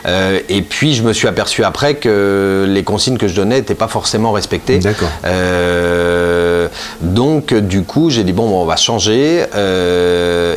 Euh, 0.08 0.40
et 0.50 0.62
puis, 0.62 0.94
je 0.96 1.04
me 1.04 1.14
suis 1.14 1.28
aperçu 1.28 1.64
après 1.64 1.96
que 1.96 2.66
les 2.68 2.84
consignes 2.84 3.18
que 3.18 3.28
je 3.28 3.36
donnais 3.36 3.56
n'étaient 3.58 3.76
pas 3.76 3.88
forcément 3.88 4.32
respectées. 4.32 4.80
D'accord. 4.80 5.10
Donc, 7.02 7.54
du 7.54 7.84
coup, 7.84 8.10
j'ai 8.10 8.24
dit 8.24 8.34
bon, 8.34 8.48
bon, 8.50 8.62
on 8.62 8.66
va 8.66 8.76
changer. 8.76 9.46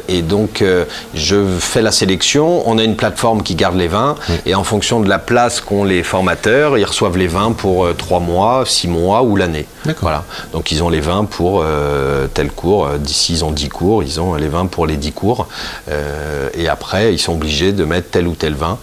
Et 0.08 0.22
donc, 0.22 0.64
je 1.14 1.36
fais 1.58 1.82
la 1.82 1.92
sélection. 1.92 2.62
On 2.68 2.78
a 2.78 2.82
une 2.82 2.96
plateforme 2.96 3.42
qui 3.42 3.54
garde 3.54 3.76
les 3.76 3.88
vins. 3.88 4.14
Et 4.46 4.54
en 4.54 4.64
fonction 4.64 5.00
de 5.00 5.08
la 5.08 5.18
place 5.18 5.60
qu'ont 5.60 5.84
les 5.84 6.02
formateurs, 6.02 6.78
ils 6.78 6.84
reçoivent 6.84 7.16
les 7.18 7.26
vins 7.26 7.52
pour 7.52 7.84
euh, 7.84 7.92
trois 7.96 8.20
mois, 8.20 8.64
six 8.66 8.88
mois 8.88 9.17
ou 9.22 9.36
l'année. 9.36 9.66
Voilà. 10.00 10.24
Donc, 10.52 10.70
ils 10.72 10.82
ont 10.82 10.88
les 10.88 11.00
vins 11.00 11.24
pour 11.24 11.60
euh, 11.62 12.26
tel 12.32 12.50
cours. 12.50 12.86
Euh, 12.86 12.98
D'ici, 12.98 13.32
ils 13.34 13.44
ont 13.44 13.50
10 13.50 13.68
cours. 13.68 14.02
Ils 14.02 14.20
ont 14.20 14.34
les 14.34 14.48
vins 14.48 14.66
pour 14.66 14.86
les 14.86 14.96
10 14.96 15.12
cours. 15.12 15.48
Euh, 15.90 16.48
et 16.54 16.68
après, 16.68 17.14
ils 17.14 17.18
sont 17.18 17.32
obligés 17.32 17.72
de 17.72 17.84
mettre 17.84 18.10
tel 18.10 18.26
ou 18.28 18.34
tel 18.34 18.54
vin. 18.54 18.78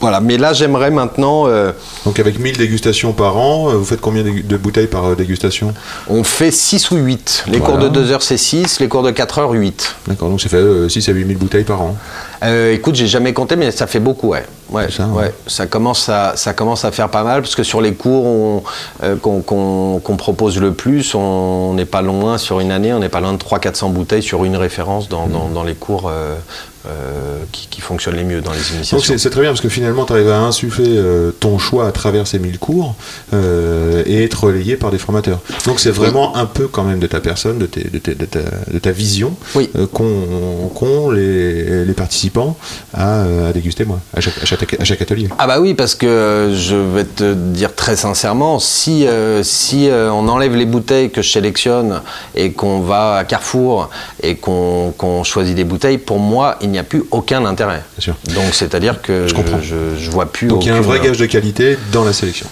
Voilà. 0.00 0.20
Mais 0.20 0.36
là, 0.38 0.52
j'aimerais 0.52 0.90
maintenant. 0.90 1.46
euh, 1.48 1.72
Donc 2.04 2.18
avec 2.20 2.38
1000 2.38 2.56
dégustations 2.56 3.12
par 3.12 3.36
an, 3.36 3.68
euh, 3.70 3.74
vous 3.74 3.84
faites 3.84 4.00
combien 4.00 4.22
de 4.22 4.56
bouteilles 4.56 4.86
par 4.86 5.04
euh, 5.06 5.14
dégustation? 5.14 5.74
On 6.08 6.22
fait 6.24 6.50
6 6.50 6.90
ou 6.92 6.96
8. 6.96 7.44
Les 7.48 7.58
Voilà. 7.58 7.74
cours 7.74 7.82
de 7.82 7.88
2 7.88 8.12
heures, 8.12 8.22
c'est 8.22 8.36
6. 8.36 8.80
Les 8.80 8.88
cours 8.88 9.02
de 9.02 9.10
4 9.10 9.38
heures, 9.38 9.50
8. 9.50 9.96
D'accord, 10.06 10.28
donc 10.28 10.40
ça 10.40 10.48
fait 10.48 10.88
6 10.88 11.08
à 11.08 11.12
8000 11.12 11.36
bouteilles 11.36 11.64
par 11.64 11.82
an. 11.82 11.96
Euh, 12.44 12.72
écoute, 12.72 12.94
j'ai 12.94 13.08
jamais 13.08 13.32
compté, 13.32 13.56
mais 13.56 13.70
ça 13.72 13.86
fait 13.88 13.98
beaucoup, 13.98 14.28
ouais. 14.28 14.44
Ouais, 14.70 14.84
C'est 14.90 14.98
ça, 14.98 15.06
ouais. 15.08 15.24
ouais. 15.24 15.34
Ça, 15.46 15.66
commence 15.66 16.08
à, 16.08 16.34
ça 16.36 16.52
commence 16.52 16.84
à 16.84 16.92
faire 16.92 17.08
pas 17.08 17.24
mal, 17.24 17.40
parce 17.42 17.56
que 17.56 17.62
sur 17.64 17.80
les 17.80 17.94
cours 17.94 18.26
on- 18.26 18.62
qu'on 19.40 20.16
propose 20.16 20.58
le 20.60 20.72
plus, 20.72 21.14
on 21.14 21.74
n'est 21.74 21.84
pas 21.86 22.02
loin, 22.02 22.38
sur 22.38 22.60
une 22.60 22.70
année, 22.70 22.92
on 22.92 22.98
n'est 22.98 23.08
pas 23.08 23.20
loin 23.20 23.32
de 23.32 23.38
300-400 23.38 23.90
bouteilles 23.90 24.22
sur 24.22 24.44
une 24.44 24.56
référence 24.56 25.08
dans, 25.08 25.26
Mmh. 25.26 25.32
dans- 25.32 25.48
dans 25.48 25.64
les 25.64 25.74
cours 25.74 26.10
euh, 26.88 27.38
qui, 27.52 27.68
qui 27.68 27.80
fonctionnent 27.80 28.16
les 28.16 28.24
mieux 28.24 28.40
dans 28.40 28.52
les 28.52 28.58
Donc 28.58 28.66
initiations. 28.74 28.98
c'est 29.00 29.18
c'est 29.18 29.30
très 29.30 29.40
bien 29.42 29.50
parce 29.50 29.60
que 29.60 29.68
finalement 29.68 30.04
tu 30.04 30.12
arrives 30.12 30.30
à 30.30 30.38
insuffler 30.40 30.96
euh, 30.96 31.30
ton 31.38 31.58
choix 31.58 31.86
à 31.86 31.92
travers 31.92 32.26
ces 32.26 32.38
1000 32.38 32.58
cours 32.58 32.94
euh, 33.32 34.02
et 34.06 34.24
être 34.24 34.44
relayé 34.44 34.76
par 34.76 34.90
des 34.90 34.98
formateurs. 34.98 35.40
Donc 35.66 35.80
c'est 35.80 35.90
vraiment 35.90 36.36
un 36.36 36.46
peu 36.46 36.66
quand 36.68 36.84
même 36.84 36.98
de 36.98 37.06
ta 37.06 37.20
personne, 37.20 37.58
de, 37.58 37.66
tes- 37.66 37.84
de, 37.88 37.98
tes- 37.98 38.14
de 38.14 38.24
ta, 38.24 38.40
de 38.72 38.78
ta 38.78 38.90
vision 38.90 39.34
Oui. 39.54 39.70
qu'ont 40.74 41.10
les, 41.10 41.84
les 41.84 41.92
participants 41.94 42.56
à, 42.94 43.22
à 43.48 43.52
déguster 43.52 43.84
moi, 43.84 44.00
à 44.16 44.20
chaque, 44.20 44.42
à 44.42 44.46
chaque- 44.46 44.80
à 44.80 44.84
chaque 44.84 45.02
atelier. 45.02 45.28
Ah 45.38 45.46
bah 45.46 45.60
oui, 45.60 45.74
parce 45.74 45.94
que 45.94 46.52
je 46.54 46.76
vais 46.76 47.04
te 47.04 47.34
dire 47.34 47.74
très 47.74 47.96
sincèrement, 47.96 48.58
si, 48.58 49.06
si 49.42 49.88
on 49.92 50.28
enlève 50.28 50.54
les 50.54 50.66
bouteilles 50.66 51.10
que 51.10 51.22
je 51.22 51.30
sélectionne 51.30 52.00
et 52.34 52.52
qu'on 52.52 52.80
va 52.80 53.16
à 53.16 53.24
Carrefour 53.24 53.90
et 54.22 54.36
qu'on 54.36 55.22
choisit 55.24 55.54
des 55.54 55.64
bouteilles, 55.64 55.98
pour 55.98 56.18
moi, 56.18 56.56
il 56.60 56.70
n'y 56.70 56.77
a 56.80 56.84
plus 56.84 57.04
aucun 57.10 57.44
intérêt. 57.44 57.82
Bien 57.96 58.02
sûr. 58.02 58.16
Donc 58.34 58.54
c'est-à-dire 58.54 59.02
que 59.02 59.26
je, 59.28 59.34
comprends. 59.34 59.60
je, 59.60 59.96
je 59.98 60.10
vois 60.10 60.32
plus. 60.32 60.48
Donc 60.48 60.64
il 60.64 60.68
y 60.68 60.70
a 60.70 60.76
un 60.76 60.80
vrai 60.80 61.00
gage 61.00 61.18
de 61.18 61.26
qualité 61.26 61.78
dans 61.92 62.04
la 62.04 62.12
sélection. 62.12 62.46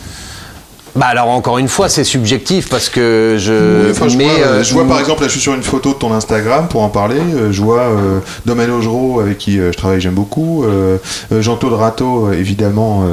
Bah 0.96 1.06
alors 1.06 1.28
encore 1.28 1.58
une 1.58 1.68
fois, 1.68 1.88
c'est 1.88 2.04
subjectif 2.04 2.68
parce 2.68 2.88
que 2.88 3.36
je. 3.38 3.90
Enfin, 3.90 4.08
je, 4.08 4.16
mais, 4.16 4.24
vois, 4.24 4.32
euh, 4.34 4.46
euh, 4.46 4.62
je 4.64 4.72
vois, 4.74 4.84
par 4.86 4.98
exemple, 4.98 5.22
là 5.22 5.28
je 5.28 5.32
suis 5.32 5.40
sur 5.40 5.54
une 5.54 5.62
photo 5.62 5.90
de 5.90 5.98
ton 5.98 6.12
Instagram 6.12 6.68
pour 6.68 6.82
en 6.82 6.88
parler. 6.88 7.20
euh, 7.20 7.52
je 7.52 7.60
vois 7.62 7.80
euh, 7.82 8.20
Domaine 8.46 8.70
Augereau 8.70 9.20
avec 9.20 9.38
qui 9.38 9.56
je 9.58 9.70
travaille, 9.70 10.00
j'aime 10.00 10.14
beaucoup. 10.14 10.64
Euh, 10.64 10.96
Jean-Claude 11.30 11.74
Rateau, 11.74 12.28
euh, 12.28 12.32
évidemment, 12.32 13.04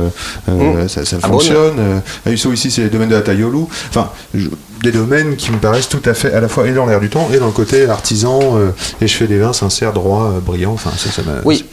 Mmh. 0.48 0.88
ça, 0.88 1.06
ça 1.06 1.18
Ah 1.22 1.28
bon, 1.28 1.34
fonctionne. 1.34 1.76
Euh, 1.80 2.00
Ayuso 2.26 2.52
ici, 2.52 2.72
c'est 2.72 2.82
les 2.84 2.90
domaines 2.90 3.10
de 3.10 3.16
la 3.16 3.22
Taillolou. 3.22 3.68
Enfin, 3.90 4.10
je- 4.34 4.50
des 4.82 4.92
domaines 4.92 5.36
qui 5.38 5.52
me 5.52 5.58
paraissent 5.58 5.88
tout 5.90 6.02
à 6.06 6.14
fait 6.14 6.34
à 6.34 6.42
la 6.42 6.48
fois 6.50 6.68
et 6.68 6.72
dans 6.72 6.86
l'air 6.86 7.00
du 7.00 7.10
temps 7.10 7.30
et 7.34 7.38
dans 7.40 7.46
le 7.46 7.52
côté 7.54 7.88
artisan. 7.88 8.40
et 9.02 9.08
je 9.08 9.14
fais 9.16 9.28
des 9.28 9.38
vins 9.40 9.54
sincères, 9.54 9.94
droits, 9.94 10.34
brillants. 10.46 10.74
Enfin, 10.74 10.92
ça, 10.98 11.10
ça 11.10 11.22
m'a. 11.24 11.34
Oui. 11.46 11.66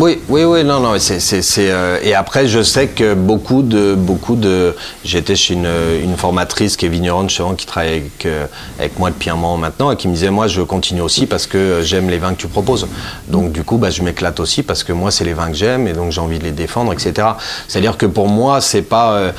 Oui, 0.00 0.20
oui, 0.28 0.42
oui, 0.42 0.64
non, 0.64 0.80
non, 0.80 0.98
c'est, 0.98 1.20
c'est, 1.20 1.70
euh, 1.70 2.00
et 2.02 2.14
après, 2.14 2.48
je 2.48 2.62
sais 2.62 2.88
que 2.88 3.14
beaucoup 3.14 3.62
de, 3.62 3.94
beaucoup 3.94 4.34
de, 4.34 4.74
j'étais 5.04 5.36
chez 5.36 5.54
une, 5.54 5.68
une 6.02 6.16
formatrice 6.16 6.76
qui 6.76 6.86
est 6.86 6.88
vigneronne, 6.88 7.28
justement, 7.28 7.54
qui 7.54 7.64
travaille 7.64 7.90
avec, 7.90 8.26
euh, 8.26 8.46
avec 8.80 8.98
moi 8.98 9.10
depuis 9.10 9.30
un 9.30 9.36
moment 9.36 9.56
maintenant, 9.56 9.92
et 9.92 9.96
qui 9.96 10.08
me 10.08 10.14
disait, 10.14 10.30
moi, 10.30 10.48
je 10.48 10.62
continue 10.62 11.00
aussi 11.00 11.26
parce 11.26 11.46
que 11.46 11.58
euh, 11.58 11.82
j'aime 11.82 12.10
les 12.10 12.18
vins 12.18 12.34
que 12.34 12.40
tu 12.40 12.48
proposes. 12.48 12.88
Donc, 13.28 13.52
du 13.52 13.62
coup, 13.62 13.76
bah, 13.76 13.90
je 13.90 14.02
m'éclate 14.02 14.40
aussi 14.40 14.64
parce 14.64 14.82
que 14.82 14.92
moi, 14.92 15.12
c'est 15.12 15.24
les 15.24 15.32
vins 15.32 15.48
que 15.48 15.56
j'aime, 15.56 15.86
et 15.86 15.92
donc 15.92 16.10
j'ai 16.10 16.20
envie 16.20 16.40
de 16.40 16.44
les 16.44 16.52
défendre, 16.52 16.92
etc. 16.92 17.28
C'est-à-dire 17.68 17.96
que 17.96 18.06
pour 18.06 18.26
moi, 18.26 18.60
c'est 18.60 18.82
pas, 18.82 19.32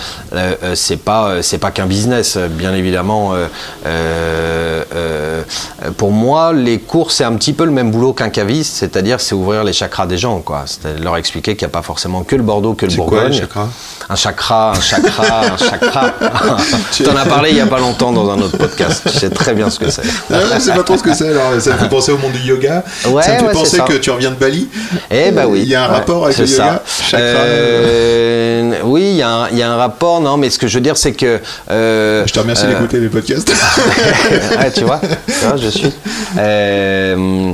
c'est 0.74 1.04
pas, 1.04 1.42
c'est 1.42 1.58
pas 1.58 1.72
qu'un 1.72 1.86
business, 1.86 2.38
bien 2.38 2.74
évidemment. 2.74 3.34
pour 5.98 6.12
moi, 6.12 6.54
les 6.54 6.80
cours, 6.80 7.12
c'est 7.12 7.26
un 7.26 7.34
petit 7.34 7.54
peu 7.54 7.66
le 7.66 7.72
même 7.72 7.92
boulot 7.92 8.14
qu'un 8.14 8.30
caviste, 8.30 8.76
c'est-à-dire 8.76 9.20
c'est 9.20 9.36
ouvrir 9.36 9.66
les 9.66 9.74
chakras 9.74 10.06
des 10.06 10.18
gens, 10.18 10.42
quoi. 10.46 10.64
C'est 10.66 10.98
leur 11.04 11.18
expliquer 11.18 11.56
qu'il 11.58 11.66
n'y 11.68 11.72
a 11.72 11.74
pas 11.74 11.82
forcément 11.82 12.24
que 12.24 12.36
le 12.38 12.44
Bordeaux, 12.44 12.74
que 12.74 12.86
le 12.86 12.92
C'est 12.92 12.98
quoi, 12.98 13.06
Bourgogne. 13.08 13.32
les 13.34 13.38
chakras 13.40 13.68
Un 14.10 14.16
chakra, 14.16 14.72
un 14.72 14.80
chakra, 14.82 15.42
un 15.54 15.58
chakra. 15.58 16.12
tu 16.94 17.06
en 17.10 17.16
as 17.18 17.26
parlé 17.26 17.50
il 17.52 17.58
y 17.58 17.62
a 17.62 17.66
pas 17.66 17.80
longtemps 17.80 18.12
dans 18.14 18.30
un 18.30 18.40
autre 18.42 18.58
podcast. 18.58 19.02
Tu 19.12 19.18
sais 19.20 19.30
très 19.30 19.54
bien 19.54 19.70
ce 19.70 19.80
que 19.80 19.90
c'est. 19.90 20.04
Ouais, 20.04 20.40
je 20.56 20.60
sais 20.60 20.74
pas 20.74 20.84
trop 20.84 20.96
ce 20.98 21.04
que 21.04 21.14
c'est. 21.14 21.30
Alors, 21.32 21.60
ça 21.60 21.74
me 21.74 21.78
fait 21.78 21.90
penser 21.90 22.12
au 22.14 22.18
monde 22.18 22.32
du 22.34 22.40
yoga. 22.48 22.84
Ouais, 23.10 23.24
ça 23.24 23.34
me 23.34 23.40
fait 23.40 23.46
ouais, 23.48 23.52
penser 23.54 23.80
que 23.88 23.94
tu 23.98 24.10
reviens 24.12 24.30
de 24.32 24.36
Bali. 24.36 24.70
Eh 25.12 25.32
ben 25.32 25.46
oui. 25.48 25.62
Il 25.64 25.68
y 25.70 25.76
a 25.76 25.84
un 25.84 25.90
Ouais, 25.90 25.96
rapport 25.96 26.26
avec 26.26 26.38
le 26.38 26.46
yoga. 26.46 26.82
ça. 26.86 27.04
Chakra, 27.04 27.26
euh, 27.28 28.74
oui, 28.84 29.02
il 29.12 29.16
y, 29.18 29.22
a 29.24 29.30
un- 29.30 29.50
il 29.50 29.58
y 29.58 29.64
a 29.64 29.72
un 29.72 29.78
rapport. 29.78 30.22
Non, 30.22 30.38
mais 30.38 30.50
ce 30.50 30.60
que 30.60 30.68
je 30.68 30.76
veux 30.76 30.82
dire, 30.84 30.98
c'est 30.98 31.14
que. 31.14 31.40
euh, 31.72 32.24
Je 32.28 32.34
te 32.34 32.40
remercie 32.40 32.66
euh, 32.66 32.70
d'écouter 32.74 33.00
mes 33.00 33.10
podcasts. 33.10 33.52
tu 34.76 34.84
vois, 34.84 35.00
tu 35.28 35.46
vois, 35.46 35.58
je 35.58 35.70
suis. 35.70 35.92
Euh, 36.38 37.52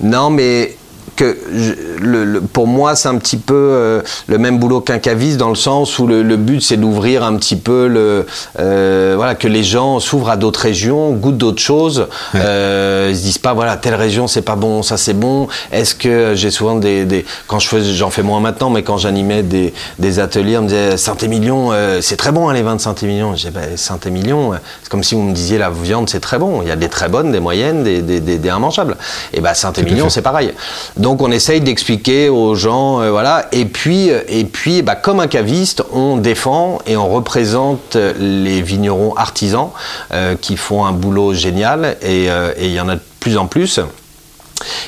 non, 0.00 0.30
mais 0.30 0.76
que 1.20 1.36
je- 1.54 2.02
le- 2.02 2.24
le- 2.24 2.40
pour 2.40 2.66
moi, 2.66 2.96
c'est 2.96 3.08
un 3.08 3.16
petit 3.16 3.36
peu 3.36 3.54
euh, 3.54 4.00
le 4.26 4.38
même 4.38 4.58
boulot 4.58 4.80
qu'un 4.80 4.98
caviste 4.98 5.36
dans 5.36 5.50
le 5.50 5.54
sens 5.54 5.98
où 5.98 6.06
le, 6.06 6.22
le 6.22 6.36
but, 6.36 6.62
c'est 6.62 6.78
d'ouvrir 6.78 7.22
un 7.24 7.36
petit 7.36 7.56
peu 7.56 7.86
le, 7.86 8.26
euh, 8.58 9.12
voilà, 9.16 9.34
que 9.34 9.46
les 9.46 9.62
gens 9.62 10.00
s'ouvrent 10.00 10.30
à 10.30 10.36
d'autres 10.38 10.60
régions, 10.60 11.10
goûtent 11.12 11.36
d'autres 11.36 11.60
choses. 11.60 12.06
Euh, 12.34 13.08
ils 13.10 13.16
se 13.16 13.22
disent 13.22 13.38
pas, 13.38 13.52
voilà, 13.52 13.76
telle 13.76 13.94
région, 13.96 14.26
c'est 14.28 14.40
pas 14.42 14.56
bon, 14.56 14.82
ça 14.82 14.96
c'est 14.96 15.12
bon. 15.12 15.46
Est-ce 15.72 15.94
que 15.94 16.32
j'ai 16.34 16.50
souvent 16.50 16.76
des, 16.76 17.04
des 17.04 17.26
quand 17.46 17.58
je 17.58 17.68
fais, 17.68 17.82
j'en 17.84 18.10
fais 18.10 18.22
moins 18.22 18.40
maintenant, 18.40 18.70
mais 18.70 18.82
quand 18.82 18.96
j'animais 18.96 19.42
des, 19.42 19.74
des 19.98 20.18
ateliers, 20.20 20.56
on 20.56 20.62
me 20.62 20.68
disait 20.68 20.96
Saint-Émilion, 20.96 21.70
euh, 21.72 22.00
c'est 22.00 22.16
très 22.16 22.32
bon 22.32 22.48
hein, 22.48 22.54
les 22.54 22.62
vins 22.62 22.76
de 22.76 22.80
Saint-Émilion. 22.80 23.32
Je 23.32 23.36
disais, 23.36 23.50
bah, 23.50 23.60
Saint-Émilion, 23.76 24.52
c'est 24.82 24.88
comme 24.88 25.04
si 25.04 25.14
vous 25.14 25.22
me 25.22 25.34
disiez 25.34 25.58
la 25.58 25.68
viande, 25.70 26.08
c'est 26.08 26.20
très 26.20 26.38
bon. 26.38 26.62
Il 26.62 26.68
y 26.68 26.72
a 26.72 26.76
des 26.76 26.88
très 26.88 27.08
bonnes, 27.10 27.30
des 27.30 27.40
moyennes, 27.40 27.84
des, 27.84 28.00
des, 28.00 28.20
des, 28.20 28.38
des 28.38 28.48
immangeables. 28.48 28.96
Et 29.34 29.40
bah 29.40 29.52
Saint-Émilion, 29.54 30.08
c'est 30.08 30.22
pareil. 30.22 30.52
Donc 30.96 31.09
on 31.20 31.30
essaye 31.30 31.60
d'expliquer 31.60 32.28
aux 32.28 32.54
gens, 32.54 33.00
euh, 33.00 33.10
voilà. 33.10 33.46
Et 33.52 33.64
puis, 33.64 34.10
euh, 34.10 34.20
et 34.28 34.44
puis, 34.44 34.82
bah, 34.82 34.94
comme 34.94 35.18
un 35.20 35.26
caviste, 35.26 35.82
on 35.92 36.16
défend 36.16 36.78
et 36.86 36.96
on 36.96 37.08
représente 37.08 37.96
les 37.96 38.62
vignerons 38.62 39.14
artisans 39.16 39.70
euh, 40.12 40.36
qui 40.40 40.56
font 40.56 40.84
un 40.84 40.92
boulot 40.92 41.34
génial. 41.34 41.96
Et 42.02 42.28
il 42.60 42.70
y 42.70 42.80
en 42.80 42.88
a 42.88 42.94
de 42.94 43.00
plus 43.18 43.36
en 43.36 43.46
plus. 43.46 43.80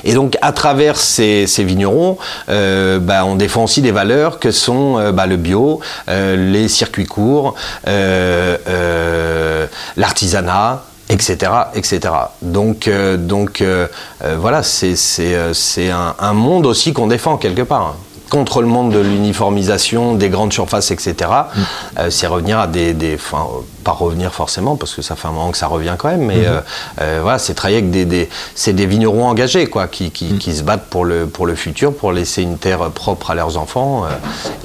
Et 0.05 0.13
donc, 0.13 0.37
à 0.43 0.53
travers 0.53 0.97
ces, 0.97 1.47
vignerons, 1.59 2.19
bah, 2.47 3.25
on 3.25 3.35
défend 3.37 3.65
aussi 3.65 3.81
des 3.81 3.91
valeurs 3.91 4.39
que 4.39 4.51
sont 4.51 5.13
bah, 5.13 5.27
le 5.27 5.37
bio, 5.37 5.81
les 6.09 6.69
circuits 6.69 7.07
courts, 7.07 7.55
l'artisanat, 9.97 10.85
etc., 11.12 11.53
etc. 11.75 12.12
Donc, 12.40 12.88
euh, 12.88 13.16
donc 13.16 13.61
euh, 13.61 13.87
euh, 14.25 14.37
voilà, 14.38 14.62
c'est 14.62 15.90
un, 15.90 16.14
un 16.18 16.33
monde 16.33 16.66
aussi 16.66 16.92
qu'on 16.92 17.07
défend 17.07 17.37
quelque 17.37 17.62
part. 17.62 17.96
Contre 18.33 18.62
le 18.62 18.66
monde 18.66 18.90
de 18.95 18.99
l'uniformisation, 18.99 20.14
des 20.14 20.31
grandes 20.31 20.55
surfaces, 20.55 20.90
etc. 20.90 21.31
Euh, 21.99 22.09
c'est 22.09 22.27
revenir 22.27 22.59
à 22.59 22.66
des, 22.66 22.95
des 22.95 23.16
enfin, 23.16 23.45
euh, 23.47 23.61
pas 23.85 23.92
revenir 23.92 24.33
forcément 24.33 24.77
parce 24.77 24.95
que 24.95 25.03
ça 25.03 25.16
fait 25.16 25.29
un 25.29 25.33
moment 25.33 25.51
que 25.51 25.59
ça 25.59 25.66
revient 25.66 25.97
quand 25.99 26.09
même, 26.09 26.25
mais 26.25 26.47
euh, 26.47 26.61
euh, 27.03 27.18
voilà, 27.23 27.38
c'est 27.38 27.53
travailler 27.53 27.77
avec 27.81 27.90
des, 27.90 28.07
des 28.07 28.31
c'est 28.55 28.73
des 28.73 28.87
vignerons 28.87 29.27
engagés 29.27 29.66
quoi, 29.66 29.87
qui, 29.87 30.11
qui, 30.11 30.38
qui 30.38 30.55
se 30.55 30.62
battent 30.62 30.87
pour 30.88 31.05
le 31.05 31.27
pour 31.27 31.45
le 31.45 31.55
futur, 31.55 31.95
pour 31.95 32.11
laisser 32.11 32.40
une 32.40 32.57
terre 32.57 32.90
propre 32.92 33.33
à 33.33 33.35
leurs 33.35 33.59
enfants, 33.59 34.07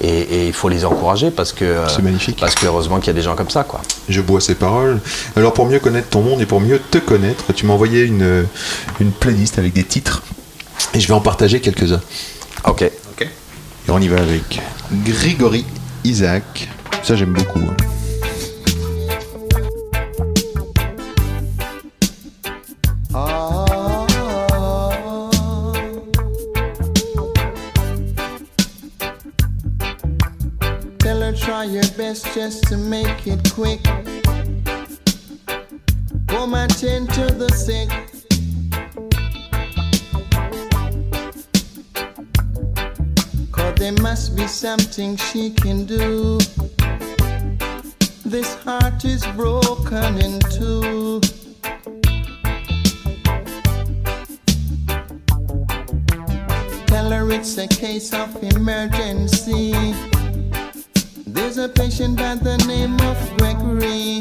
et, 0.01 0.07
et 0.07 0.47
il 0.47 0.53
faut 0.53 0.69
les 0.69 0.85
encourager 0.85 1.29
parce 1.29 1.51
que 1.51 1.75
C'est 1.89 2.01
magnifique. 2.01 2.37
parce 2.39 2.55
que 2.55 2.67
heureusement 2.67 2.99
qu'il 2.99 3.07
y 3.07 3.15
a 3.17 3.19
des 3.19 3.21
gens 3.21 3.35
comme 3.35 3.49
ça 3.49 3.65
quoi. 3.65 3.81
Je 4.07 4.21
bois 4.21 4.39
ces 4.39 4.55
paroles. 4.55 5.01
Alors 5.35 5.51
pour 5.51 5.65
mieux 5.65 5.79
connaître 5.79 6.07
ton 6.07 6.21
monde 6.21 6.39
et 6.39 6.45
pour 6.45 6.61
mieux 6.61 6.79
te 6.89 6.99
connaître, 6.99 7.51
tu 7.53 7.65
m'as 7.65 7.73
envoyé 7.73 8.03
une, 8.03 8.45
une 9.01 9.11
playlist 9.11 9.59
avec 9.59 9.73
des 9.73 9.83
titres 9.83 10.23
et 10.93 11.01
je 11.01 11.07
vais 11.09 11.13
en 11.15 11.19
partager 11.21 11.59
quelques-uns. 11.59 12.01
Ok. 12.63 12.89
Et 13.87 13.91
on 13.91 13.99
y 13.99 14.07
va 14.07 14.21
avec 14.21 14.59
Grigory 15.05 15.65
Isaac. 16.03 16.69
Ça 17.03 17.15
j'aime 17.15 17.33
beaucoup. 17.33 17.59
hein. 17.59 17.75
Try 31.39 31.65
your 31.65 31.83
best 31.97 32.33
just 32.33 32.63
to 32.67 32.77
make 32.77 33.25
it 33.25 33.53
quick. 33.53 33.81
Come 36.27 36.53
attend 36.55 37.09
to 37.13 37.31
the 37.33 37.49
sick. 37.55 37.89
There 43.77 43.93
must 44.01 44.35
be 44.35 44.47
something 44.47 45.15
she 45.15 45.51
can 45.51 45.85
do. 45.85 46.39
This 48.25 48.55
heart 48.63 49.05
is 49.05 49.25
broken 49.35 50.17
in 50.17 50.39
two. 50.51 51.21
Tell 56.87 57.11
her 57.11 57.31
it's 57.31 57.57
a 57.59 57.67
case 57.67 58.13
of 58.13 58.43
emergency. 58.43 59.73
There's 61.27 61.59
a 61.59 61.69
patient 61.69 62.17
by 62.17 62.35
the 62.35 62.57
name 62.67 62.99
of 63.01 63.17
Gregory. 63.37 64.19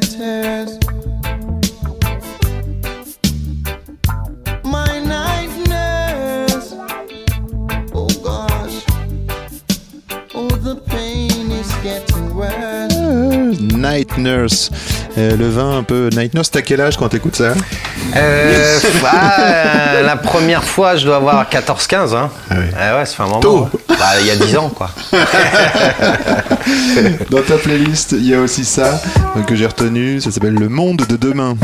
visitors 0.00 0.73
Euh, 15.16 15.36
le 15.36 15.48
vin 15.48 15.78
un 15.78 15.84
peu 15.84 16.08
Night 16.12 16.34
Nurse, 16.34 16.50
t'as 16.50 16.62
quel 16.62 16.80
âge 16.80 16.96
quand 16.96 17.08
t'écoutes 17.08 17.36
ça 17.36 17.54
Euh, 18.16 18.78
ah, 19.04 19.40
euh, 19.40 20.02
la 20.02 20.16
première 20.16 20.64
fois, 20.64 20.96
je 20.96 21.04
dois 21.06 21.16
avoir 21.16 21.48
14-15. 21.48 22.14
Hein. 22.16 22.30
Ah 22.50 22.54
oui. 22.58 22.66
Ah 22.78 22.96
ouais, 22.96 23.06
ça 23.06 23.14
fait 23.14 23.22
un 23.22 23.26
moment. 23.26 23.40
Tôt. 23.40 23.68
Bah, 23.88 23.96
il 24.20 24.26
y 24.26 24.30
a 24.30 24.36
10 24.36 24.56
ans, 24.56 24.70
quoi. 24.70 24.90
Dans 27.30 27.42
ta 27.42 27.56
playlist, 27.58 28.12
il 28.12 28.28
y 28.28 28.34
a 28.34 28.40
aussi 28.40 28.64
ça 28.64 29.00
que 29.46 29.54
j'ai 29.54 29.66
retenu, 29.66 30.20
ça 30.20 30.32
s'appelle 30.32 30.54
Le 30.54 30.68
Monde 30.68 31.02
de 31.08 31.16
demain. 31.16 31.56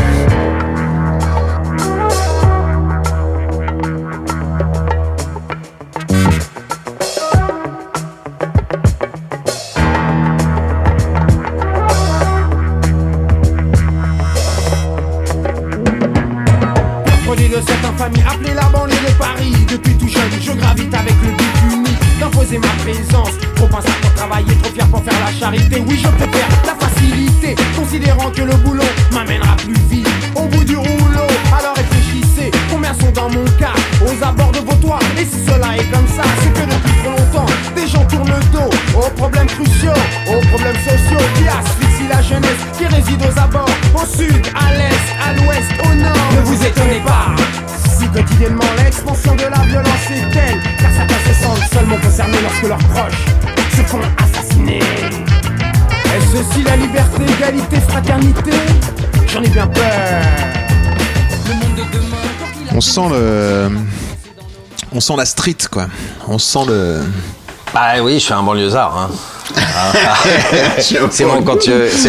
Sent 63.09 63.15
le. 63.15 63.71
On 64.93 65.01
sent 65.01 65.15
la 65.17 65.25
street, 65.25 65.57
quoi. 65.71 65.87
On 66.29 66.39
sent 66.39 66.65
le. 66.69 67.01
Bah 67.73 67.93
oui, 68.03 68.15
je 68.15 68.25
suis 68.25 68.33
un 68.35 68.43
banlieusard. 68.43 68.97
Hein. 68.99 69.11
c'est 70.79 71.25
mon, 71.25 71.41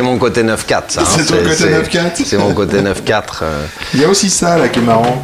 mon 0.03 0.17
côté 0.17 0.43
9-4, 0.43 0.81
ça. 0.89 1.01
hein. 1.01 1.03
C'est 1.15 1.25
ton 1.25 1.37
côté 1.37 1.65
9-4. 1.65 2.25
C'est 2.25 2.37
mon 2.37 2.53
côté 2.53 2.81
9-4. 2.81 3.23
euh. 3.43 3.65
Il 3.93 4.01
y 4.01 4.05
a 4.05 4.09
aussi 4.09 4.29
ça, 4.29 4.57
là, 4.57 4.69
qui 4.69 4.79
est 4.79 4.83
marrant. 4.83 5.21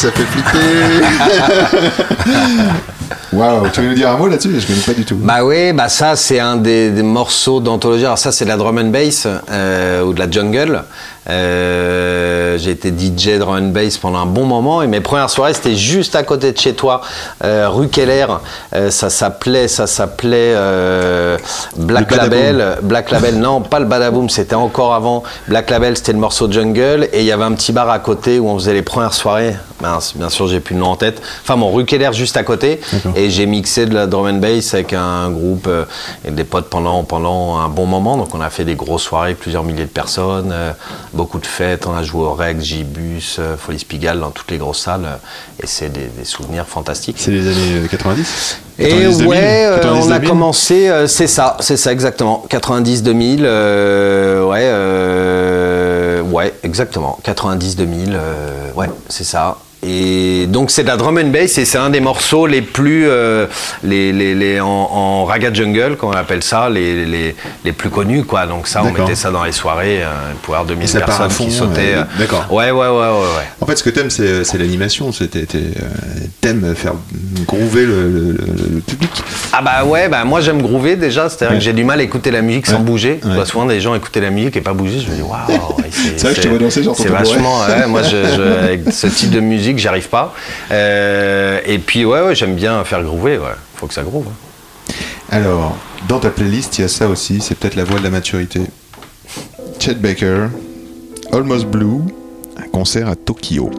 Ça 0.00 0.10
fait 0.12 0.22
flipper 0.22 0.58
Waouh, 3.34 3.68
tu 3.68 3.82
veux 3.82 3.88
nous 3.88 3.94
dire 3.94 4.10
un 4.10 4.16
mot 4.16 4.28
là-dessus 4.28 4.58
Je 4.58 4.66
connais 4.66 4.80
pas 4.80 4.94
du 4.94 5.04
tout. 5.04 5.16
Bah 5.16 5.44
oui, 5.44 5.72
bah 5.74 5.88
ça 5.88 6.16
c'est 6.16 6.40
un 6.40 6.56
des, 6.56 6.90
des 6.90 7.02
morceaux 7.02 7.60
d'anthologie. 7.60 8.04
Alors 8.06 8.18
ça 8.18 8.32
c'est 8.32 8.44
de 8.44 8.48
la 8.50 8.56
drum 8.56 8.78
and 8.78 8.86
bass 8.86 9.28
euh, 9.50 10.02
ou 10.02 10.14
de 10.14 10.18
la 10.18 10.30
jungle. 10.30 10.84
Euh, 11.28 12.49
j'ai 12.58 12.70
été 12.70 12.90
DJ 12.90 13.38
drum 13.38 13.56
and 13.56 13.68
bass 13.68 13.98
pendant 13.98 14.18
un 14.20 14.26
bon 14.26 14.44
moment 14.44 14.82
et 14.82 14.86
mes 14.86 15.00
premières 15.00 15.30
soirées 15.30 15.54
c'était 15.54 15.76
juste 15.76 16.14
à 16.16 16.22
côté 16.22 16.52
de 16.52 16.58
chez 16.58 16.74
toi, 16.74 17.00
euh, 17.44 17.68
rue 17.68 17.88
Keller. 17.88 18.26
Euh, 18.74 18.90
ça 18.90 19.10
s'appelait, 19.10 19.68
ça 19.68 19.86
s'appelait 19.86 20.52
euh, 20.54 21.38
Black. 21.76 22.10
Label. 22.14 22.78
Black 22.82 23.10
Label, 23.10 23.38
non 23.38 23.60
pas 23.60 23.78
le 23.78 23.86
Badaboom, 23.86 24.28
c'était 24.28 24.54
encore 24.54 24.94
avant. 24.94 25.22
Black 25.48 25.70
Label 25.70 25.96
c'était 25.96 26.12
le 26.12 26.18
morceau 26.18 26.50
jungle 26.50 27.08
et 27.12 27.20
il 27.20 27.26
y 27.26 27.32
avait 27.32 27.44
un 27.44 27.52
petit 27.52 27.72
bar 27.72 27.88
à 27.88 27.98
côté 27.98 28.38
où 28.38 28.48
on 28.48 28.58
faisait 28.58 28.74
les 28.74 28.82
premières 28.82 29.14
soirées. 29.14 29.56
Mince, 29.80 30.14
bien 30.16 30.28
sûr 30.28 30.46
j'ai 30.46 30.60
plus 30.60 30.74
le 30.74 30.80
nom 30.80 30.88
en 30.88 30.96
tête. 30.96 31.22
Enfin 31.42 31.56
bon, 31.56 31.72
rue 31.72 31.84
Keller 31.84 32.10
juste 32.12 32.36
à 32.36 32.42
côté 32.42 32.80
et 33.14 33.30
j'ai 33.30 33.46
mixé 33.46 33.86
de 33.86 33.94
la 33.94 34.06
drum 34.06 34.26
and 34.26 34.34
bass 34.34 34.74
avec 34.74 34.92
un 34.92 35.30
groupe 35.30 35.66
euh, 35.66 35.84
et 36.24 36.30
des 36.30 36.44
potes 36.44 36.68
pendant 36.68 37.02
pendant 37.04 37.58
un 37.58 37.68
bon 37.68 37.86
moment. 37.86 38.16
Donc 38.16 38.34
on 38.34 38.40
a 38.40 38.50
fait 38.50 38.64
des 38.64 38.74
grosses 38.74 39.02
soirées, 39.02 39.34
plusieurs 39.34 39.64
milliers 39.64 39.84
de 39.84 39.88
personnes, 39.90 40.50
euh, 40.52 40.72
beaucoup 41.12 41.38
de 41.38 41.46
fêtes. 41.46 41.86
On 41.86 41.94
a 41.94 42.02
joué 42.02 42.22
au 42.24 42.32
Rex, 42.40 42.64
Gibus, 42.64 43.36
euh, 43.38 43.56
Folies 43.56 43.84
Pigalle 43.86 44.18
dans 44.20 44.30
toutes 44.30 44.50
les 44.50 44.58
grosses 44.58 44.80
salles 44.80 45.04
euh, 45.04 45.62
et 45.62 45.66
c'est 45.66 45.90
des, 45.90 46.06
des 46.06 46.24
souvenirs 46.24 46.66
fantastiques. 46.66 47.16
C'est 47.18 47.30
les 47.30 47.46
années 47.46 47.84
euh, 47.84 47.86
90 47.86 48.58
Et 48.78 48.88
90, 48.88 49.18
2000, 49.18 49.28
ouais, 49.28 49.38
euh, 49.66 49.76
90, 49.80 50.06
on 50.06 50.10
a 50.10 50.14
2000. 50.18 50.28
commencé, 50.28 50.88
euh, 50.88 51.06
c'est 51.06 51.26
ça, 51.26 51.56
c'est 51.60 51.76
ça 51.76 51.92
exactement. 51.92 52.44
90-2000, 52.50 53.40
euh, 53.42 54.44
ouais, 54.46 54.60
euh, 54.64 56.22
ouais, 56.22 56.54
exactement. 56.62 57.18
90-2000, 57.24 58.08
euh, 58.12 58.72
ouais, 58.74 58.88
c'est 59.08 59.24
ça. 59.24 59.58
Et 59.82 60.46
donc 60.46 60.70
c'est 60.70 60.82
de 60.82 60.88
la 60.88 60.96
drum 60.98 61.16
and 61.18 61.28
bass 61.28 61.56
et 61.56 61.64
c'est 61.64 61.78
un 61.78 61.88
des 61.88 62.00
morceaux 62.00 62.46
les 62.46 62.60
plus, 62.60 63.04
euh, 63.08 63.46
les, 63.82 64.12
les, 64.12 64.34
les- 64.34 64.60
en, 64.60 64.66
en 64.66 65.24
raga 65.24 65.50
jungle, 65.52 65.96
comme 65.96 66.10
on 66.10 66.12
appelle 66.12 66.42
ça, 66.42 66.68
les, 66.68 67.06
les, 67.06 67.34
les 67.64 67.72
plus 67.72 67.88
connus 67.88 68.24
quoi. 68.24 68.46
Donc 68.46 68.66
ça, 68.68 68.82
on 68.84 68.92
mettait 68.92 69.14
ça 69.14 69.30
dans 69.30 69.42
les 69.44 69.52
soirées, 69.52 70.02
euh, 70.02 70.06
pour 70.42 70.54
avoir 70.54 70.66
2000 70.66 70.86
ça 70.86 71.00
part 71.00 71.22
à 71.22 71.28
personnes 71.28 71.46
qui 71.46 71.52
fond, 71.56 71.66
sautaient. 71.66 71.94
euh, 71.94 72.00
euh. 72.02 72.18
d'accord. 72.18 72.46
Ouais, 72.52 72.70
ouais, 72.70 72.88
ouais, 72.88 72.88
ouais, 72.88 73.08
ouais. 73.08 73.46
En 73.60 73.66
fait, 73.66 73.76
ce 73.76 73.82
que 73.82 73.88
t'aimes, 73.90 74.10
c'est 74.10 74.44
c'est 74.44 74.58
l'animation. 74.58 75.12
c'est- 75.12 75.34
euh, 75.34 75.46
T'aimes 76.42 76.74
faire 76.74 76.92
groover 77.46 77.86
le, 77.86 78.08
le- 78.10 78.32
le- 78.32 78.74
le 78.74 78.80
public. 78.80 79.10
Ah 79.52 79.62
bah 79.62 79.84
ouais, 79.84 80.08
bah 80.08 80.24
moi 80.24 80.40
j'aime 80.40 80.60
groover 80.62 80.96
déjà, 80.96 81.28
c'est-à-dire 81.28 81.52
Ouais. 81.52 81.58
que 81.58 81.64
j'ai 81.64 81.72
du 81.72 81.84
mal 81.84 82.00
à 82.00 82.02
écouter 82.02 82.30
la 82.30 82.42
musique 82.42 82.66
sans 82.66 82.80
bouger. 82.80 83.20
Je 83.22 83.28
vois 83.30 83.46
souvent 83.46 83.64
des 83.66 83.80
gens 83.80 83.94
écouter 83.94 84.20
la 84.20 84.30
musique 84.30 84.56
et 84.56 84.60
pas 84.60 84.72
bouger, 84.74 85.00
je 85.00 85.10
me 85.10 85.16
dis 85.16 85.22
waouh. 85.22 85.38
ouais, 85.78 85.84
C'est 85.90 86.20
vrai 86.22 86.30
que 86.34 86.36
je 86.36 86.42
te 86.42 86.48
vois 86.48 86.58
danser, 86.58 86.82
j'entends 86.82 87.02
C'est 87.02 87.08
ton 87.08 87.14
bruit. 87.14 87.28
vachement, 87.30 87.60
ouais, 87.66 87.86
moi 87.86 88.02
je, 88.02 88.10
je- 88.36 88.64
avec 88.64 88.80
ce 88.92 89.06
type 89.06 89.30
de 89.30 89.40
musique 89.40 89.69
j'arrive 89.78 90.08
pas. 90.08 90.34
Euh, 90.70 91.60
et 91.64 91.78
puis 91.78 92.04
ouais, 92.04 92.20
ouais 92.22 92.34
j'aime 92.34 92.54
bien 92.54 92.82
faire 92.84 93.02
groover, 93.02 93.38
ouais. 93.38 93.54
Faut 93.76 93.86
que 93.86 93.94
ça 93.94 94.02
groove. 94.02 94.26
hein. 94.28 94.92
Alors, 95.30 95.76
dans 96.08 96.18
ta 96.18 96.30
playlist, 96.30 96.78
il 96.78 96.82
y 96.82 96.84
a 96.84 96.88
ça 96.88 97.06
aussi. 97.08 97.40
C'est 97.40 97.54
peut-être 97.56 97.76
la 97.76 97.84
voix 97.84 97.98
de 97.98 98.04
la 98.04 98.10
maturité. 98.10 98.60
Chet 99.78 99.94
Baker, 99.94 100.48
Almost 101.32 101.66
Blue, 101.66 102.00
un 102.58 102.68
concert 102.68 103.08
à 103.08 103.14
Tokyo. 103.16 103.70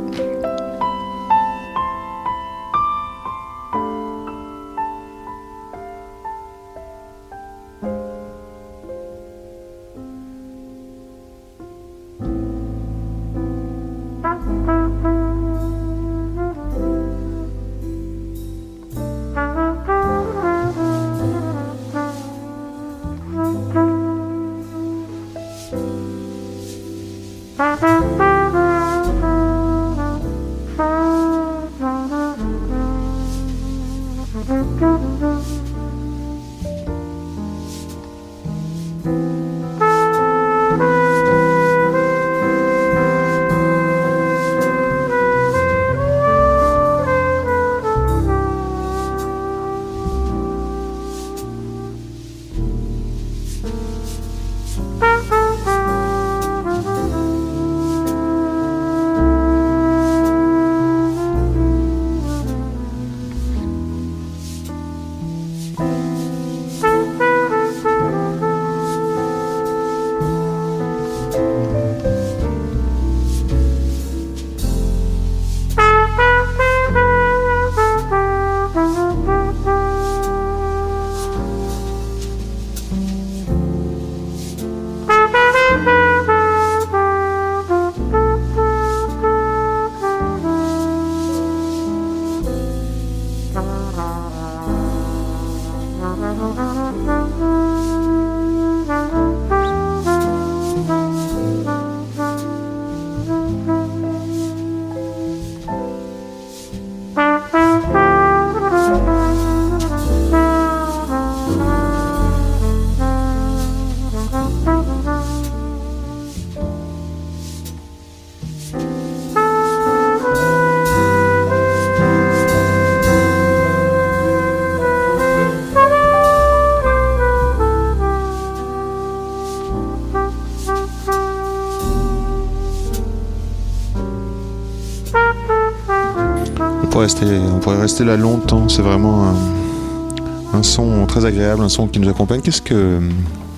Rester 137.82 138.04
là 138.06 138.16
longtemps. 138.18 138.70
C'est 138.70 138.82
vraiment 138.82 139.26
un, 139.30 140.58
un 140.60 140.64
son 140.64 141.06
très 141.06 141.26
agréable, 141.26 141.62
un 141.64 141.70
son 141.70 141.88
qui 141.88 142.00
nous 142.00 142.10
accompagne. 142.10 142.42
Qu'est-ce 142.42 142.62
que, 142.62 143.00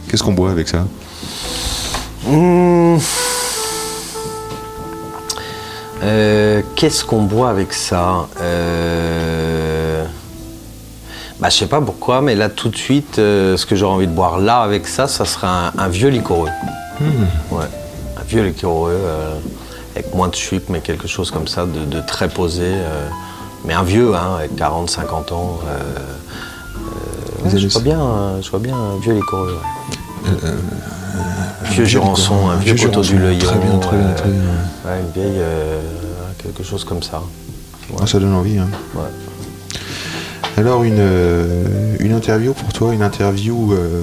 qu'est-ce 0.10 0.24
qu'on 0.24 0.34
boit 0.34 0.52
avec 0.52 0.68
ça? 0.68 0.86
Mmh. 2.28 2.98
Euh, 6.04 6.62
Qu'est-ce 6.76 7.06
qu'on 7.06 7.24
boit 7.24 7.50
avec 7.50 7.72
ça? 7.74 8.28
Euh... 8.42 10.04
bah, 11.40 11.50
Je 11.50 11.58
sais 11.58 11.68
pas 11.68 11.80
pourquoi, 11.82 12.22
mais 12.22 12.36
là 12.36 12.50
tout 12.50 12.70
de 12.70 12.76
suite, 12.76 13.20
euh, 13.20 13.56
ce 13.58 13.66
que 13.66 13.76
j'aurais 13.76 13.94
envie 13.96 14.08
de 14.08 14.12
boire 14.14 14.40
là 14.40 14.62
avec 14.62 14.88
ça, 14.88 15.08
ça 15.08 15.24
serait 15.26 15.48
un, 15.48 15.72
un 15.78 15.88
vieux 15.88 16.10
liquoreux. 16.10 16.50
Ouais, 17.52 17.66
un 18.20 18.24
vieux 18.28 18.44
liquoreux 18.44 18.92
euh, 18.96 19.36
avec 19.96 20.14
moins 20.14 20.28
de 20.28 20.36
sucre, 20.36 20.66
mais 20.70 20.80
quelque 20.80 21.08
chose 21.08 21.32
comme 21.32 21.48
ça 21.48 21.66
de, 21.66 21.86
de 21.86 22.02
très 22.06 22.28
posé. 22.30 22.64
euh, 22.66 23.08
mais 23.66 23.74
un 23.74 23.84
vieux, 23.84 24.14
hein, 24.16 24.36
avec 24.39 24.55
40, 24.55 24.89
50 24.89 25.32
ans. 25.32 25.59
euh, 25.66 25.70
euh, 25.72 27.43
ouais, 27.45 27.49
Vous 27.51 27.57
je, 27.57 27.68
vois 27.68 27.82
bien, 27.82 28.01
euh, 28.01 28.41
je 28.41 28.49
vois 28.49 28.59
bien 28.59 28.76
un 28.76 28.97
vieux 29.01 29.14
liquoreux. 29.14 29.57
ouais. 30.26 30.32
vieux 31.72 31.86
Jurançon, 31.86 32.49
un 32.49 32.57
vieux 32.57 32.76
coteau 32.76 33.01
du. 33.01 33.18
Leillon. 33.18 33.39
Très 33.39 33.57
bien, 33.59 33.78
très 33.80 33.97
bien, 33.97 34.11
très 34.14 34.30
bien. 34.30 34.41
Ouais, 34.86 34.99
une 35.01 35.11
vieille. 35.22 35.41
quelque 36.41 36.64
chose 36.64 36.84
comme 36.84 37.01
ça. 37.03 37.22
Ah, 38.01 38.07
Ça 38.07 38.20
donne 38.20 38.34
envie. 38.34 38.57
hein. 38.57 38.68
Ouais. 38.95 39.01
Alors 40.57 40.84
une, 40.84 40.97
euh, 40.99 41.95
une 41.99 42.14
interview 42.14 42.53
pour 42.53 42.72
toi, 42.74 42.93
une 42.93 43.01
interview 43.01 43.74
euh, 43.74 44.01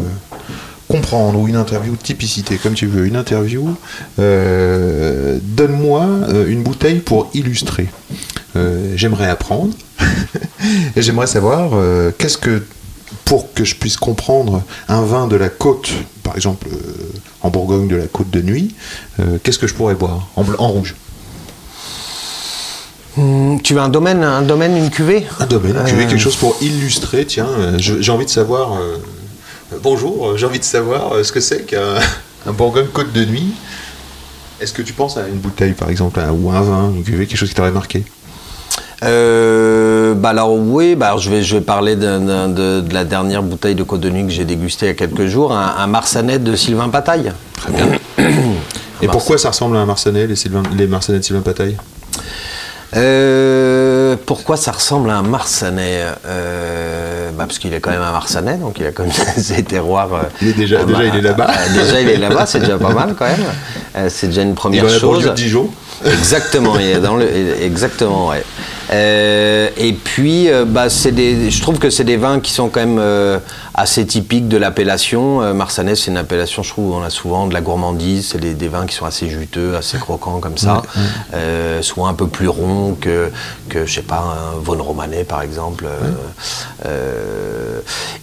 comprendre 0.89 1.39
ou 1.39 1.47
une 1.47 1.55
interview 1.55 1.95
typicité, 1.95 2.57
comme 2.57 2.75
tu 2.75 2.87
veux. 2.87 3.07
Une 3.07 3.15
interview, 3.17 3.69
euh, 4.19 5.39
donne-moi 5.43 6.07
une 6.49 6.63
bouteille 6.65 6.99
pour 6.99 7.31
illustrer. 7.35 7.89
J'aimerais 8.97 9.29
apprendre. 9.29 9.75
Et 10.97 11.03
j'aimerais 11.03 11.27
savoir 11.27 11.71
euh, 11.75 12.11
qu'est-ce 12.17 12.39
que 12.39 12.63
pour 13.25 13.53
que 13.55 13.65
je 13.65 13.75
puisse 13.75 13.97
comprendre 13.97 14.63
un 14.89 15.03
vin 15.03 15.27
de 15.27 15.37
la 15.37 15.49
côte, 15.49 15.91
par 16.23 16.37
exemple 16.37 16.69
euh, 16.73 16.77
en 17.43 17.51
Bourgogne 17.51 17.89
de 17.89 17.97
la 17.97 18.07
côte 18.07 18.31
de 18.31 18.41
nuit, 18.43 18.75
euh, 19.21 19.39
qu'est-ce 19.43 19.59
que 19.59 19.67
je 19.67 19.75
pourrais 19.75 19.95
boire 19.95 20.29
en, 20.37 20.45
en 20.59 20.69
rouge? 20.69 20.95
Hum, 23.19 23.61
tu 23.63 23.75
veux 23.75 23.81
un 23.81 23.89
domaine, 23.89 24.23
un 24.23 24.43
domaine, 24.43 24.77
une 24.77 24.91
cuvée? 24.91 25.27
Un 25.41 25.47
domaine, 25.47 25.73
veux 25.73 25.81
Euh, 25.81 26.09
quelque 26.09 26.19
chose 26.19 26.37
pour 26.37 26.57
illustrer, 26.61 27.25
tiens, 27.27 27.49
j'ai 27.79 28.13
envie 28.13 28.25
de 28.25 28.31
savoir, 28.31 28.79
bonjour, 29.83 30.37
j'ai 30.39 30.47
envie 30.47 30.61
de 30.61 30.65
savoir 30.65 31.13
ce 31.25 31.33
que 31.33 31.41
c'est 31.41 31.63
qu'un 31.67 31.97
un 32.47 32.53
Bourgogne 32.53 32.87
Côte 32.93 33.13
de 33.13 33.25
Nuit. 33.25 33.53
Est-ce 34.61 34.73
que 34.73 34.83
tu 34.83 34.93
penses 34.93 35.17
à 35.17 35.27
une 35.27 35.39
bouteille 35.39 35.73
par 35.73 35.89
exemple, 35.91 36.21
à- 36.21 36.33
ou 36.33 36.51
un 36.51 36.61
vin, 36.61 36.93
une 36.95 37.03
cuvée, 37.03 37.27
quelque 37.27 37.39
chose 37.39 37.49
qui 37.49 37.55
t'aurait 37.55 37.71
marqué? 37.73 38.05
Euh, 39.03 40.15
bah 40.15 40.29
alors 40.31 40.53
oui, 40.55 40.95
bah 40.95 41.07
alors 41.07 41.19
je 41.19 41.31
vais 41.31 41.43
je 41.43 41.57
vais 41.57 41.63
parler 41.63 41.97
de, 41.97 42.83
de 42.83 42.93
la 42.95 43.05
dernière 43.05 43.43
bouteille 43.43 43.75
de 43.75 43.83
Côte 43.83 44.01
de 44.01 44.11
Nuit 44.11 44.25
que 44.27 44.31
j'ai 44.33 44.45
dégustée 44.45 44.87
il 44.87 44.89
y 44.89 44.93
a 44.93 44.95
quelques 44.95 45.27
jours, 45.27 45.53
un, 45.57 45.75
un 45.79 45.87
Marsanais 45.87 46.39
de 46.39 46.55
Sylvain 46.55 46.89
Pataille. 46.91 47.33
Très 47.57 47.73
bien. 47.73 47.87
Et 49.03 49.09
pourquoi 49.09 49.39
ça 49.39 49.49
ressemble 49.49 49.79
à 49.79 49.81
un 49.81 49.87
Marsanais, 49.87 50.27
les, 50.27 50.37
Sylvain, 50.37 50.63
les 50.77 50.87
Marsanais 50.87 51.19
de 51.21 51.25
Sylvain 51.25 51.41
Pataille? 51.41 51.77
Euh, 52.97 54.17
pourquoi 54.27 54.57
ça 54.57 54.73
ressemble 54.73 55.11
à 55.11 55.17
un 55.17 55.23
Marsanais 55.23 56.03
Euh, 56.27 57.31
bah 57.31 57.45
Parce 57.47 57.59
qu'il 57.59 57.73
est 57.73 57.81
quand 57.81 57.91
même 57.91 58.03
un 58.03 58.11
Marsanais, 58.13 58.57
donc 58.57 58.79
il 58.81 58.87
a 58.87 58.91
quand 58.93 59.05
même 59.05 59.13
ses 59.39 59.63
terroirs. 59.63 60.13
euh, 60.13 60.23
Il 60.43 60.49
est 60.49 60.53
déjà- 60.53 60.85
déjà, 60.85 61.05
il 61.05 61.15
est 61.17 61.21
là-bas. 61.23 61.47
déjà 61.73 62.01
il 62.01 62.09
est 62.09 62.17
là-bas, 62.17 62.47
c'est 62.47 62.59
déjà 62.61 62.79
pas 62.79 62.93
mal 62.93 63.15
quand 63.19 63.27
même. 63.27 63.41
Euh, 63.97 64.09
c'est 64.11 64.27
déjà 64.27 64.43
une 64.43 64.51
Il 64.51 64.55
première 64.55 64.85
la 64.85 64.91
chose. 64.99 65.25
de 65.25 65.31
Dijon. 65.31 65.71
Exactement, 66.05 66.79
il 66.79 66.87
est 66.87 67.01
dans 67.01 67.17
le, 67.17 67.27
exactement, 67.63 68.29
ouais. 68.29 68.43
Euh, 68.93 69.69
et 69.77 69.93
puis, 69.93 70.51
euh, 70.51 70.65
bah, 70.65 70.89
c'est 70.91 71.13
des, 71.13 71.51
je 71.51 71.63
trouve 71.63 71.79
que 71.79 71.91
c'est 71.91 72.05
des 72.05 72.17
vins 72.17 72.41
qui 72.41 72.53
sont 72.53 72.69
quand 72.69 72.81
même 72.81 72.99
euh, 72.99 73.39
assez 73.75 74.05
typiques 74.07 74.49
de 74.49 74.57
l'appellation. 74.57 75.55
Marsanais, 75.55 75.95
c'est 75.95 76.11
une 76.11 76.17
appellation, 76.17 76.63
je 76.63 76.71
trouve, 76.71 76.95
on 76.97 77.03
a 77.03 77.11
souvent 77.11 77.47
de 77.47 77.55
la 77.55 77.61
gourmandise. 77.61 78.29
C'est 78.33 78.39
des, 78.41 78.55
des 78.55 78.69
vins 78.69 78.87
qui 78.87 78.95
sont 78.97 79.07
assez 79.07 79.29
juteux, 79.29 79.77
assez 79.77 79.99
croquants 79.99 80.41
comme 80.41 80.59
ça, 80.59 80.83
Euh, 81.35 81.83
souvent 81.83 82.09
un 82.09 82.15
peu 82.15 82.27
plus 82.27 82.49
ronds 82.49 82.97
que, 83.01 83.31
que 83.69 83.87
je 83.87 83.95
sais 83.95 84.03
pas, 84.03 84.25
un 84.57 84.59
Von 84.61 84.83
Romanet 84.83 85.25
par 85.25 85.43
exemple. 85.43 85.87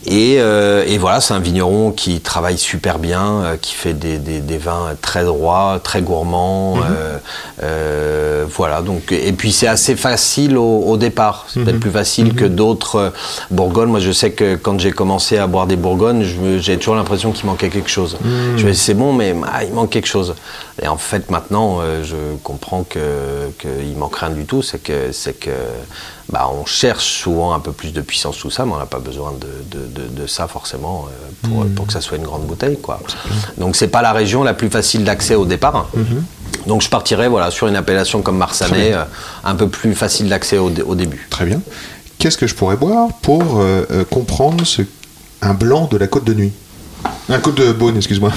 Et, 0.06 0.34
et 0.36 0.98
voilà, 0.98 1.22
c'est 1.22 1.34
un 1.34 1.40
vigneron 1.40 1.92
qui 1.92 2.20
travaille 2.22 2.58
super 2.58 3.00
bien, 3.00 3.58
qui 3.62 3.74
fait 3.74 3.94
des, 3.94 4.18
des- 4.20 4.40
des 4.42 4.58
vins 4.58 4.96
très 5.02 5.24
droits, 5.24 5.80
très 5.84 6.02
gourmands. 6.02 6.76
euh, 6.78 7.18
euh, 7.64 8.46
voilà, 8.50 8.82
donc, 8.82 9.12
et 9.12 9.32
puis 9.34 9.52
c'est 9.52 9.68
assez 9.68 9.96
facile 9.96 10.58
au, 10.58 10.80
au 10.86 10.98
départ. 10.98 11.46
C'est 11.48 11.64
peut-être 11.64 11.80
plus 11.80 11.92
facile 11.92 12.34
que 12.36 12.46
d'autres 12.46 12.96
euh, 12.98 13.10
Bourgognes. 13.52 13.90
Moi, 13.90 14.00
je 14.00 14.12
sais 14.12 14.32
que 14.32 14.56
quand 14.56 14.80
j'ai 14.80 14.92
commencé 14.92 15.38
à 15.38 15.48
boire 15.48 15.68
des 15.68 15.76
Bourgognes, 15.76 16.26
j'ai 16.60 16.78
toujours 16.78 16.96
l'impression 16.96 17.32
qu'il 17.32 17.46
manquait 17.46 17.70
quelque 17.70 17.90
chose. 17.90 18.18
Je 18.58 18.66
me 18.66 18.72
dis, 18.72 18.78
c'est 18.78 18.94
bon, 18.94 19.14
mais 19.14 19.36
ah, 19.52 19.64
il 19.64 19.74
manque 19.74 19.90
quelque 19.90 20.08
chose. 20.08 20.36
Et 20.82 20.88
en 20.88 20.98
fait, 20.98 21.32
maintenant, 21.32 21.80
euh, 21.82 22.04
je 22.04 22.16
comprends 22.44 22.84
que 22.84 23.00
qu'il 23.60 23.98
manque 23.98 24.16
rien 24.18 24.30
du 24.30 24.46
tout. 24.46 24.62
C'est 24.62 24.82
que, 24.84 25.12
c'est 25.12 25.34
que 25.40 25.50
bah, 26.32 26.50
on 26.54 26.66
cherche 26.66 27.06
souvent 27.22 27.54
un 27.54 27.60
peu 27.60 27.72
plus 27.72 27.92
de 27.94 28.02
puissance, 28.02 28.38
tout 28.38 28.52
ça, 28.52 28.66
mais 28.66 28.74
on 28.74 28.78
n'a 28.78 28.86
pas 28.86 29.00
besoin 29.00 29.32
de, 29.34 29.78
de- 29.80 29.88
de- 29.88 30.22
de 30.22 30.28
ça 30.28 30.48
forcément 30.48 31.06
pour, 31.44 31.66
pour 31.76 31.88
que 31.88 31.94
ça 31.94 32.02
soit 32.02 32.18
une 32.18 32.24
grande 32.24 32.44
bouteille. 32.46 32.78
Quoi. 32.80 33.00
Donc 33.58 33.76
c'est 33.76 33.88
pas 33.88 34.02
la 34.02 34.12
région 34.12 34.44
la 34.44 34.54
plus 34.54 34.70
facile 34.70 35.04
d'accès 35.04 35.36
au 35.36 35.46
départ. 35.46 35.88
Donc 36.66 36.82
je 36.82 36.90
partirais 36.90 37.28
voilà, 37.30 37.50
sur 37.52 37.68
une 37.68 37.76
appellation 37.76 38.22
comme 38.22 38.38
Marsanais, 38.38 38.94
euh, 38.94 39.04
un 39.44 39.56
peu 39.56 39.68
plus 39.68 39.94
facile 39.96 40.28
d'accès 40.30 40.58
au, 40.58 40.70
dé- 40.70 40.82
au 40.82 40.96
début. 40.96 41.26
Très 41.30 41.46
bien. 41.46 41.62
Qu'est-ce 42.20 42.38
que 42.38 42.48
je 42.48 42.56
pourrais 42.56 42.76
boire 42.78 43.10
pour 43.22 43.60
euh, 43.60 43.86
euh, 43.92 44.04
comprendre 44.04 44.66
ce, 44.66 44.82
un 45.42 45.54
blanc 45.54 45.88
de 45.92 45.98
la 45.98 46.08
Côte 46.08 46.26
de 46.26 46.34
Nuit? 46.34 46.52
Un 47.30 47.40
coup 47.40 47.52
de 47.52 47.72
Beaune, 47.74 47.96
excuse-moi. 47.98 48.32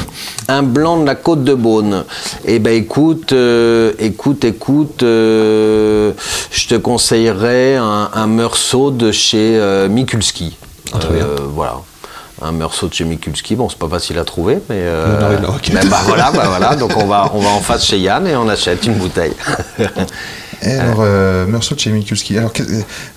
Un 0.48 0.62
blanc 0.62 0.98
de 1.00 1.06
la 1.06 1.14
côte 1.14 1.44
de 1.44 1.54
Beaune. 1.54 2.04
Eh 2.44 2.58
ben 2.58 2.72
écoute, 2.74 3.32
euh, 3.32 3.92
écoute, 3.98 4.44
écoute, 4.44 4.98
je 5.00 6.12
te 6.68 6.74
conseillerais 6.76 7.76
un, 7.76 8.10
un 8.12 8.26
Meursault 8.26 8.90
de 8.90 9.12
chez 9.12 9.58
Mikulski. 9.88 10.56
très 11.00 11.14
bien. 11.14 11.26
Voilà. 11.54 11.76
Un 12.42 12.52
Meursault 12.52 12.88
de 12.88 12.94
chez 12.94 13.04
Mikulski, 13.04 13.54
bon 13.54 13.68
c'est 13.68 13.78
pas 13.78 13.88
facile 13.88 14.18
à 14.18 14.24
trouver, 14.24 14.58
mais, 14.70 14.76
euh, 14.78 15.38
mais 15.72 15.84
bah 15.84 16.00
voilà, 16.04 16.30
bah 16.32 16.44
voilà, 16.46 16.74
donc 16.74 16.92
on 16.96 17.06
va, 17.06 17.30
on 17.34 17.40
va 17.40 17.50
en 17.50 17.60
face 17.60 17.84
chez 17.84 17.98
Yann 17.98 18.26
et 18.26 18.34
on 18.34 18.48
achète 18.48 18.86
une 18.86 18.94
bouteille. 18.94 19.34
Et 20.62 20.72
alors, 20.72 20.98
euh, 21.00 21.46
Meursault 21.46 21.74
de 21.74 21.80
chez 21.80 21.90
Mikulski. 21.90 22.36
Alors, 22.36 22.52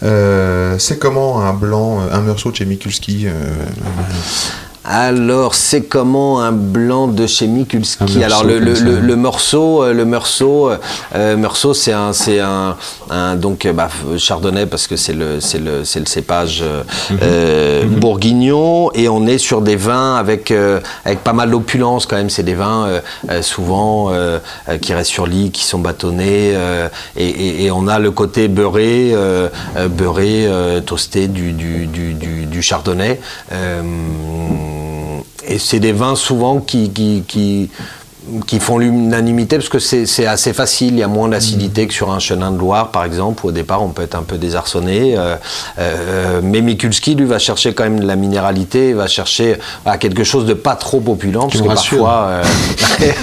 euh, 0.03 0.75
c'est 0.79 0.97
comment 0.97 1.41
un 1.41 1.53
blanc, 1.53 1.99
un 2.09 2.21
Meursault 2.21 2.51
de 2.51 2.55
chez 2.55 2.65
Mikulski 2.65 3.27
euh, 3.27 3.31
Alors, 4.85 5.55
c'est 5.55 5.83
comment 5.83 6.41
un 6.41 6.51
blanc 6.51 7.07
de 7.07 7.25
chez 7.25 7.47
Mikulski 7.47 8.21
Alors, 8.23 8.43
le, 8.43 8.59
le, 8.59 8.73
le, 8.73 8.99
le 8.99 9.15
Meursault, 9.15 9.81
euh, 9.83 9.93
le 9.93 10.03
Meursault, 10.03 10.71
euh, 11.15 11.37
Meursault, 11.37 11.73
c'est 11.73 11.93
un, 11.93 12.11
c'est 12.11 12.39
un, 12.41 12.75
un- 13.09 13.35
donc 13.35 13.65
euh, 13.65 13.71
bah, 13.71 13.87
Chardonnay 14.17 14.65
parce 14.65 14.87
que 14.87 14.97
c'est 14.97 15.13
le, 15.13 15.39
c'est 15.39 15.59
le, 15.59 15.85
c'est 15.85 15.99
le 16.01 16.05
cépage 16.05 16.59
euh, 16.61 16.83
Mhm. 17.11 17.17
euh, 17.21 17.83
bourguignon 17.85 18.91
et 18.93 19.07
on 19.07 19.25
est 19.25 19.37
sur 19.37 19.61
des 19.61 19.75
vins 19.77 20.15
avec, 20.15 20.51
euh, 20.51 20.79
avec 21.05 21.19
pas 21.23 21.33
mal 21.33 21.51
d'opulence 21.51 22.05
quand 22.05 22.17
même. 22.17 22.29
C'est 22.29 22.43
des 22.43 22.53
vins 22.53 22.85
euh, 22.87 22.99
euh, 23.29 23.41
souvent 23.41 24.09
euh, 24.11 24.39
euh, 24.67 24.77
qui 24.77 24.93
restent 24.93 25.11
sur 25.11 25.27
lit, 25.27 25.51
qui 25.51 25.63
sont 25.63 25.79
bâtonnés 25.79 26.51
euh, 26.55 26.89
et, 27.15 27.27
et- 27.29 27.63
et 27.65 27.71
on 27.71 27.87
a 27.87 27.99
le 27.99 28.11
côté 28.11 28.47
beurré, 28.49 29.11
euh, 29.13 29.47
euh, 29.77 29.87
beurré, 29.87 30.45
euh, 30.45 30.81
toasté 30.81 31.27
du, 31.29 31.53
du, 31.53 31.85
du, 31.87 32.13
du, 32.13 32.45
du 32.45 32.61
Chardonnay. 32.61 33.19
Et 35.47 35.57
c'est 35.57 35.79
des 35.79 35.91
vins 35.91 36.15
souvent 36.15 36.59
qui, 36.59 36.91
qui, 36.91 37.69
qui 38.47 38.59
font 38.59 38.77
l'unanimité 38.77 39.57
parce 39.57 39.69
que 39.69 39.79
c'est 39.79 40.25
assez 40.25 40.53
facile, 40.53 40.93
il 40.93 40.99
y 40.99 41.03
a 41.03 41.07
moins 41.07 41.27
d'acidité 41.27 41.87
que 41.87 41.93
sur 41.93 42.11
un 42.11 42.19
chenin 42.19 42.51
de 42.51 42.57
Loire 42.57 42.89
par 42.91 43.03
exemple, 43.03 43.45
où 43.45 43.49
au 43.49 43.51
départ 43.51 43.83
on 43.83 43.89
peut 43.89 44.03
être 44.03 44.15
un 44.15 44.23
peu 44.23 44.37
désarçonné. 44.37 45.15
euh, 45.17 45.35
euh, 45.79 46.39
mais 46.43 46.61
Mikulski 46.61 47.15
lui 47.15 47.25
va 47.25 47.39
chercher 47.39 47.73
quand 47.73 47.83
même 47.83 47.99
de 47.99 48.05
la 48.07 48.15
minéralité, 48.15 48.93
va 48.93 49.07
chercher 49.07 49.57
voilà, 49.83 49.97
quelque 49.97 50.23
chose 50.23 50.45
de 50.45 50.53
pas 50.53 50.75
trop 50.75 51.01
opulent 51.07 51.47
parce 51.47 51.61
que 51.61 51.67
parfois, 51.67 52.27
euh, 52.29 52.43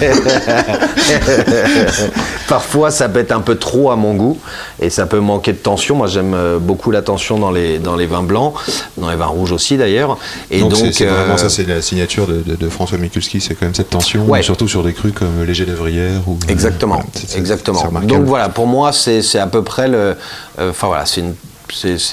parfois 2.48 2.90
ça 2.90 3.08
peut 3.08 3.20
être 3.20 3.32
un 3.32 3.40
peu 3.40 3.56
trop 3.56 3.90
à 3.90 3.96
mon 3.96 4.14
goût 4.14 4.38
et 4.80 4.90
ça 4.90 5.06
peut 5.06 5.20
manquer 5.20 5.52
de 5.52 5.58
tension. 5.58 5.96
Moi 5.96 6.06
j'aime 6.06 6.36
beaucoup 6.60 6.90
la 6.90 7.02
tension 7.02 7.38
dans 7.38 7.50
les, 7.50 7.78
dans 7.78 7.96
les 7.96 8.06
vins 8.06 8.22
blancs, 8.22 8.54
dans 8.96 9.10
les 9.10 9.16
vins 9.16 9.26
rouges 9.26 9.52
aussi 9.52 9.76
d'ailleurs. 9.76 10.18
Et 10.50 10.60
donc, 10.60 10.70
donc, 10.70 10.92
c'est, 10.92 11.06
vraiment 11.06 11.36
ça, 11.36 11.48
c'est 11.48 11.66
la 11.66 11.82
signature 11.82 12.26
de, 12.26 12.42
de- 12.44 12.56
de 12.56 12.68
François 12.68 12.98
Mikulski, 12.98 13.40
c'est 13.40 13.54
quand 13.54 13.66
même 13.66 13.74
cette 13.74 13.90
tension, 13.90 14.24
Ouais. 14.26 14.42
surtout 14.42 14.68
sur 14.68 14.82
des 14.82 14.89
crus 14.92 15.12
comme 15.14 15.44
Léger 15.44 15.64
d'Avrière. 15.66 16.20
Ou, 16.26 16.38
Exactement, 16.48 16.96
Voilà, 16.96 17.08
c'est- 17.14 17.38
exactement. 17.38 17.80
remarquable. 17.80 18.06
Donc 18.12 18.24
voilà, 18.26 18.48
pour 18.48 18.66
moi, 18.66 18.92
c'est 18.92 19.38
à 19.38 19.46
peu 19.46 19.62
près 19.62 19.88
le. 19.88 20.16
euh, 20.58 20.70
Enfin 20.70 20.86
voilà, 20.88 21.04
c'est 21.06 21.22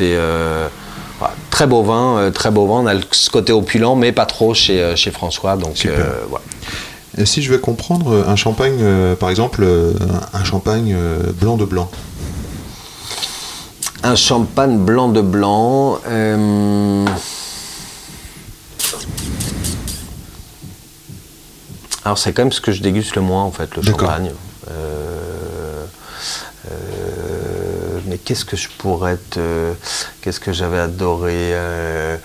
euh, 0.02 0.68
voilà, 1.20 1.34
très 1.50 1.66
beau 1.68 1.84
vin, 1.84 2.18
euh, 2.18 2.32
très 2.32 2.52
beau 2.52 2.68
vin. 2.68 2.82
On 2.82 2.88
a 2.88 2.94
ce 3.12 3.30
côté 3.30 3.52
opulent, 3.54 3.96
mais 3.96 4.12
pas 4.12 4.26
trop 4.26 4.54
chez, 4.54 4.82
euh, 4.82 4.96
chez 4.96 5.12
François. 5.12 5.56
Donc 5.58 5.76
Super. 5.78 6.00
euh, 6.00 6.26
voilà. 6.30 6.44
Et 7.18 7.26
si 7.26 7.42
je 7.42 7.52
veux 7.52 7.58
comprendre, 7.58 8.12
euh, 8.14 8.24
un 8.28 8.36
champagne, 8.36 8.78
euh, 8.82 9.16
par 9.16 9.30
exemple, 9.32 9.62
euh, 9.64 9.94
un 10.34 10.40
un 10.40 10.44
champagne 10.44 10.94
euh, 10.96 11.32
blanc 11.42 11.58
de 11.58 11.66
blanc. 11.66 11.90
Un 14.04 14.16
champagne 14.16 14.78
blanc 14.78 15.10
de 15.10 15.22
blanc. 15.22 15.98
Alors 22.06 22.18
c'est 22.18 22.34
quand 22.34 22.44
même 22.44 22.52
ce 22.52 22.62
que 22.62 22.72
je 22.72 22.82
déguste 22.82 23.16
le 23.16 23.22
moins 23.22 23.44
en 23.44 23.52
fait, 23.52 23.76
le 23.76 23.82
champagne. 23.82 24.32
Euh, 24.70 25.86
euh, 26.72 28.00
mais 28.06 28.18
qu'est-ce 28.18 28.46
que 28.46 28.58
je 28.58 28.70
pourrais 28.78 29.18
te... 29.18 29.74
Qu'est-ce 30.22 30.40
que 30.40 30.54
j'avais 30.54 30.80
adoré 30.80 31.34
euh, 31.36 32.18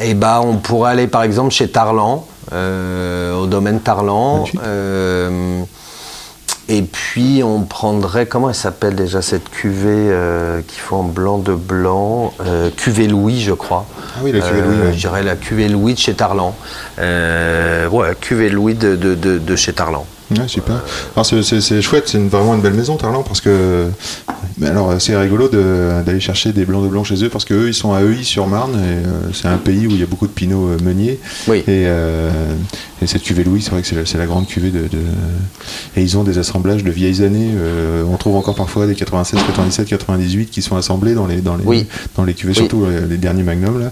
Eh 0.00 0.14
ben, 0.14 0.40
on 0.40 0.56
pourrait 0.56 0.92
aller 0.92 1.06
par 1.06 1.22
exemple 1.22 1.52
chez 1.52 1.68
Tarlan, 1.68 2.26
au 2.52 3.46
domaine 3.46 3.80
Tarlan. 3.80 4.44
Et 6.72 6.82
puis 6.82 7.42
on 7.44 7.62
prendrait, 7.62 8.26
comment 8.26 8.48
elle 8.48 8.54
s'appelle 8.54 8.94
déjà 8.94 9.22
cette 9.22 9.48
cuvée 9.50 9.88
euh, 9.88 10.60
qui 10.66 10.78
font 10.78 10.98
en 10.98 11.02
blanc 11.02 11.38
de 11.38 11.52
blanc 11.52 12.32
euh, 12.46 12.70
Cuvée 12.76 13.08
Louis, 13.08 13.40
je 13.40 13.52
crois. 13.52 13.86
Ah 14.14 14.20
oui, 14.22 14.30
la 14.30 14.38
cuvée 14.40 14.60
Euh, 14.60 14.84
Louis. 14.84 14.92
Je 14.92 14.98
dirais 14.98 15.22
la 15.24 15.34
cuvée 15.34 15.68
Louis 15.68 15.94
de 15.94 15.98
chez 15.98 16.14
Tarlan. 16.14 16.54
Euh, 17.00 17.88
ouais, 17.88 18.14
cuvée 18.20 18.50
Louis 18.50 18.74
de, 18.74 18.94
de, 18.94 19.16
de, 19.16 19.38
de 19.38 19.56
chez 19.56 19.72
Tarlan. 19.72 20.06
Ouais, 20.30 20.46
super. 20.48 20.76
Alors, 21.16 21.26
c'est, 21.26 21.82
chouette, 21.82 22.04
c'est 22.08 22.18
vraiment 22.18 22.54
une 22.54 22.60
belle 22.60 22.74
maison, 22.74 22.96
Tarlan, 22.96 23.22
parce 23.22 23.40
que. 23.40 23.86
mais 24.58 24.68
alors, 24.68 24.94
c'est 25.00 25.16
rigolo 25.16 25.48
de- 25.48 26.02
d'aller 26.06 26.20
chercher 26.20 26.52
des 26.52 26.64
blancs 26.64 26.84
de 26.84 26.88
blanc 26.88 27.02
chez 27.04 27.22
eux, 27.24 27.28
parce 27.28 27.44
qu'eux, 27.44 27.68
ils 27.68 27.74
sont 27.74 27.92
à 27.92 28.02
Euilly-sur-Marne, 28.02 28.74
et 28.74 29.06
euh, 29.06 29.30
c'est 29.32 29.48
un 29.48 29.56
pays 29.56 29.86
où 29.86 29.90
il 29.90 29.98
y 29.98 30.02
a 30.02 30.06
beaucoup 30.06 30.26
de 30.28 30.32
pinots 30.32 30.68
euh, 30.68 30.76
meuniers. 30.84 31.18
Oui. 31.48 31.58
Et, 31.58 31.84
euh, 31.86 32.30
et 33.02 33.06
cette 33.06 33.22
cuvée 33.22 33.42
Louis, 33.42 33.60
c'est 33.62 33.70
vrai 33.72 33.80
que 33.82 33.88
c'est 33.88 33.96
la, 33.96 34.06
c'est 34.06 34.18
la 34.18 34.26
grande 34.26 34.46
cuvée 34.46 34.70
de, 34.70 34.82
de- 34.82 34.98
Et 35.96 36.02
ils 36.02 36.16
ont 36.16 36.22
des 36.22 36.38
assemblages 36.38 36.84
de 36.84 36.90
vieilles 36.90 37.22
années. 37.24 37.50
euh, 37.56 38.04
on 38.08 38.16
trouve 38.16 38.36
encore 38.36 38.54
parfois 38.54 38.86
des 38.86 38.94
96, 38.94 39.40
97, 39.46 39.88
98 39.88 40.46
qui 40.50 40.62
sont 40.62 40.76
assemblés 40.76 41.14
dans 41.14 41.26
les, 41.26 41.40
dans 41.40 41.56
les, 41.56 41.64
Oui. 41.64 41.86
dans 42.16 42.24
les 42.24 42.34
cuvées, 42.34 42.52
Oui. 42.52 42.56
surtout 42.58 42.86
les, 42.86 43.00
les 43.08 43.16
derniers 43.16 43.42
magnums, 43.42 43.80
là. 43.80 43.90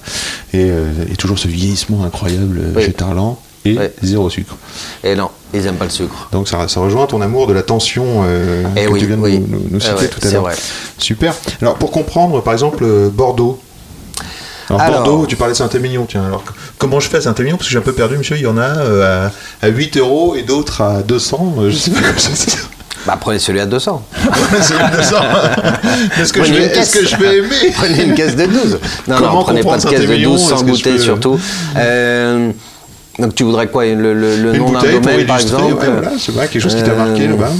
Et, 0.53 0.69
euh, 0.71 0.85
et 1.11 1.17
toujours 1.17 1.39
ce 1.39 1.49
vieillissement 1.49 2.05
incroyable 2.05 2.61
euh, 2.77 2.81
chez 2.81 2.93
Tarlan, 2.93 3.39
et 3.71 3.93
zéro 4.03 4.29
sucre. 4.31 4.57
Et 5.05 5.15
non, 5.15 5.29
ils 5.55 5.67
aiment 5.67 5.77
pas 5.77 5.85
le 5.85 5.91
sucre. 5.91 6.29
Donc 6.33 6.49
ça, 6.49 6.69
ça 6.69 6.81
rejoint 6.81 7.07
ton 7.07 7.21
amour 7.21 7.47
de 7.47 7.53
la 7.53 7.63
tension 7.63 8.23
euh, 8.25 8.65
Eh 8.77 8.85
que 8.87 8.91
oui, 8.91 9.01
tu 9.01 9.07
viens 9.07 9.17
de 9.17 9.23
oui. 9.23 9.39
nous, 9.47 9.61
Eh 9.77 9.81
citer 9.81 9.95
ouais, 9.95 10.09
tout 10.09 10.27
à 10.27 10.31
l'heure. 10.31 10.49
Super. 10.99 11.35
Alors 11.63 11.75
pour 11.77 11.91
comprendre, 11.91 12.43
par 12.43 12.53
exemple, 12.53 12.85
euh, 12.85 13.09
Bordeaux. 13.11 13.59
Alors, 14.71 14.83
Alors- 14.83 15.03
Bordeaux, 15.05 15.27
tu 15.27 15.37
parlais 15.37 15.53
de 15.55 15.59
Saint-Émilion, 15.59 16.07
tiens. 16.09 16.25
Alors 16.27 16.45
comment 16.79 17.01
je 17.01 17.09
fais 17.09 17.17
à 17.19 17.21
Saint-Émilion? 17.23 17.57
Parce 17.57 17.67
que 17.69 17.71
suis 17.71 17.79
un 17.79 17.83
peu 17.83 17.93
perdu, 17.95 18.19
monsieur. 18.19 18.37
Il 18.37 18.43
y 18.43 18.47
en 18.47 18.59
a 18.59 18.63
euh, 18.79 19.29
à, 19.63 19.67
à 19.67 19.69
8 19.69 19.97
euros 19.97 20.35
et 20.37 20.43
d'autres 20.43 20.83
à 20.83 21.03
200. 21.03 21.55
euh, 21.61 21.71
je 21.71 21.77
sais 21.77 21.91
pas. 21.91 21.99
Bah 23.07 23.17
prenez 23.19 23.39
celui 23.39 23.61
à 23.61 23.65
200. 23.65 24.03
C'est 24.61 24.75
200. 24.97 25.17
Est-ce 26.21 26.33
que, 26.33 26.43
je 26.45 26.51
Prenez 26.51 26.59
vais, 26.59 26.67
une 26.67 26.71
est-ce 26.73 26.93
caisse. 26.93 27.01
que 27.03 27.07
je 27.09 27.17
vais 27.17 27.37
aimer? 27.39 27.73
Prenez 27.75 28.03
une 28.03 28.15
caisse 28.15 28.37
de 28.37 28.45
12. 28.45 28.79
Non, 29.07 29.17
Comment 29.17 29.33
non, 29.35 29.43
prenez 29.45 29.63
pas 29.63 29.79
de 29.79 29.83
caisse 29.85 30.01
de 30.01 30.07
Saint-Émilion? 30.07 30.33
12 30.33 30.41
sans 30.43 30.57
Est-ce 30.57 30.65
goûter 30.65 30.91
peux- 30.95 30.99
surtout. 30.99 31.41
Euh, 31.77 32.51
donc 33.19 33.35
tu 33.35 33.43
voudrais 33.45 33.67
quoi 33.69 33.85
Le, 33.87 34.15
le- 34.15 34.37
le 34.37 34.55
Une 34.55 34.59
nom 34.59 34.73
d'un 34.73 34.81
domaine 35.01 35.27
par 35.27 35.39
exemple 35.41 35.63
ouais, 35.75 35.91
voilà, 35.91 36.13
je 36.17 36.19
sais 36.23 36.33
pas, 36.33 36.47
quelque 36.47 36.63
chose 36.63 36.75
qui 36.75 36.83
t'a 36.83 36.95
marqué 36.95 37.25
Euh, 37.27 37.31
là-bas. 37.31 37.51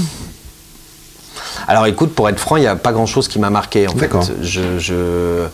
Alors 1.67 1.85
écoute, 1.85 2.13
pour 2.15 2.27
être 2.29 2.39
franc, 2.39 2.55
il 2.55 2.61
n'y 2.61 2.67
a 2.67 2.75
pas 2.75 2.91
grand-chose 2.91 3.27
qui 3.27 3.37
m'a 3.39 3.49
marqué 3.49 3.87
en 3.87 3.95
fait. 3.95 4.09
Je- 4.41 5.45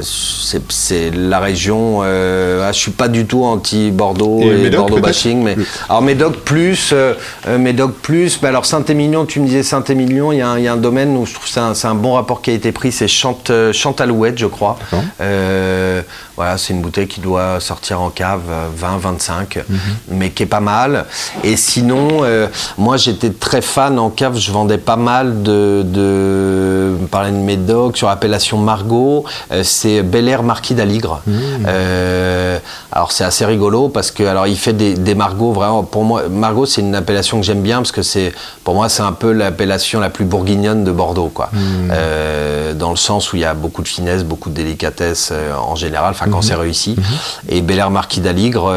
c'est, 0.00 1.10
la 1.14 1.40
région. 1.40 2.00
Euh, 2.02 2.66
ah, 2.66 2.72
je 2.72 2.78
suis 2.78 2.90
pas 2.92 3.08
du 3.08 3.26
tout 3.26 3.44
anti 3.44 3.90
Bordeaux 3.90 4.40
Et 4.40 4.46
et, 4.46 4.62
Médoc, 4.64 4.80
Bordeaux 4.88 5.00
bashing, 5.02 5.42
mais 5.42 5.56
alors 5.88 6.02
Médoc 6.02 6.36
plus, 6.38 6.90
euh, 6.92 7.14
euh, 7.48 7.58
Médoc 7.58 7.92
plus. 7.94 8.40
Mais 8.42 8.48
alors 8.48 8.64
Saint-Émilion, 8.64 9.26
tu 9.26 9.40
me 9.40 9.46
disais 9.46 9.62
Saint-Émilion, 9.62 10.32
il 10.32 10.38
y, 10.38 10.40
a 10.42 10.48
un- 10.48 10.58
il 10.58 10.64
y 10.64 10.68
a 10.68 10.72
un 10.72 10.76
domaine 10.78 11.16
où 11.16 11.26
je 11.26 11.34
trouve 11.34 11.44
que 11.46 11.50
c'est 11.52 11.60
un, 11.60 11.74
c'est 11.74 11.88
un 11.88 11.94
bon 11.94 12.14
rapport 12.14 12.40
qui 12.42 12.50
a 12.50 12.54
été 12.54 12.72
pris, 12.72 12.92
c'est 12.92 13.08
Chante, 13.08 13.50
euh, 13.50 13.72
Chantalouette, 13.72 14.38
je 14.38 14.46
crois. 14.46 14.78
Euh, 15.20 16.02
voilà, 16.36 16.56
c'est 16.58 16.72
une 16.72 16.80
bouteille 16.80 17.06
qui 17.08 17.20
doit 17.20 17.60
sortir 17.60 18.00
en 18.00 18.08
cave 18.10 18.40
20-25, 18.76 19.58
Mhm. 19.68 19.78
mais 20.12 20.30
qui 20.30 20.44
est 20.44 20.46
pas 20.46 20.60
mal. 20.60 21.04
Et 21.44 21.56
sinon, 21.56 22.22
moi 22.78 22.96
j'étais 22.96 23.30
très 23.30 23.60
fan 23.60 23.98
en 23.98 24.08
cave, 24.10 24.38
je 24.38 24.50
vendais 24.50 24.78
pas 24.78 24.96
mal 24.96 25.42
de. 25.42 26.96
parlait 27.10 27.30
de 27.30 27.36
Médoc 27.36 27.96
sur 27.96 28.08
l'appellation 28.08 28.58
Margot, 28.58 29.24
c'est 29.82 30.02
Bel 30.02 30.28
Air 30.28 30.42
Marquis 30.42 30.74
d'Aligre. 30.74 31.20
Mmh. 31.26 31.32
Euh, 31.66 32.58
alors 32.92 33.10
c'est 33.10 33.24
assez 33.24 33.44
rigolo 33.44 33.88
parce 33.88 34.10
que 34.10 34.22
alors 34.22 34.46
il 34.46 34.56
fait 34.56 34.72
des, 34.72 34.94
des 34.94 35.14
Margots 35.14 35.52
vraiment. 35.52 35.82
Pour 35.82 36.04
moi, 36.04 36.28
Margot 36.30 36.66
c'est 36.66 36.82
une 36.82 36.94
appellation 36.94 37.40
que 37.40 37.46
j'aime 37.46 37.62
bien 37.62 37.78
parce 37.78 37.92
que 37.92 38.02
c'est 38.02 38.32
pour 38.62 38.74
moi 38.74 38.88
c'est 38.88 39.02
un 39.02 39.12
peu 39.12 39.32
l'appellation 39.32 39.98
la 39.98 40.10
plus 40.10 40.24
bourguignonne 40.24 40.84
de 40.84 40.92
Bordeaux, 40.92 41.30
quoi. 41.34 41.50
Mmh. 41.52 41.58
Euh, 41.90 42.74
dans 42.74 42.90
le 42.90 42.96
sens 42.96 43.32
où 43.32 43.36
il 43.36 43.42
y 43.42 43.44
a 43.44 43.54
beaucoup 43.54 43.82
de 43.82 43.88
finesse, 43.88 44.22
beaucoup 44.24 44.50
de 44.50 44.54
délicatesse 44.54 45.30
euh, 45.32 45.54
en 45.54 45.74
général, 45.74 46.10
enfin 46.10 46.26
quand 46.30 46.42
c'est 46.42 46.54
réussi. 46.54 46.96
Et 47.48 47.60
Bel 47.60 47.78
Air 47.78 47.90
Marquis 47.90 48.20
d'Aligre, 48.20 48.72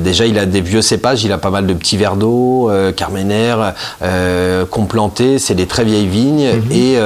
déjà 0.00 0.26
il 0.26 0.38
a 0.38 0.46
des 0.46 0.60
vieux 0.60 0.82
cépages, 0.82 1.24
il 1.24 1.32
a 1.32 1.38
pas 1.38 1.50
mal 1.50 1.66
de 1.66 1.74
petits 1.74 1.96
verres 1.96 2.16
d'eau, 2.16 2.70
Carmener, 2.96 3.56
euh, 4.02 4.64
complantés, 4.66 5.38
c'est 5.38 5.54
des 5.54 5.66
très 5.66 5.84
vieilles 5.84 6.06
vignes 6.08 6.48
et 6.70 6.98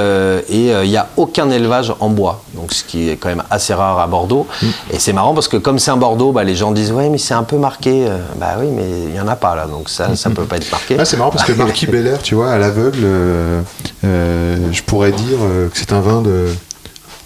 il 0.49 0.89
n'y 0.89 0.97
a 0.97 1.07
aucun 1.17 1.49
élevage 1.49 1.93
en 1.99 2.09
bois, 2.09 2.43
donc 2.55 2.73
ce 2.73 2.83
qui 2.83 3.09
est 3.09 3.17
quand 3.21 3.29
même 3.29 3.43
assez 3.49 3.73
rare 3.73 3.99
à 3.99 4.07
Bordeaux. 4.07 4.47
Et 4.91 4.99
c'est 4.99 5.13
marrant 5.13 5.33
parce 5.33 5.47
que 5.47 5.55
comme 5.57 5.79
c'est 5.79 5.91
un 5.91 5.97
Bordeaux, 5.97 6.31
bah, 6.33 6.43
les 6.43 6.55
gens 6.55 6.71
disent 6.71 6.91
ouais 6.91 7.09
mais 7.09 7.17
c'est 7.17 7.33
un 7.33 7.43
peu 7.43 7.57
marqué. 7.57 8.07
Euh, 8.07 8.17
Bah 8.37 8.55
oui 8.59 8.67
mais 8.75 8.89
il 9.07 9.15
y 9.15 9.21
en 9.21 9.27
a 9.27 9.35
pas 9.37 9.55
là, 9.55 9.67
donc 9.67 9.87
ça 9.87 10.15
ça 10.15 10.29
peut 10.29 10.43
pas 10.43 10.57
être 10.57 10.69
marqué. 10.71 10.97
Ah, 10.99 11.05
c'est 11.05 11.17
marrant 11.17 11.31
parce 11.31 11.45
que 11.45 11.53
Marquis 11.53 11.87
Belair, 11.93 12.21
tu 12.21 12.35
vois, 12.35 12.51
à 12.51 12.57
l'aveugle, 12.57 12.99
euh, 13.03 13.61
euh, 14.03 14.57
je 14.71 14.81
pourrais 14.83 15.11
dire 15.11 15.37
que 15.71 15.77
c'est 15.77 15.93
un 15.93 16.01
vin 16.01 16.21
de 16.21 16.47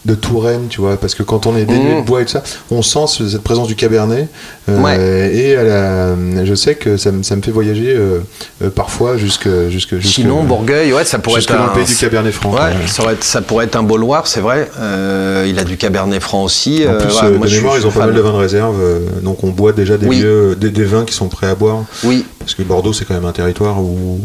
de 0.06 0.14
Touraine, 0.16 0.68
tu 0.70 0.82
vois, 0.82 0.98
parce 0.98 1.16
que 1.16 1.24
quand 1.24 1.48
on 1.48 1.58
est 1.58 1.66
dénué 1.66 1.96
de 2.02 2.06
bois 2.06 2.22
et 2.22 2.26
tout 2.26 2.32
ça, 2.34 2.44
on 2.70 2.82
sent 2.84 3.06
ce- 3.08 3.28
cette 3.30 3.42
présence 3.42 3.68
du 3.68 3.76
Cabernet. 3.76 4.28
euh, 4.70 4.80
Ouais. 4.82 5.36
Et 5.36 5.56
à 5.56 5.64
la- 5.64 6.46
je 6.46 6.54
sais 6.56 6.76
que 6.76 6.96
ça, 6.98 7.12
me- 7.12 7.24
ça 7.24 7.36
me 7.36 7.42
fait 7.42 7.52
voyager 7.52 7.94
euh, 7.96 8.20
euh, 8.64 8.70
parfois 8.70 9.18
jusque 9.18 9.48
jusque 9.70 9.96
jusque- 9.98 10.14
Chinon, 10.16 10.44
Bourgueil, 10.44 10.94
ouais, 10.94 11.06
ça 11.06 11.18
pourrait 11.20 11.42
être 11.42 11.52
dans 11.54 11.64
un, 11.64 11.68
le 11.68 11.74
pays 11.74 11.86
du 11.86 11.96
Cabernet 11.96 12.34
Franc. 12.34 12.54
Ouais, 12.54 12.60
ouais. 13.06 13.16
ça, 13.22 13.42
pourrait 13.42 13.66
être 13.66 13.76
un 13.76 13.84
beau 13.84 13.98
Loire, 13.98 14.28
c'est 14.28 14.42
vrai. 14.42 14.70
Euh, 14.80 15.46
il 15.48 15.58
a 15.60 15.64
du 15.64 15.78
Cabernet 15.78 16.22
Franc 16.22 16.44
aussi. 16.44 16.84
En 16.88 16.94
plus, 16.98 17.14
ouais, 17.22 17.32
moi, 17.38 17.48
de 17.48 17.52
mémoire, 17.54 17.78
ils 17.78 17.88
ont 17.88 17.92
pas 17.92 18.06
mal 18.06 18.14
de 18.14 18.22
vins 18.22 18.32
de 18.34 18.38
réserve, 18.38 18.76
donc 19.24 19.44
on 19.44 19.50
boit 19.50 19.72
déjà 19.72 19.98
des, 19.98 20.06
Oui. 20.08 20.18
vieux, 20.20 20.56
des, 20.56 20.70
des 20.70 20.84
vins 20.84 21.04
qui 21.06 21.14
sont 21.14 21.28
prêts 21.30 21.48
à 21.48 21.56
boire. 21.56 21.84
Oui, 22.04 22.26
Parce 22.40 22.54
que 22.54 22.62
Bordeaux, 22.64 22.94
c'est 22.94 23.06
quand 23.06 23.16
même 23.16 23.26
un 23.26 23.32
territoire 23.32 23.80
où 23.82 24.20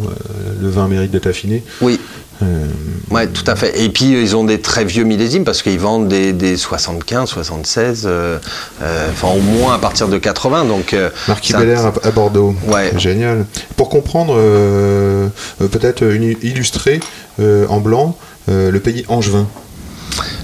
le 0.61 0.68
vin 0.68 0.89
mérite 0.89 1.11
d'être 1.11 1.26
affiné. 1.26 1.62
oui. 1.81 1.99
Euh, 2.43 2.66
Ouais, 3.11 3.26
tout 3.26 3.43
à 3.49 3.57
fait. 3.57 3.82
Et 3.82 3.88
puis, 3.88 4.05
ils 4.22 4.36
ont 4.36 4.45
des 4.45 4.61
très 4.61 4.84
vieux 4.84 5.03
millésimes 5.03 5.43
parce 5.45 5.62
qu'ils 5.62 5.80
vendent 5.80 6.07
des, 6.07 6.32
des 6.32 6.57
75, 6.57 7.28
76, 7.28 8.05
euh, 8.07 8.38
euh, 8.82 9.09
enfin 9.11 9.28
au 9.36 9.41
moins 9.41 9.74
à 9.74 9.78
partir 9.78 10.07
de 10.07 10.16
80. 10.16 10.64
Donc, 10.66 10.95
euh, 10.95 11.11
Marquis 11.26 11.55
un- 11.57 11.59
Belair 11.59 11.80
à, 12.05 12.11
Bordeaux. 12.12 12.55
Ouais. 12.68 12.93
Génial. 12.97 13.47
Pour 13.76 13.88
comprendre, 13.88 14.34
euh, 14.36 15.26
euh, 15.61 15.66
peut-être 15.68 16.05
illustrer 16.43 17.01
euh, 17.41 17.66
en 17.68 17.80
blanc 17.80 18.16
euh, 18.49 18.70
le 18.70 18.78
pays 18.78 19.05
angevin. 19.09 19.47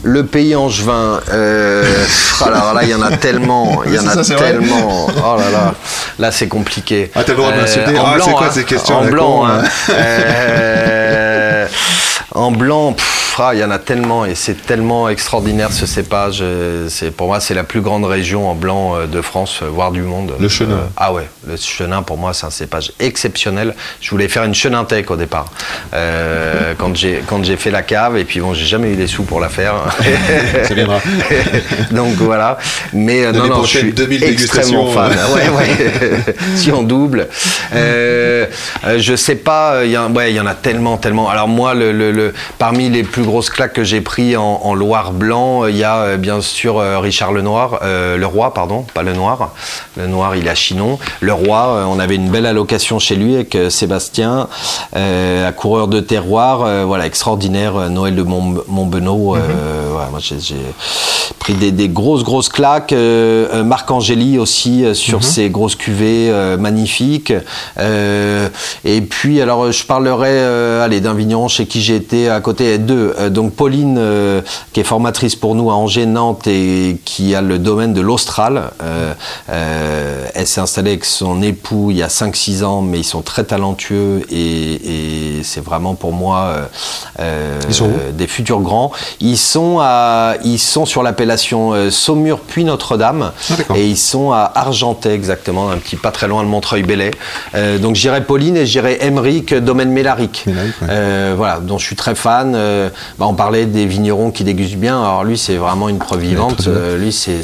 Le 0.03 0.25
pays 0.27 0.55
angevin, 0.57 1.21
euh, 1.33 1.85
alors 2.45 2.75
là, 2.75 2.83
il 2.83 2.89
y 2.91 2.95
en 2.95 3.03
a 3.03 3.17
tellement, 3.17 3.83
il 3.87 3.95
y 3.95 3.99
en 3.99 4.07
a 4.09 4.13
ça, 4.15 4.25
c'est 4.25 4.35
vrai. 4.35 4.53
tellement. 4.53 5.07
Oh 5.09 5.37
là 5.39 5.51
là, 5.53 5.75
là 6.19 6.31
c'est 6.33 6.47
compliqué. 6.49 7.11
Ah, 7.15 7.23
t'as 7.25 7.33
le 7.33 7.39
droit 7.39 7.53
de 7.53 7.57
m'insulter. 7.61 7.97
en 7.99 8.07
Ah, 8.07 8.15
blanc, 8.17 8.25
c'est 8.27 8.33
quoi 8.33 8.47
hein. 8.47 8.51
ces 8.53 8.65
questions 8.65 8.97
En 8.99 9.05
la 9.05 9.11
blanc, 9.11 9.39
con, 9.41 9.47
hein. 9.47 9.63
hein. 9.63 9.69
Euh, 9.91 11.46
en 12.35 12.51
blanc, 12.53 12.97
il 13.53 13.59
y 13.61 13.65
en 13.65 13.71
a 13.71 13.79
tellement 13.79 14.25
et 14.25 14.35
c'est 14.35 14.55
tellement 14.67 15.09
extraordinaire 15.09 15.71
ce 15.73 15.85
cépage. 15.87 16.39
euh, 16.41 16.87
C'est 16.89 17.11
pour 17.11 17.27
moi, 17.29 17.39
c'est 17.41 17.55
la 17.55 17.65
plus 17.65 17.81
grande 17.83 18.05
région 18.05 18.49
en 18.49 18.55
blanc 18.55 18.97
euh, 18.97 19.07
de 19.07 19.21
France, 19.21 19.61
euh, 19.63 19.69
voire 19.69 19.91
du 19.93 20.01
monde. 20.03 20.33
Le 20.41 20.49
Chenin. 20.49 20.75
Euh, 20.75 20.87
ah 20.97 21.13
ouais, 21.13 21.29
le 21.47 21.57
chenin 21.57 22.03
pour 22.03 22.17
moi 22.19 22.33
c'est 22.33 22.47
un 22.47 22.51
cépage 22.51 22.93
exceptionnel. 22.99 23.75
Je 24.01 24.11
voulais 24.11 24.29
faire 24.29 24.45
une 24.45 24.55
chenintec 24.55 25.11
au 25.11 25.17
départ 25.17 25.47
euh, 25.95 26.73
quand 26.79 26.97
j'ai 26.97 27.23
quand 27.27 27.45
j'ai 27.45 27.57
fait 27.57 27.71
la 27.71 27.83
cave 27.83 28.17
et 28.17 28.25
puis 28.25 28.41
bon 28.41 28.55
j'ai 28.55 28.65
jamais 28.65 28.93
eu 28.93 28.97
les 28.97 29.07
sous 29.07 29.25
pour 29.25 29.41
la 29.41 29.49
faire. 29.49 29.75
Ça 30.65 30.73
viendra. 30.75 31.01
Donc 31.91 32.15
voilà. 32.15 32.59
Mais 32.93 33.25
euh, 33.27 33.33
non 33.33 33.47
non 33.49 33.65
je 33.65 33.79
suis 33.79 33.93
2000 33.93 34.25
extrêmement 34.25 34.87
fan. 34.91 35.13
Ouais 35.35 35.49
ouais. 35.51 36.35
si 36.57 36.73
on 36.73 36.83
double. 36.83 37.29
Je 37.75 39.15
sais 39.17 39.37
pas. 39.37 39.85
Il 39.85 39.91
y, 39.91 39.99
en- 39.99 40.13
ouais, 40.15 40.33
y 40.33 40.41
en 40.41 40.47
a 40.47 40.55
tellement 40.55 40.97
tellement. 40.97 41.29
Alors 41.29 41.49
moi 41.49 41.75
le, 41.75 41.93
le- 41.93 42.13
le- 42.13 42.33
parmi 42.59 42.89
les 42.89 43.03
plus 43.03 43.23
grosses 43.27 43.51
claques 43.51 43.73
que 43.75 43.85
j'ai 43.85 44.01
pris 44.01 44.37
en, 44.37 44.61
en 44.63 44.75
Loire 44.75 45.13
blanc, 45.13 45.67
il 45.67 45.77
y 45.77 45.85
a 45.85 45.97
euh, 45.97 46.17
bien 46.17 46.41
sûr 46.41 46.79
euh, 46.79 46.99
Richard 46.99 47.33
Lenoir, 47.33 47.81
euh, 47.83 48.17
le 48.17 48.27
roi 48.27 48.55
pardon, 48.55 48.85
pas 48.95 49.03
le 49.03 49.13
noir. 49.13 49.51
Le 49.97 50.07
noir 50.07 50.37
il 50.37 50.49
à 50.49 50.55
Chinon. 50.55 50.99
Le 51.21 51.33
roi, 51.33 51.67
euh, 51.67 51.85
on 51.85 51.99
avait 51.99 52.15
une 52.17 52.31
belle 52.31 52.47
allocation 52.47 52.99
chez 52.99 53.17
lui 53.17 53.35
avec 53.35 53.55
euh, 53.55 53.71
Sébastien, 53.71 54.49
euh, 54.97 55.49
à 55.49 55.53
coureur 55.53 55.89
de 55.89 56.01
terroir, 56.01 56.63
euh, 56.63 56.85
voilà 56.85 57.07
extraordinaire. 57.07 57.77
euh, 57.77 57.89
Noël 57.89 58.15
de 58.15 58.23
Mont- 58.23 58.63
Montbenoît. 58.69 59.39
euh, 59.39 59.89
voilà, 59.93 60.09
moi 60.11 60.21
j'ai 60.21 60.37
pris 61.47 61.55
des, 61.55 61.71
des 61.71 61.89
grosses 61.89 62.25
grosses 62.25 62.49
claques. 62.49 62.93
euh, 62.93 63.47
euh, 63.55 63.63
Marc 63.63 63.89
Angéli 63.93 64.37
aussi 64.37 64.85
euh, 64.85 64.95
sur 64.95 65.23
ses 65.23 65.49
grosses 65.49 65.77
cuvées 65.77 66.29
euh, 66.29 66.57
magnifiques. 66.57 67.33
Euh, 67.79 68.49
et 68.85 69.01
puis 69.01 69.41
alors 69.41 69.71
je 69.71 69.85
parlerai 69.85 70.31
euh, 70.31 70.85
allez 70.85 71.01
d'un 71.01 71.15
vigneron 71.15 71.47
chez 71.47 71.67
qui 71.67 71.81
j'ai 71.83 71.95
été 71.95 72.29
à 72.29 72.41
côté 72.41 72.79
deux. 72.79 73.15
Euh, 73.21 73.31
donc 73.31 73.53
Pauline 73.53 73.97
euh, 73.97 74.41
qui 74.73 74.81
est 74.81 74.85
formatrice 74.85 75.37
pour 75.37 75.55
nous 75.55 75.71
à 75.71 75.75
Angers 75.75 76.07
Nantes 76.07 76.49
et 76.49 76.99
qui 77.05 77.33
a 77.37 77.43
le 77.43 77.61
domaine 77.61 77.95
de 77.95 78.01
l'Austral. 78.01 78.73
Euh, 78.83 79.15
euh, 79.51 80.25
elle 80.35 80.49
s'est 80.49 80.61
installée 80.61 80.91
avec 80.91 81.05
son 81.05 81.43
époux 81.43 81.93
il 81.93 81.99
y 81.99 82.03
a 82.03 82.09
5-6 82.09 82.65
ans, 82.65 82.83
mais 82.83 82.99
ils 82.99 83.05
sont 83.05 83.23
très 83.23 83.45
talentueux 83.45 84.23
et, 84.33 85.37
et 85.39 85.43
c'est 85.45 85.65
vraiment 85.65 85.95
pour 85.95 86.13
moi 86.13 86.39
euh, 86.39 86.65
euh, 87.21 87.61
des 88.13 88.27
futurs 88.27 88.61
grands. 88.63 88.91
Ils 89.21 89.39
sont 89.39 89.79
à, 89.81 90.35
ils 90.43 90.59
sont 90.59 90.87
sur 90.87 91.05
l'appellation 91.05 91.36
euh, 91.75 91.91
Saumur 91.91 92.41
puis 92.41 92.65
Notre-Dame 92.65 93.33
Ah, 93.51 93.77
et 93.77 93.87
ils 93.87 93.97
sont 93.97 94.33
à 94.33 94.51
Argentais 94.55 95.13
exactement, 95.15 95.71
un 95.71 95.77
petit 95.79 95.97
pas 95.97 96.11
très 96.11 96.29
loin 96.29 96.43
de 96.43 96.49
Montreuil-Bellay. 96.49 97.11
Euh, 97.55 97.79
donc 97.79 97.95
j'irai 97.97 98.23
Pauline 98.25 98.57
et 98.57 98.67
j'irai 98.67 98.99
Emeric 99.03 99.55
Domaine 99.55 99.91
Mélaric. 99.91 100.45
Mélaric, 100.47 100.75
ouais. 100.83 100.89
Euh, 100.91 101.35
voilà, 101.37 101.61
dont 101.61 101.79
je 101.79 101.85
suis 101.87 101.97
très 101.97 102.15
fan. 102.15 102.55
Euh, 102.55 102.89
bah, 103.19 103.27
on 103.29 103.35
parlait 103.35 103.67
des 103.67 103.87
vignerons 103.87 104.31
qui 104.31 104.45
dégustent 104.45 104.77
bien. 104.77 104.99
Alors 105.01 105.25
lui, 105.25 105.37
c'est 105.39 105.57
vraiment 105.57 105.89
une 105.89 105.99
preuve 105.99 106.21
vivante. 106.21 106.69
lui, 106.99 107.13
c'est 107.13 107.43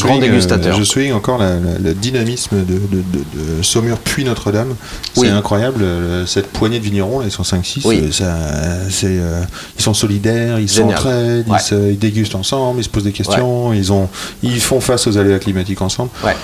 grand 0.00 0.18
dégustateur. 0.18 0.76
je 0.76 0.82
souligne 0.84 1.12
encore 1.12 1.38
la- 1.38 1.54
la- 1.58 1.78
le 1.82 1.94
dynamisme 1.94 2.56
de, 2.64 2.74
de, 2.74 3.02
de- 3.02 3.56
de 3.58 3.62
Saumur 3.62 3.98
puis 3.98 4.24
Notre-Dame. 4.24 4.74
C'est 5.14 5.20
Oui. 5.22 5.28
incroyable, 5.28 5.84
cette 6.26 6.48
poignée 6.48 6.78
de 6.78 6.84
vignerons, 6.84 7.20
là, 7.20 7.26
ils 7.26 7.30
sont 7.30 7.44
5-6, 7.44 7.82
Oui. 7.84 8.02
ils 8.04 9.82
sont 9.82 9.94
solidaires, 9.94 10.58
ils 10.58 10.68
s'entraident, 10.68 11.48
Ouais. 11.48 11.58
ils 11.90 11.98
dégustent 11.98 12.34
ensemble, 12.34 12.63
ils 12.78 12.84
se 12.84 12.88
posent 12.88 13.04
des 13.04 13.12
questions, 13.12 13.72
ils, 13.72 13.92
ont, 13.92 14.08
ils 14.42 14.60
font 14.60 14.80
face 14.80 15.06
aux 15.06 15.18
aléas 15.18 15.38
climatiques 15.38 15.82
ensemble. 15.82 16.10
Ouais, 16.24 16.36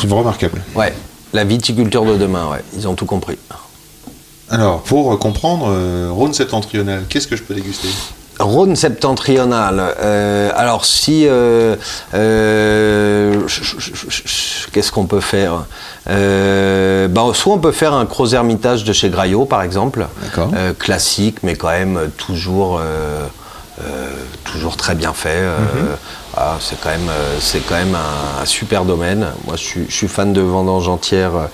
C'est 0.00 0.10
remarquable. 0.10 0.60
ouais. 0.74 0.92
La 1.32 1.44
viticulture 1.44 2.04
de 2.04 2.16
demain, 2.16 2.48
ouais. 2.50 2.64
Ils 2.76 2.88
ont 2.88 2.94
tout 2.94 3.06
compris. 3.06 3.38
Alors, 4.48 4.80
pour 4.82 5.16
comprendre, 5.20 5.66
euh, 5.70 6.08
Rhône 6.10 6.34
septentrional, 6.34 7.04
qu'est-ce 7.08 7.28
que 7.28 7.36
je 7.36 7.42
peux 7.44 7.54
déguster? 7.54 7.86
Rhône 8.40 8.74
septentrional. 8.74 9.94
euh, 10.00 10.50
alors 10.56 10.84
si, 10.84 11.26
euh, 11.28 11.76
euh, 12.14 13.34
qu'est-ce 14.72 14.90
qu'on 14.90 15.06
peut 15.06 15.20
faire? 15.20 15.66
Ben, 16.06 17.32
Soit 17.34 17.52
on 17.54 17.58
peut 17.58 17.70
faire 17.72 17.92
un 17.94 18.04
Gros 18.04 18.26
Hermitage 18.34 18.84
de 18.84 18.92
chez 18.92 19.08
Graillot, 19.10 19.44
par 19.44 19.62
exemple, 19.62 20.06
classique, 20.78 21.38
mais 21.42 21.54
quand 21.54 21.68
même 21.70 22.10
toujours, 22.16 22.80
toujours 24.44 24.76
très 24.76 24.94
bien 24.94 25.12
fait. 25.12 25.28
euh, 25.38 25.56
ah, 26.36 26.56
c'est 26.60 26.80
quand 26.80 26.90
même, 26.90 27.08
euh, 27.08 27.36
c'est 27.40 27.60
quand 27.60 27.74
même 27.74 27.94
un, 27.94 28.42
un 28.42 28.46
super 28.46 28.84
domaine. 28.84 29.26
Moi, 29.46 29.56
je 29.56 29.62
suis, 29.62 29.84
je 29.88 29.94
suis 29.94 30.08
fan 30.08 30.32
de 30.32 30.40
vendanges 30.40 30.88
entières. 30.88 31.34
euh, 31.36 31.46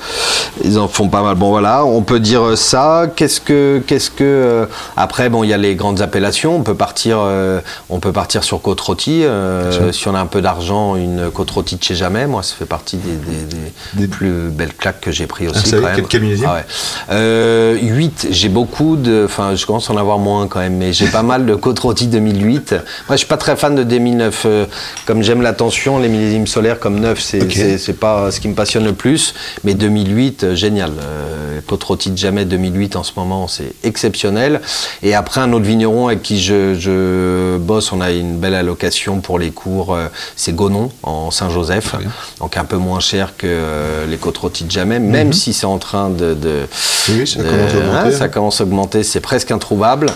Ils 0.64 0.78
en 0.78 0.86
font 0.88 1.08
pas 1.08 1.22
mal. 1.22 1.34
Bon, 1.36 1.48
voilà, 1.50 1.84
on 1.84 2.02
peut 2.02 2.20
dire 2.20 2.42
euh, 2.42 2.56
ça. 2.56 3.06
Qu'est-ce 3.16 3.40
que, 3.40 3.82
qu'est-ce 3.86 4.10
que 4.10 4.22
euh, 4.24 4.66
après, 4.96 5.28
bon, 5.30 5.44
il 5.44 5.48
y 5.50 5.54
a 5.54 5.56
les 5.56 5.74
grandes 5.76 6.02
appellations. 6.02 6.56
On 6.56 6.62
peut 6.62 6.74
partir, 6.74 7.18
euh, 7.20 7.60
on 7.88 8.00
peut 8.00 8.12
partir 8.12 8.44
sur 8.44 8.60
côte 8.60 8.80
rôtie. 8.80 9.24
euh, 9.24 9.92
si 9.92 10.08
on 10.08 10.14
a 10.14 10.20
un 10.20 10.26
peu 10.26 10.42
d'argent, 10.42 10.96
une 10.96 11.30
côte 11.30 11.50
rôtie 11.50 11.76
de 11.76 11.82
chez 11.82 11.94
jamais. 11.94 12.26
Moi, 12.26 12.42
ça 12.42 12.54
fait 12.58 12.66
partie 12.66 12.96
des, 12.98 13.12
des- 13.16 13.44
des 13.56 13.72
Des- 13.94 14.08
plus 14.08 14.48
belles 14.50 14.74
claques 14.74 15.00
que 15.00 15.10
j'ai 15.10 15.26
pris 15.26 15.48
aussi. 15.48 15.60
Ah, 15.64 15.68
ça 15.68 15.76
quand 15.78 15.82
même. 15.84 15.96
quel- 15.96 16.06
quel 16.06 16.20
millésime 16.22 16.46
Ah 16.50 16.54
ouais. 16.56 16.64
Euh, 17.10 17.78
8, 17.80 18.28
j'ai 18.30 18.48
beaucoup 18.48 18.96
de. 18.96 19.22
Enfin, 19.24 19.54
je 19.54 19.64
commence 19.66 19.88
à 19.90 19.92
en 19.92 19.96
avoir 19.96 20.18
moins 20.18 20.46
quand 20.48 20.60
même, 20.60 20.76
mais 20.76 20.92
j'ai 20.92 21.06
pas 21.06 21.22
mal 21.22 21.46
de 21.46 21.54
côte 21.54 21.78
rôtie 21.78 22.06
2008. 22.06 22.72
Moi, 22.72 22.80
je 23.12 23.16
suis 23.16 23.26
pas 23.26 23.36
très 23.36 23.56
fan 23.56 23.74
de 23.74 23.82
2009. 23.82 24.46
Euh, 24.66 25.04
comme 25.06 25.22
j'aime 25.22 25.42
l'attention, 25.42 25.98
les 25.98 26.08
millésimes 26.08 26.46
solaires 26.46 26.78
comme 26.78 27.00
9, 27.00 27.20
c'est 27.20 27.42
Ok. 27.42 27.52
c'est- 27.52 27.78
c'est 27.78 27.92
pas 27.98 28.30
ce 28.30 28.40
qui 28.40 28.48
me 28.48 28.54
passionne 28.54 28.84
le 28.84 28.92
plus. 28.92 29.34
Mais 29.64 29.74
2008, 29.74 30.44
euh, 30.44 30.54
génial. 30.54 30.90
Euh, 31.00 31.60
côte 31.66 31.82
rôtie 31.84 32.10
de 32.10 32.18
jamais 32.18 32.44
2008 32.44 32.96
en 32.96 33.02
ce 33.02 33.12
moment, 33.16 33.48
c'est 33.48 33.72
exceptionnel. 33.82 34.60
Et 35.02 35.14
après, 35.14 35.40
un 35.40 35.52
autre 35.52 35.64
vigneron 35.64 36.08
avec 36.08 36.22
qui 36.22 36.40
je, 36.40 36.74
je 36.74 37.56
bosse, 37.58 37.92
on 37.92 38.00
a 38.00 38.10
une 38.10 38.38
belle 38.38 38.54
allocation 38.54 39.20
pour 39.20 39.38
les 39.38 39.50
cours, 39.50 39.94
euh, 39.94 40.06
c'est 40.36 40.54
Gonon 40.54 40.90
en 41.02 41.30
Saint-Joseph. 41.30 41.94
Donc 42.40 42.56
un 42.56 42.64
peu 42.64 42.76
moins 42.76 43.00
cher 43.00 43.34
que 43.36 43.46
euh, 43.48 44.06
les 44.06 44.16
côtes 44.16 44.38
rôties 44.38 44.64
de 44.64 44.70
jamais, 44.70 44.98
même 44.98 45.32
si 45.32 45.52
c'est 45.52 45.66
en 45.66 45.78
train 45.78 46.10
de. 46.10 46.34
de 46.34 46.66
Oui, 47.08 47.26
ça 47.26 47.42
de- 47.42 47.48
commence 47.48 47.72
à 47.72 47.76
augmenter, 47.78 48.08
hein, 48.14 48.18
ça 48.18 48.28
commence 48.28 48.60
à 48.60 48.64
augmenter, 48.64 49.02
c'est 49.02 49.20
presque 49.20 49.50
introuvable. 49.50 50.06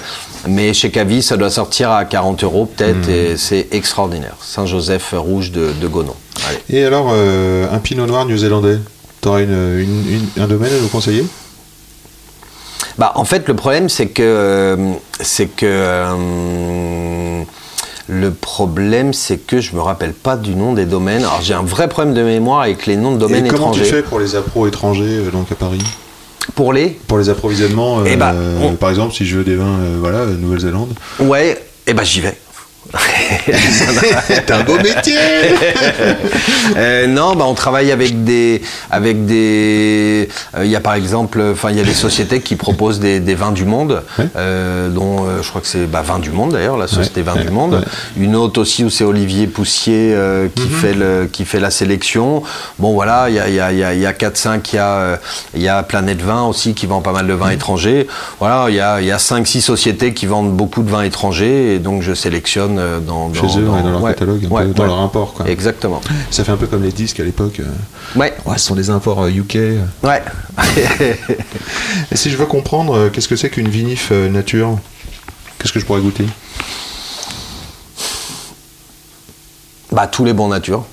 Mais 0.48 0.72
chez 0.72 0.90
Cavi, 0.90 1.22
ça 1.22 1.36
doit 1.36 1.50
sortir 1.50 1.90
à 1.90 2.04
40 2.04 2.44
euros 2.44 2.66
peut-être, 2.66 3.06
Mhm. 3.08 3.14
et 3.14 3.36
c'est 3.36 3.68
extraordinaire. 3.72 4.36
Saint-Joseph 4.42 5.14
rouge 5.16 5.50
de, 5.52 5.72
de 5.80 5.86
Gonon. 5.88 6.14
Allez. 6.48 6.58
Et 6.80 6.84
alors, 6.84 7.08
euh, 7.12 7.66
un 7.70 7.78
pinot 7.78 8.06
noir 8.06 8.24
new-zélandais 8.26 8.78
T'aurais 9.20 9.44
une, 9.44 9.78
une- 9.78 10.14
une- 10.36 10.42
un 10.42 10.46
domaine 10.46 10.72
à 10.72 10.78
nous 10.80 10.88
conseiller? 10.88 11.26
Bah, 12.96 13.12
en 13.16 13.24
fait, 13.24 13.46
le 13.48 13.54
problème, 13.54 13.88
c'est 13.90 14.06
que. 14.08 14.22
euh, 14.22 14.76
c'est 15.20 15.46
que. 15.46 15.66
euh, 15.66 17.42
le 18.08 18.30
problème, 18.32 19.12
c'est 19.14 19.36
que 19.36 19.60
je 19.60 19.76
me 19.76 19.80
rappelle 19.80 20.12
pas 20.14 20.36
du 20.36 20.54
nom 20.56 20.72
des 20.72 20.84
domaines. 20.86 21.20
Alors, 21.20 21.40
j'ai 21.42 21.54
un 21.54 21.62
vrai 21.62 21.88
problème 21.88 22.14
de 22.14 22.22
mémoire 22.22 22.62
avec 22.62 22.86
les 22.86 22.96
noms 22.96 23.12
de 23.12 23.18
domaines 23.18 23.46
Et 23.46 23.48
comment 23.48 23.70
tu 23.70 23.80
étrangers. 23.80 23.96
fais 23.98 24.02
pour 24.02 24.18
les 24.18 24.34
appros 24.34 24.66
étrangers 24.66 25.22
donc 25.32 25.52
à 25.52 25.54
Paris? 25.54 25.82
Pour 26.56 26.72
les? 26.72 26.88
Pour 27.06 27.18
les 27.18 27.28
approvisionnements, 27.28 28.00
euh, 28.00 28.04
Eh 28.06 28.64
on- 28.64 28.74
par 28.74 28.90
exemple, 28.90 29.14
si 29.14 29.24
je 29.26 29.36
veux 29.36 29.44
des 29.44 29.54
vins, 29.54 29.78
euh, 29.80 29.96
voilà, 30.00 30.24
Nouvelle-Zélande? 30.26 30.92
Ouais, 31.20 31.62
et 31.86 31.94
ben 31.94 32.02
j'y 32.02 32.20
vais. 32.20 32.36
C'est 34.26 34.50
un 34.50 34.62
beau 34.62 34.76
métier 34.76 35.16
Euh, 36.76 37.06
non, 37.06 37.34
bah, 37.34 37.44
on 37.46 37.54
travaille 37.54 37.90
avec 37.90 38.24
des, 38.24 38.62
avec 38.90 39.26
des. 39.26 40.28
euh, 40.56 40.64
Il 40.64 40.70
y 40.70 40.76
a 40.76 40.80
par 40.80 40.94
exemple, 40.94 41.42
enfin, 41.52 41.70
il 41.70 41.76
y 41.76 41.80
a 41.80 41.84
des 41.84 41.94
sociétés 41.94 42.40
qui 42.40 42.56
proposent 42.56 43.00
des, 43.00 43.20
des 43.20 43.34
vins 43.34 43.52
du 43.52 43.64
monde, 43.64 44.02
euh, 44.36 44.88
dont 44.88 45.24
euh, 45.24 45.42
je 45.42 45.48
crois 45.48 45.60
que 45.60 45.66
c'est 45.66 45.86
bah, 45.86 46.02
Vin 46.02 46.18
du 46.18 46.30
Monde 46.30 46.52
d'ailleurs, 46.52 46.76
la 46.76 46.86
société 46.86 47.22
Vin 47.22 47.34
ouais, 47.34 47.42
du 47.44 47.50
Monde. 47.50 47.84
Une 48.16 48.36
autre 48.36 48.60
aussi 48.60 48.84
où 48.84 48.90
c'est 48.90 49.04
Olivier 49.04 49.46
Poussier 49.46 50.12
euh, 50.14 50.48
qui 50.54 50.62
Mhm. 50.68 50.70
fait 50.80 50.94
le, 50.94 51.28
qui 51.30 51.44
fait 51.44 51.60
la 51.60 51.70
sélection. 51.70 52.42
Bon 52.78 52.92
voilà, 52.92 53.28
il 53.28 53.34
y 53.34 53.40
a, 53.40 53.48
il 53.48 53.54
y 53.54 53.60
a, 53.60 53.72
y 53.72 53.82
a, 53.82 53.94
y 53.94 54.06
a 54.06 54.12
4-5, 54.12 54.60
il 54.72 54.76
y 54.76 54.78
a, 54.78 54.86
euh, 54.86 55.16
y 55.56 55.68
a 55.68 55.82
Planète 55.82 56.22
Vin 56.22 56.42
aussi 56.44 56.74
qui 56.74 56.86
vend 56.86 57.00
pas 57.00 57.12
mal 57.12 57.26
de 57.26 57.32
Mhm. 57.32 57.38
vins 57.38 57.50
étrangers. 57.50 58.06
Voilà, 58.38 58.66
il 58.68 58.74
y 58.76 58.80
a, 58.80 59.00
il 59.00 59.06
y 59.06 59.12
a 59.12 59.18
5-6 59.18 59.60
sociétés 59.62 60.14
qui 60.14 60.26
vendent 60.26 60.52
beaucoup 60.52 60.82
de 60.82 60.90
vins 60.90 61.02
étrangers 61.02 61.74
et 61.74 61.78
donc 61.78 62.02
je 62.02 62.14
sélectionne 62.14 62.79
euh, 62.80 63.00
dans, 63.00 63.32
Chez 63.34 63.46
eux, 63.58 63.68
ouais, 63.68 63.82
dans 63.82 63.90
leur 63.90 64.02
ouais, 64.02 64.12
catalogue, 64.12 64.44
un 64.44 64.48
ouais, 64.48 64.64
peu, 64.66 64.74
dans 64.74 64.82
ouais. 64.82 64.88
leur 64.88 64.98
import. 65.00 65.34
Quoi. 65.34 65.48
Exactement. 65.48 66.00
Ça 66.30 66.42
fait 66.44 66.52
un 66.52 66.56
peu 66.56 66.66
comme 66.66 66.82
les 66.82 66.92
disques 66.92 67.20
à 67.20 67.24
l'époque. 67.24 67.60
euh. 67.60 67.64
Ouais, 68.16 68.32
ce 68.56 68.64
sont 68.64 68.74
des 68.74 68.90
imports 68.90 69.22
euh, 69.24 69.30
UK. 69.30 69.56
ouais. 70.02 70.22
Et 72.12 72.16
si 72.16 72.30
je 72.30 72.36
veux 72.36 72.46
comprendre, 72.46 72.94
euh, 72.96 73.08
qu'est-ce 73.10 73.28
que 73.28 73.36
c'est 73.36 73.50
qu'une 73.50 73.68
vinif 73.68 74.08
euh, 74.12 74.28
nature? 74.28 74.78
Qu'est-ce 75.58 75.72
que 75.72 75.80
je 75.80 75.86
pourrais 75.86 76.00
goûter? 76.00 76.26
Bah 79.92 80.06
tous 80.06 80.24
les 80.24 80.32
bons 80.32 80.48
natures. 80.48 80.84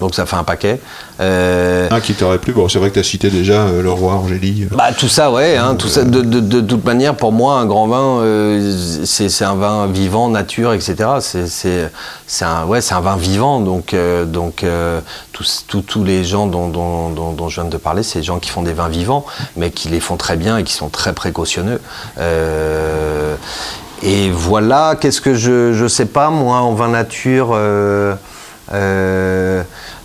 Donc 0.00 0.14
ça 0.14 0.24
fait 0.26 0.36
un 0.36 0.44
paquet. 0.44 0.80
Euh, 1.20 1.88
Un 1.90 2.00
qui 2.00 2.14
t'aurait 2.14 2.38
plu 2.38 2.52
Bon, 2.54 2.68
c'est 2.68 2.78
vrai 2.78 2.88
que 2.88 2.94
tu 2.94 3.00
as 3.00 3.04
cité 3.04 3.28
déjà 3.30 3.62
euh, 3.64 3.82
le 3.82 3.90
roi 3.90 4.14
Angélie. 4.14 4.64
euh. 4.72 4.74
Bah 4.74 4.92
tout 4.98 5.08
ça, 5.08 5.30
ouais, 5.30 5.56
hein, 5.58 5.74
tout 5.74 5.88
ça. 5.88 6.04
De, 6.04 6.22
de- 6.22 6.40
de 6.40 6.60
toute 6.62 6.84
manière, 6.86 7.14
pour 7.14 7.32
moi, 7.32 7.56
un 7.56 7.66
grand 7.66 7.86
vin, 7.86 8.20
euh, 8.22 8.74
c'est 9.04 9.44
un 9.44 9.54
vin 9.54 9.86
vivant, 9.86 10.28
nature, 10.30 10.72
etc. 10.72 10.96
C'est 11.20 12.44
un 12.44 12.64
ouais, 12.64 12.80
c'est 12.80 12.94
un 12.94 13.00
vin 13.00 13.16
vivant. 13.16 13.60
Donc 13.60 13.92
euh, 13.92 14.24
donc 14.24 14.64
euh, 14.64 15.00
tous 15.32 15.64
tous- 15.68 15.82
tous 15.82 16.02
les 16.04 16.24
gens 16.24 16.46
dont, 16.46 16.68
dont, 16.68 17.10
dont, 17.10 17.32
dont 17.32 17.48
je 17.50 17.60
viens 17.60 17.68
de 17.68 17.76
te 17.76 17.82
parler, 17.82 18.02
c'est 18.02 18.20
des 18.20 18.24
gens 18.24 18.38
qui 18.38 18.48
font 18.50 18.62
des 18.62 18.72
vins 18.72 18.88
vivants, 18.88 19.26
mais 19.56 19.70
qui 19.70 19.88
les 19.88 20.00
font 20.00 20.16
très 20.16 20.36
bien 20.36 20.56
et 20.56 20.64
qui 20.64 20.72
sont 20.72 20.88
très 20.88 21.12
précautionneux. 21.12 21.80
Euh, 22.18 23.34
et 24.02 24.30
voilà, 24.30 24.96
qu'est-ce 24.98 25.20
que 25.20 25.34
je 25.34 25.74
je 25.74 25.86
sais 25.86 26.06
pas 26.06 26.30
moi 26.30 26.60
en 26.60 26.72
vin 26.72 26.88
nature. 26.88 27.54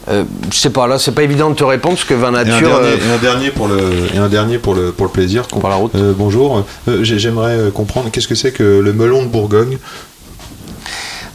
Euh, 0.07 0.23
je 0.53 0.57
sais 0.57 0.69
pas, 0.69 0.85
là 0.87 0.99
c'est 0.99 1.13
pas 1.13 1.23
évident 1.23 1.49
de 1.49 1.55
te 1.55 1.63
répondre 1.63 1.95
parce 1.95 2.07
que 2.07 2.13
vin 2.13 2.31
Et 2.33 2.37
un, 2.37 2.43
nature. 2.43 2.69
dernier, 2.69 2.87
euh, 2.89 2.97
et 2.97 3.11
un 3.13 3.17
dernier 3.17 3.49
pour 3.49 3.67
le 3.67 3.79
et 4.13 4.17
un 4.17 4.29
dernier 4.29 4.57
pour 4.59 4.75
le 4.75 4.91
pour 4.91 5.07
le 5.07 5.11
plaisir. 5.11 5.43
Pour 5.47 5.67
la 5.67 5.75
route. 5.75 5.95
Euh, 5.95 6.13
bonjour. 6.15 6.63
J'ai- 7.01 7.17
J'aimerais 7.17 7.57
comprendre 7.73 8.09
qu'est-ce 8.11 8.27
que 8.27 8.35
c'est 8.35 8.51
que 8.51 8.63
le 8.83 8.93
melon 8.93 9.23
de 9.23 9.27
Bourgogne? 9.29 9.77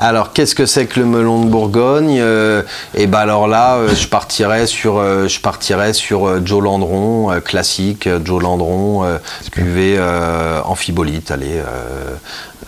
Alors, 0.03 0.33
qu'est-ce 0.33 0.55
que 0.55 0.65
c'est 0.65 0.87
que 0.87 0.99
le 0.99 1.05
melon 1.05 1.45
de 1.45 1.51
Bourgogne 1.51 2.19
Euh, 2.21 2.63
Et 2.95 3.07
ben 3.07 3.19
alors 3.19 3.47
là, 3.47 3.75
euh, 3.77 3.95
je 3.95 4.09
partirais 4.09 4.67
sur, 4.67 4.97
euh, 4.99 5.29
je 5.29 5.39
partirais 5.41 5.93
sur 5.93 6.27
euh, 6.27 6.41
Joe 6.43 6.65
Landron, 6.65 7.31
euh, 7.31 7.41
classique, 7.41 8.09
Joe 8.25 8.43
Landron, 8.43 9.05
euh, 9.05 9.19
cuvée 9.53 9.97
euh, 9.99 10.61
amphibolite, 10.65 11.31
allez, 11.31 11.59
euh, 11.59 12.15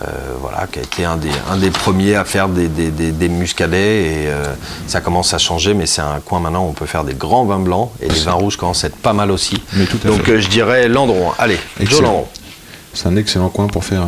euh, 0.03 0.05
voilà, 0.41 0.67
qui 0.71 0.77
a 0.77 0.81
été 0.83 1.05
un 1.05 1.17
des, 1.17 1.31
un 1.51 1.57
des 1.57 1.71
premiers 1.71 2.15
à 2.15 2.23
faire 2.23 2.49
des, 2.49 2.67
des, 2.67 2.91
des, 2.91 3.11
des 3.11 3.29
muscadets 3.29 4.03
et 4.03 4.27
euh, 4.27 4.43
ça 4.85 5.01
commence 5.01 5.33
à 5.33 5.39
changer, 5.39 5.73
mais 5.73 5.87
c'est 5.87 6.01
un 6.01 6.19
coin 6.23 6.39
maintenant 6.39 6.65
où 6.65 6.69
on 6.69 6.73
peut 6.73 6.85
faire 6.85 7.03
des 7.03 7.13
grands 7.15 7.45
vins 7.45 7.59
blancs 7.59 7.89
et 7.99 8.09
les 8.09 8.19
vins 8.19 8.33
rouges 8.33 8.57
commencent 8.57 8.83
à 8.83 8.87
être 8.87 8.97
pas 8.97 9.13
mal 9.13 9.31
aussi. 9.31 9.59
Mais 9.73 9.85
tout 9.85 9.97
à 10.03 10.07
Donc 10.09 10.23
fait. 10.25 10.39
je 10.39 10.49
dirais 10.49 10.87
Landron. 10.87 11.31
Allez, 11.39 11.57
Joe. 11.81 12.01
Landron. 12.01 12.27
C'est 12.93 13.07
un 13.07 13.15
excellent 13.15 13.49
coin 13.49 13.67
pour 13.67 13.83
faire 13.83 14.03
euh, 14.03 14.07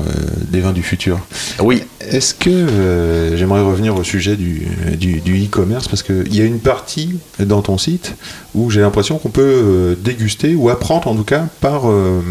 des 0.50 0.62
vins 0.62 0.72
du 0.74 0.84
futur. 0.84 1.20
Oui. 1.60 1.84
Est-ce 2.02 2.36
que 2.36 2.50
euh, 2.50 3.36
j'aimerais 3.36 3.62
revenir 3.62 3.96
au 3.96 4.04
sujet 4.04 4.36
du, 4.36 4.68
du, 4.98 5.22
du 5.22 5.46
e-commerce 5.46 5.88
parce 5.88 6.04
qu'il 6.04 6.36
y 6.36 6.42
a 6.42 6.46
une 6.46 6.60
partie 6.60 7.16
dans 7.40 7.62
ton 7.64 7.78
site 7.80 8.14
où 8.54 8.70
j'ai 8.70 8.82
l'impression 8.82 9.18
qu'on 9.18 9.30
peut 9.30 9.42
euh, 9.42 9.96
déguster 9.96 10.54
ou 10.54 10.70
apprendre 10.70 11.08
en 11.08 11.16
tout 11.16 11.24
cas 11.24 11.48
par 11.62 11.90
euh, 11.90 12.22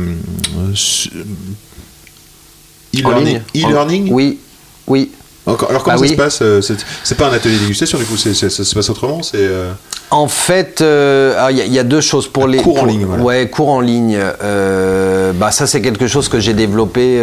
e-learning. 2.94 3.40
E-learning? 3.57 4.12
Oui, 4.12 4.38
oui. 4.86 5.11
Encore- 5.47 5.68
Alors 5.70 5.82
comment 5.82 5.97
Bah 5.97 5.99
ça 5.99 6.03
oui. 6.09 6.11
se 6.11 6.16
passe 6.16 6.38
euh, 6.42 6.61
C'est 7.03 7.16
pas 7.16 7.26
un 7.28 7.32
atelier 7.32 7.59
dégustation 7.59 7.99
du 7.99 8.05
coup, 8.05 8.16
c'est- 8.16 8.32
c'est- 8.34 8.49
ça 8.51 8.64
se 8.64 8.74
passe 8.74 8.88
autrement 8.90 9.22
C'est 9.22 9.36
euh, 9.40 9.70
En 10.11 10.28
fait, 10.28 10.80
euh, 10.80 11.34
alors, 11.36 11.51
il 11.51 11.59
y, 11.59 11.61
a- 11.61 11.64
il 11.64 11.72
y 11.72 11.78
a 11.78 11.82
deux 11.84 12.01
choses 12.01 12.28
pour 12.28 12.47
les 12.47 12.59
Cours 12.59 12.82
en 12.82 12.86
ligne, 12.86 13.05
voilà. 13.05 13.22
Ouais, 13.22 13.49
cours 13.51 13.68
en 13.70 13.80
ligne. 13.80 14.18
euh, 14.42 15.32
bah 15.34 15.51
ça 15.51 15.66
c'est 15.66 15.82
quelque 15.82 16.07
chose 16.07 16.28
que 16.28 16.38
j'ai 16.40 16.55
développé 16.55 17.22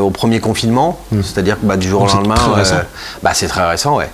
au 0.00 0.10
premier 0.10 0.40
confinement, 0.40 0.98
c'est-à-dire 1.22 1.60
que 1.60 1.66
bah, 1.66 1.76
du 1.76 1.88
jour 1.88 2.02
au 2.02 2.04
Hmm. 2.04 2.08
Donc, 2.08 2.16
lendemain. 2.16 2.34
très 2.34 2.84
bah 3.22 3.30
c'est 3.34 3.46
très 3.48 3.68
récent, 3.68 3.96
ouais. 3.96 4.08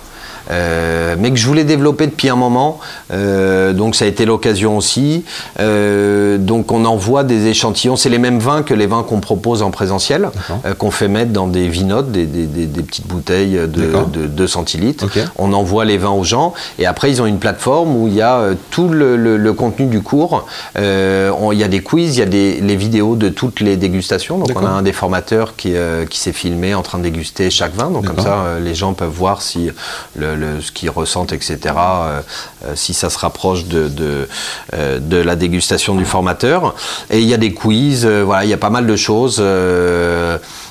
Euh, 0.51 1.15
mais 1.19 1.31
que 1.31 1.35
je 1.37 1.45
voulais 1.47 1.63
développer 1.63 2.07
depuis 2.07 2.29
un 2.29 2.35
moment, 2.35 2.79
euh, 3.11 3.73
donc 3.73 3.95
ça 3.95 4.05
a 4.05 4.07
été 4.07 4.25
l'occasion 4.25 4.77
aussi. 4.77 5.25
Euh, 5.59 6.37
donc 6.37 6.71
on 6.71 6.85
envoie 6.85 7.23
des 7.23 7.47
échantillons, 7.47 7.95
c'est 7.95 8.09
les 8.09 8.17
mêmes 8.17 8.39
vins 8.39 8.63
que 8.63 8.73
les 8.73 8.87
vins 8.87 9.03
qu'on 9.03 9.19
propose 9.19 9.61
en 9.61 9.71
présentiel, 9.71 10.29
qu'on 10.77 10.91
fait 10.91 11.07
mettre 11.07 11.31
dans 11.31 11.47
des 11.47 11.67
vinotes, 11.67 12.11
des, 12.11 12.25
des- 12.25 12.45
des- 12.45 12.65
des 12.65 12.81
petites 12.83 13.07
bouteilles 13.07 13.53
de, 13.67 13.67
D'accord. 13.85 14.07
de 14.07 14.25
2 14.27 14.47
centilitres. 14.47 15.05
On 15.37 15.53
envoie 15.53 15.85
les 15.85 15.97
vins 15.97 16.11
aux 16.11 16.23
gens 16.23 16.53
et 16.79 16.85
après 16.85 17.09
ils 17.11 17.21
ont 17.21 17.25
une 17.25 17.39
plateforme 17.39 17.95
où 17.95 18.07
il 18.07 18.13
y 18.13 18.21
a 18.21 18.49
tout 18.71 18.87
le, 18.89 19.15
le- 19.17 19.37
le 19.37 19.53
contenu 19.53 19.85
du 19.87 20.01
cours. 20.01 20.45
On- 20.75 21.51
il 21.51 21.59
y 21.59 21.63
a 21.63 21.67
des 21.67 21.81
quiz, 21.81 22.15
il 22.17 22.19
y 22.19 22.23
a 22.23 22.25
des, 22.25 22.61
les 22.61 22.75
vidéos 22.75 23.15
de 23.15 23.29
toutes 23.29 23.59
les 23.59 23.77
dégustations. 23.77 24.37
Donc 24.37 24.49
on 24.55 24.65
a 24.65 24.69
un 24.69 24.81
des 24.81 24.93
formateurs 24.93 25.55
qui, 25.55 25.73
qui 26.09 26.19
s'est 26.19 26.33
filmé 26.33 26.73
en 26.75 26.81
train 26.83 26.97
de 26.99 27.03
déguster 27.03 27.49
chaque 27.49 27.73
vin. 27.75 27.89
Donc 27.89 28.05
comme 28.05 28.19
ça 28.19 28.45
les 28.63 28.75
gens 28.75 28.93
peuvent 28.93 29.09
voir 29.09 29.41
si 29.41 29.69
le, 30.15 30.35
ce 30.61 30.71
qu'ils 30.71 30.89
ressentent, 30.89 31.33
etc. 31.33 31.57
euh, 31.65 32.21
euh, 32.65 32.73
si 32.75 32.93
ça 32.93 33.09
se 33.09 33.17
rapproche 33.17 33.65
de, 33.65 33.87
de, 33.87 34.27
euh, 34.73 34.99
de 34.99 35.17
la 35.17 35.35
dégustation 35.35 35.95
du 35.95 36.05
formateur. 36.05 36.75
Et 37.09 37.19
il 37.19 37.27
y 37.27 37.33
a 37.33 37.37
des 37.37 37.53
quiz, 37.53 38.05
voilà, 38.05 38.43
il 38.45 38.49
y 38.49 38.53
a 38.53 38.57
pas 38.57 38.69
mal 38.69 38.85
de 38.87 38.95
choses. 38.95 39.41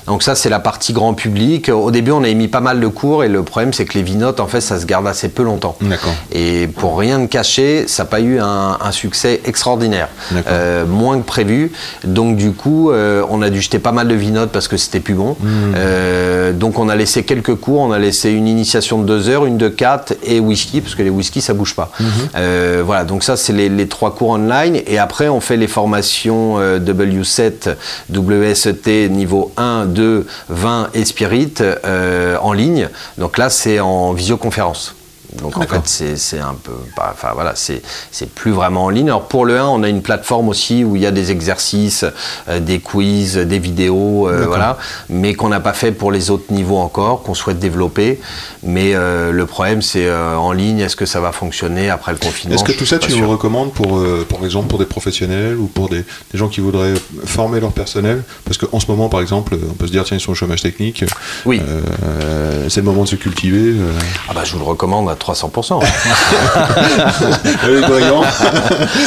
Donc 0.07 0.23
ça, 0.23 0.35
c'est 0.35 0.49
la 0.49 0.59
partie 0.59 0.93
grand 0.93 1.13
public. 1.13 1.69
Au 1.69 1.91
début, 1.91 2.11
on 2.11 2.23
a 2.23 2.29
émis 2.29 2.47
pas 2.47 2.61
mal 2.61 2.79
de 2.79 2.87
cours 2.87 3.23
et 3.23 3.29
le 3.29 3.43
problème, 3.43 3.73
c'est 3.73 3.85
que 3.85 3.93
les 3.97 4.03
vinotes, 4.03 4.39
en 4.39 4.47
fait, 4.47 4.61
ça 4.61 4.79
se 4.79 4.85
garde 4.85 5.07
assez 5.07 5.29
peu 5.29 5.43
longtemps. 5.43 5.75
D'accord. 5.81 6.13
Et 6.31 6.67
pour 6.67 6.97
rien 6.97 7.19
de 7.19 7.25
cacher, 7.27 7.87
ça 7.87 8.03
n'a 8.03 8.09
pas 8.09 8.21
eu 8.21 8.39
un, 8.39 8.77
un 8.79 8.91
succès 8.91 9.41
extraordinaire. 9.45 10.09
Euh, 10.47 10.85
moins 10.85 11.19
que 11.19 11.25
prévu. 11.25 11.71
Donc 12.03 12.37
du 12.37 12.51
coup, 12.51 12.91
euh, 12.91 13.23
on 13.29 13.41
a 13.41 13.49
dû 13.49 13.61
jeter 13.61 13.79
pas 13.79 13.91
mal 13.91 14.07
de 14.07 14.15
vinotes 14.15 14.51
parce 14.51 14.67
que 14.67 14.77
c'était 14.77 14.99
plus 14.99 15.13
bon. 15.13 15.35
Hmm. 15.39 15.73
Euh, 15.75 16.53
donc 16.53 16.79
on 16.79 16.89
a 16.89 16.95
laissé 16.95 17.23
quelques 17.23 17.55
cours, 17.55 17.81
on 17.81 17.91
a 17.91 17.99
laissé 17.99 18.31
une 18.31 18.47
initiation 18.47 18.99
de 18.99 19.05
deux 19.05 19.29
heures, 19.29 19.45
une 19.45 19.57
de 19.57 19.69
quatre 19.69 20.13
et 20.23 20.39
whisky 20.39 20.81
parce 20.81 20.95
que 20.95 21.03
les 21.03 21.09
whisky 21.09 21.41
ça 21.41 21.53
bouge 21.53 21.75
pas. 21.75 21.91
Euh, 22.35 22.81
voilà, 22.85 23.03
donc 23.03 23.23
ça 23.23 23.37
c'est 23.37 23.53
les, 23.53 23.69
les 23.69 23.87
trois 23.87 24.13
cours 24.15 24.29
online 24.29 24.79
et 24.87 24.97
après 24.97 25.27
on 25.27 25.41
fait 25.41 25.57
les 25.57 25.67
formations 25.67 26.59
euh, 26.59 26.79
W7, 26.79 27.75
WSET 28.13 29.09
niveau 29.09 29.51
1, 29.57 29.85
2, 29.85 29.96
20 30.49 30.89
et 30.93 31.05
Spirit 31.05 31.55
euh, 31.61 32.37
en 32.41 32.53
ligne. 32.53 32.89
Donc 33.17 33.37
là 33.37 33.49
c'est 33.49 33.79
en 33.79 34.13
visioconférence. 34.13 34.96
Donc 35.41 35.57
en 35.57 35.61
fait, 35.61 36.15
c'est 36.17 36.39
un 36.39 36.55
peu. 36.55 36.71
Enfin 36.97 37.29
voilà, 37.33 37.53
c'est 37.55 37.81
plus 38.33 38.51
vraiment 38.51 38.85
en 38.85 38.89
ligne. 38.89 39.07
Alors 39.07 39.27
pour 39.27 39.45
le 39.45 39.57
1, 39.57 39.67
on 39.67 39.83
a 39.83 39.89
une 39.89 40.01
plateforme 40.01 40.49
aussi 40.49 40.83
où 40.83 40.95
il 40.95 41.01
y 41.01 41.05
a 41.05 41.11
des 41.11 41.31
exercices, 41.31 42.05
euh, 42.49 42.59
des 42.59 42.79
quiz, 42.79 43.37
des 43.37 43.59
vidéos, 43.59 44.27
euh, 44.27 44.45
voilà, 44.47 44.77
mais 45.09 45.33
qu'on 45.33 45.49
n'a 45.49 45.59
pas 45.59 45.73
fait 45.73 45.91
pour 45.91 46.11
les 46.11 46.29
autres 46.29 46.51
niveaux 46.51 46.77
encore, 46.77 47.23
qu'on 47.23 47.33
souhaite 47.33 47.59
développer. 47.59 48.19
Mais 48.63 48.95
euh, 48.95 49.31
le 49.31 49.45
problème, 49.45 49.81
c'est 49.81 50.11
en 50.11 50.51
ligne, 50.51 50.79
est-ce 50.79 50.95
que 50.95 51.05
ça 51.05 51.19
va 51.19 51.31
fonctionner 51.31 51.89
après 51.89 52.11
le 52.11 52.17
confinement? 52.17 52.55
Est-ce 52.55 52.63
que 52.63 52.71
tout 52.71 52.85
ça 52.85 52.99
tu 52.99 53.11
sûr. 53.11 53.21
nous 53.21 53.29
recommandes 53.29 53.73
pour, 53.73 54.01
par 54.29 54.43
exemple 54.43 54.67
pour 54.67 54.79
des 54.79 54.85
professionnels 54.85 55.55
ou 55.57 55.67
pour 55.67 55.89
des, 55.89 56.03
des 56.31 56.37
gens 56.37 56.47
qui 56.47 56.61
voudraient 56.61 56.93
former 57.25 57.59
leur 57.59 57.71
personnel? 57.71 58.23
Parce 58.45 58.57
qu'en 58.57 58.79
ce 58.79 58.87
moment 58.87 59.09
par 59.09 59.21
exemple 59.21 59.55
on 59.69 59.73
peut 59.73 59.87
se 59.87 59.91
dire 59.91 60.03
tiens 60.03 60.17
ils 60.17 60.21
sont 60.21 60.31
au 60.31 60.35
chômage 60.35 60.61
technique, 60.61 61.05
Oui. 61.45 61.61
c'est 62.67 62.81
le 62.81 62.85
moment 62.85 63.03
de 63.03 63.09
se 63.09 63.15
cultiver. 63.15 63.75
Ah 64.29 64.33
bah 64.33 64.41
je 64.43 64.53
vous 64.53 64.59
le 64.59 64.65
recommande 64.65 65.09
à 65.09 65.15
300%. 65.33 65.79
Les 67.67 67.81
brillants. 67.81 68.21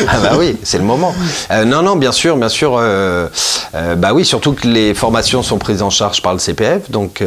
ah 0.09 0.17
bah 0.23 0.33
oui, 0.39 0.57
c'est 0.63 0.79
le 0.79 0.85
moment. 0.85 1.15
Euh, 1.51 1.65
non, 1.65 1.83
non, 1.83 1.97
bien 1.97 2.13
sûr, 2.13 2.37
bien 2.37 2.49
sûr. 2.49 2.77
euh, 2.79 3.29
euh, 3.75 3.95
bah 3.95 4.11
oui, 4.13 4.25
surtout 4.25 4.53
que 4.53 4.67
les 4.67 4.95
formations 4.95 5.43
sont 5.43 5.59
prises 5.59 5.83
en 5.83 5.91
charge 5.91 6.23
par 6.23 6.33
le 6.33 6.39
CPF, 6.39 6.91
donc, 6.91 7.23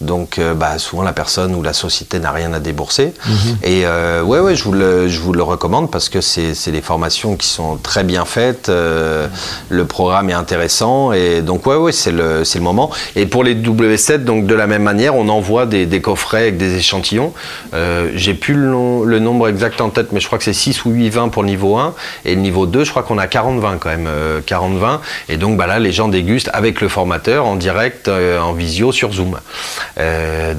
donc 0.00 0.40
bah, 0.56 0.78
souvent 0.78 1.02
la 1.02 1.12
personne 1.12 1.54
ou 1.54 1.62
la 1.62 1.72
société 1.72 2.18
n'a 2.18 2.32
rien 2.32 2.52
à 2.52 2.58
débourser. 2.60 3.14
Et 3.62 3.82
euh, 3.84 4.22
ouais, 4.22 4.40
ouais, 4.40 4.56
je 4.56 4.64
vous 4.64 4.72
le, 4.72 5.08
je 5.08 5.20
vous 5.20 5.32
le 5.32 5.42
recommande 5.42 5.90
parce 5.90 6.08
que 6.08 6.20
c'est 6.20 6.70
des 6.70 6.82
formations 6.82 7.36
qui 7.36 7.46
sont 7.48 7.76
très 7.76 8.04
bien 8.04 8.24
faites. 8.24 8.68
le 8.68 9.84
programme 9.86 10.30
est 10.30 10.34
intéressant 10.34 11.12
et 11.12 11.42
donc 11.42 11.66
ouais, 11.66 11.76
ouais, 11.76 11.92
c'est 11.92 12.12
le, 12.12 12.42
le 12.42 12.60
moment. 12.60 12.90
Et 13.16 13.26
pour 13.26 13.44
les 13.44 13.54
W7, 13.54 14.24
donc 14.24 14.46
de 14.46 14.54
la 14.54 14.66
même 14.66 14.82
manière, 14.82 15.14
on 15.14 15.28
envoie 15.28 15.66
des, 15.66 15.86
des 15.86 16.00
coffrets 16.00 16.42
avec 16.42 16.56
des 16.56 16.74
échantillons. 16.76 17.32
Euh, 17.74 17.91
Euh, 17.92 18.10
J'ai 18.14 18.34
plus 18.34 18.54
le, 18.54 18.68
nom- 18.68 19.04
le 19.04 19.18
nombre 19.18 19.48
exact 19.48 19.80
en 19.80 19.90
tête, 19.90 20.12
mais 20.12 20.20
je 20.20 20.26
crois 20.26 20.38
que 20.38 20.44
c'est 20.44 20.52
6 20.52 20.84
ou 20.84 20.90
8 20.90 21.10
vins 21.10 21.28
pour 21.28 21.42
le 21.42 21.48
niveau 21.48 21.76
1. 21.76 21.94
Et 22.24 22.34
le 22.34 22.40
niveau 22.40 22.66
2, 22.66 22.84
je 22.84 22.90
crois 22.90 23.02
qu'on 23.02 23.18
a 23.18 23.26
40 23.26 23.60
vins 23.60 23.76
quand 23.78 23.90
même. 23.90 24.06
euh, 24.08 24.40
40 24.44 24.76
vins. 24.78 25.00
Et 25.28 25.36
donc 25.36 25.56
bah 25.56 25.66
là, 25.66 25.78
les 25.78 25.92
gens 25.92 26.08
dégustent 26.08 26.50
avec 26.52 26.80
le 26.80 26.88
formateur 26.88 27.44
en 27.46 27.56
direct, 27.56 28.08
euh, 28.08 28.40
en 28.40 28.52
visio 28.52 28.92
sur 28.92 29.12
Zoom. 29.12 29.38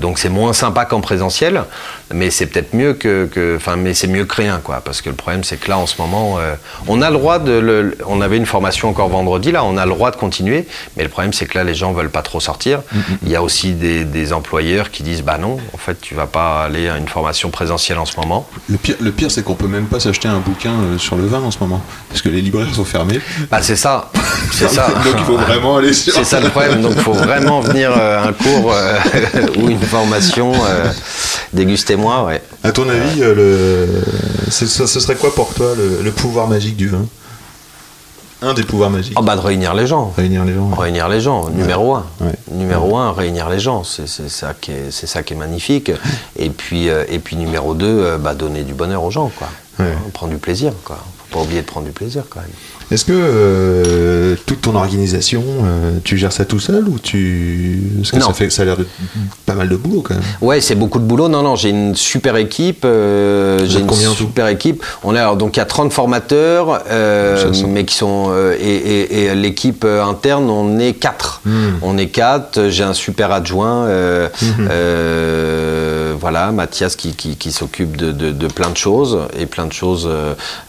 Donc 0.01 0.19
c'est 0.19 0.29
moins 0.29 0.53
sympa 0.53 0.85
qu'en 0.85 1.01
présentiel, 1.01 1.63
mais 2.13 2.29
c'est 2.29 2.45
peut-être 2.47 2.73
mieux 2.73 2.93
que, 2.93 3.25
que- 3.31 3.55
enfin, 3.57 3.75
mais 3.75 3.93
c'est 3.93 4.07
mieux 4.07 4.25
que 4.25 4.35
rien, 4.35 4.59
quoi. 4.63 4.81
Parce 4.83 5.01
que 5.01 5.09
le 5.09 5.15
problème, 5.15 5.43
c'est 5.43 5.57
que 5.57 5.69
là, 5.69 5.77
en 5.77 5.85
ce 5.85 5.95
moment, 6.01 6.37
euh, 6.39 6.55
on 6.87 7.01
a 7.01 7.09
le 7.09 7.17
droit 7.17 7.39
de, 7.39 7.51
le- 7.51 7.97
on 8.07 8.21
avait 8.21 8.37
une 8.37 8.45
formation 8.45 8.89
encore 8.89 9.09
vendredi, 9.09 9.51
là, 9.51 9.63
on 9.63 9.77
a 9.77 9.85
le 9.85 9.91
droit 9.91 10.11
de 10.11 10.15
continuer, 10.17 10.65
mais 10.97 11.03
le 11.03 11.09
problème, 11.09 11.33
c'est 11.33 11.45
que 11.45 11.57
là, 11.57 11.63
les 11.63 11.73
gens 11.75 11.91
veulent 11.93 12.09
pas 12.09 12.21
trop 12.21 12.39
sortir. 12.39 12.81
Il 13.23 13.29
y 13.29 13.35
a 13.35 13.41
aussi 13.43 13.73
des, 13.73 14.03
des 14.05 14.33
employeurs 14.33 14.91
qui 14.91 15.03
disent, 15.03 15.21
bah 15.23 15.37
non, 15.37 15.57
en 15.73 15.77
fait, 15.77 15.99
tu 16.01 16.13
vas 16.15 16.27
pas 16.27 16.63
aller 16.63 16.89
à 16.89 16.97
une 16.97 17.07
formation 17.07 17.49
présentielle 17.49 17.97
en 17.99 18.05
ce 18.05 18.17
moment. 18.19 18.47
Le 18.69 18.77
pire, 18.77 18.95
le 18.99 19.11
pire 19.11 19.31
c'est 19.31 19.43
qu'on 19.43 19.55
peut 19.55 19.67
même 19.67 19.85
pas 19.85 19.99
s'acheter 19.99 20.27
un 20.27 20.39
bouquin 20.39 20.71
euh, 20.71 20.97
sur 20.97 21.15
le 21.15 21.25
vin 21.25 21.41
en 21.41 21.51
ce 21.51 21.59
moment. 21.59 21.81
Parce 22.09 22.21
que 22.21 22.29
les 22.29 22.41
libraires 22.41 22.67
sont 22.73 22.85
fermés. 22.85 23.19
Bah 23.49 23.59
c'est 23.61 23.75
ça, 23.75 24.11
c'est 24.51 24.67
ça. 24.69 24.87
Donc 25.03 25.15
il 25.17 25.23
faut 25.25 25.37
vraiment 25.37 25.77
aller 25.77 25.93
sur. 25.93 26.13
C'est 26.13 26.23
ça 26.23 26.39
le 26.39 26.49
problème. 26.49 26.81
Donc, 26.81 26.93
il 26.95 27.01
faut 27.01 27.13
vraiment 27.13 27.59
venir 27.61 27.91
euh, 27.97 28.23
à 28.23 28.27
un 28.27 28.33
cours 28.33 28.73
euh, 28.73 28.99
ou 29.57 29.69
une 29.69 29.79
formation. 29.81 30.53
euh, 30.53 30.91
Ouais. 32.03 32.41
À 32.63 32.71
ton 32.71 32.87
avis, 32.89 33.21
euh, 33.23 33.33
le... 33.35 34.51
ce 34.51 34.65
serait 34.67 35.15
quoi 35.15 35.33
pour 35.33 35.53
toi 35.53 35.73
le, 35.75 36.01
le 36.03 36.11
pouvoir 36.11 36.47
magique 36.47 36.75
du 36.77 36.87
vin? 36.87 37.05
Un 38.41 38.53
des 38.53 38.63
pouvoirs 38.63 38.89
magiques. 38.89 39.15
Oh, 39.17 39.21
bah, 39.23 39.37
de 39.37 39.41
réunir 39.41 39.73
les 39.73 39.87
gens. 39.87 40.13
Réunir 40.17 40.43
les 40.43 40.53
gens. 40.53 40.69
ouais. 40.69 40.75
Réunir 40.77 41.07
les 41.07 41.21
gens, 41.21 41.47
numéro 41.49 41.95
un. 41.95 42.05
Ouais. 42.19 42.33
Numéro 42.51 42.97
un, 42.97 43.13
réunir 43.13 43.49
les 43.49 43.59
gens, 43.59 43.85
c'est 43.85 44.05
ça 44.07 44.53
qui 44.59 44.71
est, 44.71 44.91
c'est 44.91 45.07
ça 45.07 45.23
qui 45.23 45.33
est 45.33 45.37
magnifique. 45.37 45.91
Et 46.35 46.49
puis, 46.49 46.89
euh, 46.89 47.05
et 47.07 47.19
puis 47.19 47.37
numéro 47.37 47.73
deux, 47.73 47.85
euh, 47.87 48.17
bah, 48.17 48.33
donner 48.33 48.63
du 48.63 48.73
bonheur 48.73 49.01
aux 49.03 49.11
gens, 49.11 49.31
quoi. 49.37 49.47
Prendre 50.13 50.33
du 50.33 50.39
plaisir, 50.39 50.73
quoi. 50.83 50.97
Faut 51.29 51.37
pas 51.39 51.43
oublier 51.45 51.61
de 51.61 51.65
prendre 51.65 51.85
du 51.85 51.93
plaisir, 51.93 52.23
quand 52.29 52.41
même. 52.41 52.49
Est-ce 52.91 53.05
que 53.05 53.13
euh, 53.15 54.35
toute 54.45 54.61
ton 54.61 54.75
organisation, 54.75 55.43
euh, 55.63 55.97
tu 56.03 56.17
gères 56.17 56.31
ça 56.31 56.45
tout 56.45 56.59
seul 56.59 56.87
ou 56.87 56.99
tu. 56.99 57.81
Parce 57.97 58.11
que 58.11 58.17
Non. 58.17 58.27
ça, 58.27 58.33
fait, 58.33 58.49
ça 58.49 58.63
a 58.63 58.65
l'air 58.65 58.77
de 58.77 58.85
pas 59.45 59.53
mal 59.55 59.69
de 59.69 59.75
boulot 59.75 60.01
quand 60.01 60.15
même. 60.15 60.23
Ouais, 60.41 60.61
c'est 60.61 60.75
beaucoup 60.75 60.99
de 60.99 61.05
boulot. 61.05 61.29
Non, 61.29 61.41
non, 61.43 61.55
j'ai 61.55 61.69
une 61.69 61.95
super 61.95 62.35
équipe. 62.35 62.83
euh, 62.85 63.59
j'ai 63.65 63.79
une 63.79 63.89
super 63.91 64.47
équipe. 64.47 64.83
On 65.03 65.13
donc 65.35 65.55
il 65.55 65.59
y 65.59 65.61
a 65.61 65.65
30 65.65 65.93
formateurs, 65.93 66.83
mais 67.67 67.85
qui 67.85 67.95
sont 67.95 68.33
et, 68.59 68.65
et- 68.65 69.23
et 69.25 69.35
l'équipe 69.35 69.85
interne, 69.85 70.49
on 70.49 70.79
est 70.79 70.93
quatre. 70.93 71.41
Hmm. 71.45 71.73
On 71.81 71.97
est 71.97 72.07
quatre. 72.07 72.69
J'ai 72.69 72.83
un 72.83 72.93
super 72.93 73.31
adjoint. 73.31 73.85
euh, 73.85 74.27
voilà, 76.19 76.51
Mathias 76.51 76.95
qui, 76.95 77.13
qui, 77.15 77.35
qui 77.35 77.51
s'occupe 77.51 77.97
de, 77.97 78.11
de- 78.11 78.31
de 78.31 78.47
plein 78.47 78.69
de 78.69 78.77
choses 78.77 79.19
et 79.37 79.45
plein 79.45 79.65
de 79.65 79.73
choses. 79.73 80.09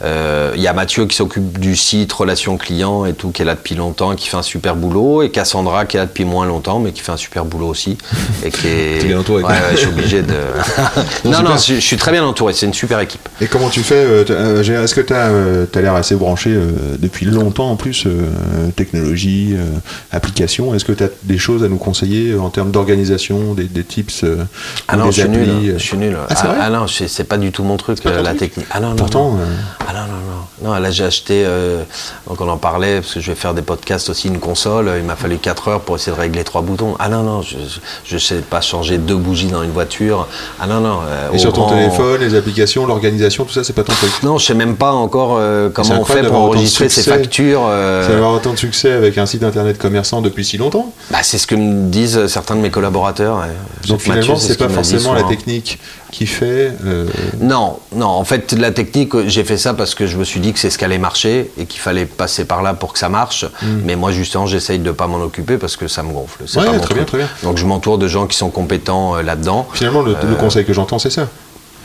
Il 0.03 0.61
y 0.61 0.67
a 0.67 0.73
Mathieu 0.73 1.05
qui 1.05 1.15
s'occupe 1.15 1.59
du 1.59 1.75
site 1.75 2.04
relations 2.13 2.57
clients 2.57 3.05
et 3.05 3.13
tout, 3.13 3.31
qui 3.31 3.41
est 3.41 3.45
là 3.45 3.55
depuis 3.55 3.75
longtemps, 3.75 4.11
et 4.11 4.15
qui 4.15 4.27
fait 4.27 4.37
un 4.37 4.41
super 4.43 4.75
boulot, 4.75 5.21
et 5.23 5.29
Cassandra 5.29 5.85
qui 5.85 5.97
est 5.97 5.99
là 5.99 6.05
depuis 6.05 6.25
moins 6.25 6.45
longtemps, 6.45 6.79
mais 6.79 6.91
qui 6.91 7.01
fait 7.01 7.11
un 7.11 7.17
super 7.17 7.45
boulot 7.45 7.67
aussi 7.67 7.97
et 8.43 8.49
qui 8.51 8.67
est. 8.67 8.99
T'es 9.01 9.07
bien 9.07 9.19
entouré, 9.19 9.43
Ouais, 9.43 9.49
ouais, 9.49 9.57
je 9.71 9.77
suis 9.77 9.87
obligé 9.87 10.21
de. 10.21 10.33
Non, 11.25 11.41
non, 11.41 11.57
je, 11.57 11.75
je 11.75 11.79
suis 11.79 11.97
très 11.97 12.11
bien 12.11 12.23
entouré. 12.23 12.53
C'est 12.53 12.65
une 12.65 12.73
super 12.73 12.99
équipe. 12.99 13.27
Et 13.41 13.47
comment 13.47 13.69
tu 13.69 13.81
fais 13.81 13.95
euh, 13.95 14.23
euh, 14.29 14.83
Est-ce 14.83 14.93
que 14.95 15.01
tu 15.01 15.13
as, 15.13 15.81
l'air 15.81 15.95
assez 15.95 16.15
branché 16.15 16.51
euh, 16.51 16.71
depuis 16.99 17.25
longtemps 17.25 17.69
en 17.71 17.75
plus 17.75 18.05
euh, 18.05 18.29
Technologie, 18.75 19.53
euh, 19.55 19.63
application? 20.11 20.73
Est-ce 20.75 20.85
que 20.85 20.91
tu 20.91 21.03
as 21.03 21.09
des 21.23 21.37
choses 21.37 21.63
à 21.63 21.67
nous 21.67 21.77
conseiller 21.77 22.31
euh, 22.31 22.39
en 22.41 22.49
termes 22.49 22.71
d'organisation, 22.71 23.53
des, 23.53 23.65
des 23.65 23.83
tips 23.83 24.23
euh, 24.23 24.43
Ah 24.87 24.97
non, 24.97 25.05
des 25.05 25.11
je 25.11 25.21
suis 25.21 25.29
nul. 25.29 25.49
euh 25.49 25.73
Je 25.77 25.83
suis 25.83 25.97
nul. 25.97 26.17
Ah, 26.29 26.33
vrai 26.47 26.57
ah 26.61 26.69
non, 26.69 26.85
c'est 26.87 27.23
pas 27.23 27.37
du 27.37 27.51
tout 27.51 27.63
mon 27.63 27.77
truc, 27.77 27.99
euh, 28.05 28.21
la 28.21 28.33
technique. 28.35 28.67
Ah 28.71 28.79
non, 28.79 28.89
non. 28.89 28.95
Pourtant, 28.95 29.31
non. 29.31 29.39
euh, 29.39 29.45
Ah 29.87 29.93
non, 29.93 30.01
non, 30.01 30.07
non. 30.07 30.71
Non, 30.73 30.79
là 30.79 30.91
j'ai 30.91 31.03
acheté, 31.03 31.43
euh, 31.45 31.83
donc 32.27 32.41
on 32.41 32.49
en 32.49 32.57
parlait, 32.57 33.01
parce 33.01 33.13
que 33.15 33.19
je 33.19 33.31
vais 33.31 33.35
faire 33.35 33.53
des 33.53 33.61
podcasts 33.61 34.09
aussi, 34.09 34.27
une 34.27 34.39
console. 34.39 34.91
Il 34.97 35.03
m'a 35.03 35.15
fallu 35.15 35.37
4 35.37 35.67
heures 35.67 35.81
pour 35.81 35.95
essayer 35.95 36.15
de 36.15 36.19
régler 36.21 36.43
trois 36.43 36.61
boutons. 36.61 36.95
Ah 36.99 37.09
non, 37.09 37.23
non, 37.23 37.41
je, 37.41 37.57
je 38.05 38.17
sais 38.17 38.35
pas 38.37 38.61
changer 38.61 38.97
deux 38.97 39.15
bougies 39.15 39.47
dans 39.47 39.63
une 39.63 39.71
voiture. 39.71 40.27
Ah 40.59 40.67
non, 40.67 40.79
non. 40.79 40.99
euh, 41.07 41.31
Et 41.33 41.37
sur 41.37 41.53
ton 41.53 41.67
téléphone, 41.67 42.21
les 42.21 42.35
applications, 42.35 42.85
l'organisation, 42.85 43.45
tout 43.45 43.53
ça, 43.53 43.63
c'est 43.63 43.73
pas 43.73 43.83
ton 43.83 43.93
truc. 43.93 44.11
Non, 44.23 44.37
je 44.37 44.45
sais 44.45 44.53
même 44.53 44.75
pas 44.75 44.91
encore 44.91 45.35
euh, 45.39 45.69
comment 45.69 46.01
on 46.01 46.05
fait 46.05 46.23
pour 46.23 46.35
enregistrer 46.37 46.89
ces 46.89 47.03
factures. 47.03 47.63
euh, 47.67 48.05
C'est 48.07 48.13
avoir 48.15 48.33
autant 48.33 48.51
de 48.51 48.57
succès 48.57 48.91
avec 48.91 49.17
un 49.17 49.25
site 49.25 49.43
internet 49.43 49.77
commerçant 49.77 50.21
depuis 50.21 50.45
si 50.45 50.57
longtemps. 50.57 50.91
bah, 51.11 51.19
c'est 51.23 51.37
ce 51.37 51.47
que 51.47 51.55
me 51.55 51.89
disent 51.89 52.27
certains 52.27 52.55
de 52.55 52.61
mes 52.61 52.69
collaborateurs. 52.71 53.43
Donc 53.87 53.99
finalement, 54.01 54.35
c'est 54.35 54.47
c'est 54.47 54.53
ce 54.53 54.57
pas 54.59 54.69
forcément 54.69 55.13
la 55.13 55.23
technique 55.23 55.79
qui 56.15 56.27
fait. 56.27 56.71
euh, 56.85 57.05
Non, 57.41 57.79
non, 57.93 58.07
en 58.07 58.23
fait, 58.23 58.53
la 58.53 58.71
technique, 58.71 59.11
j'ai 59.27 59.43
fait 59.43 59.57
ça 59.57 59.73
parce 59.73 59.95
que 59.95 60.07
je 60.07 60.17
me 60.17 60.23
suis 60.23 60.39
dit 60.39 60.53
que 60.53 60.59
c'est 60.59 60.69
ce 60.69 60.77
qu'allait 60.77 60.97
marcher 60.97 61.51
et 61.57 61.65
qu'il 61.65 61.81
fallait 61.81 62.05
passer 62.05 62.45
par 62.45 62.61
là 62.63 62.73
pour 62.73 62.93
que 62.93 62.99
ça 62.99 63.09
marche. 63.09 63.45
Mais 63.83 63.95
moi, 63.97 64.11
justement, 64.11 64.45
j'essaye 64.45 64.79
de 64.79 64.91
pas 64.91 65.07
m'en 65.07 65.21
occuper 65.21 65.57
parce 65.57 65.75
que 65.75 65.87
ça 65.89 66.03
me 66.03 66.13
gonfle. 66.13 66.43
Ouais, 66.43 66.65
pas 66.65 66.79
très 66.79 66.93
bien, 66.95 67.03
truc. 67.03 67.05
très 67.07 67.17
bien. 67.17 67.29
Donc, 67.43 67.57
je 67.57 67.65
m'entoure 67.65 67.97
de 67.97 68.07
gens 68.07 68.27
qui 68.27 68.37
sont 68.37 68.49
compétents 68.49 69.17
euh, 69.17 69.23
là-dedans. 69.23 69.67
Finalement, 69.73 70.01
le, 70.03 70.15
le 70.27 70.35
conseil 70.35 70.63
que 70.65 70.71
j'entends, 70.73 70.99
c'est 70.99 71.09
ça. 71.09 71.27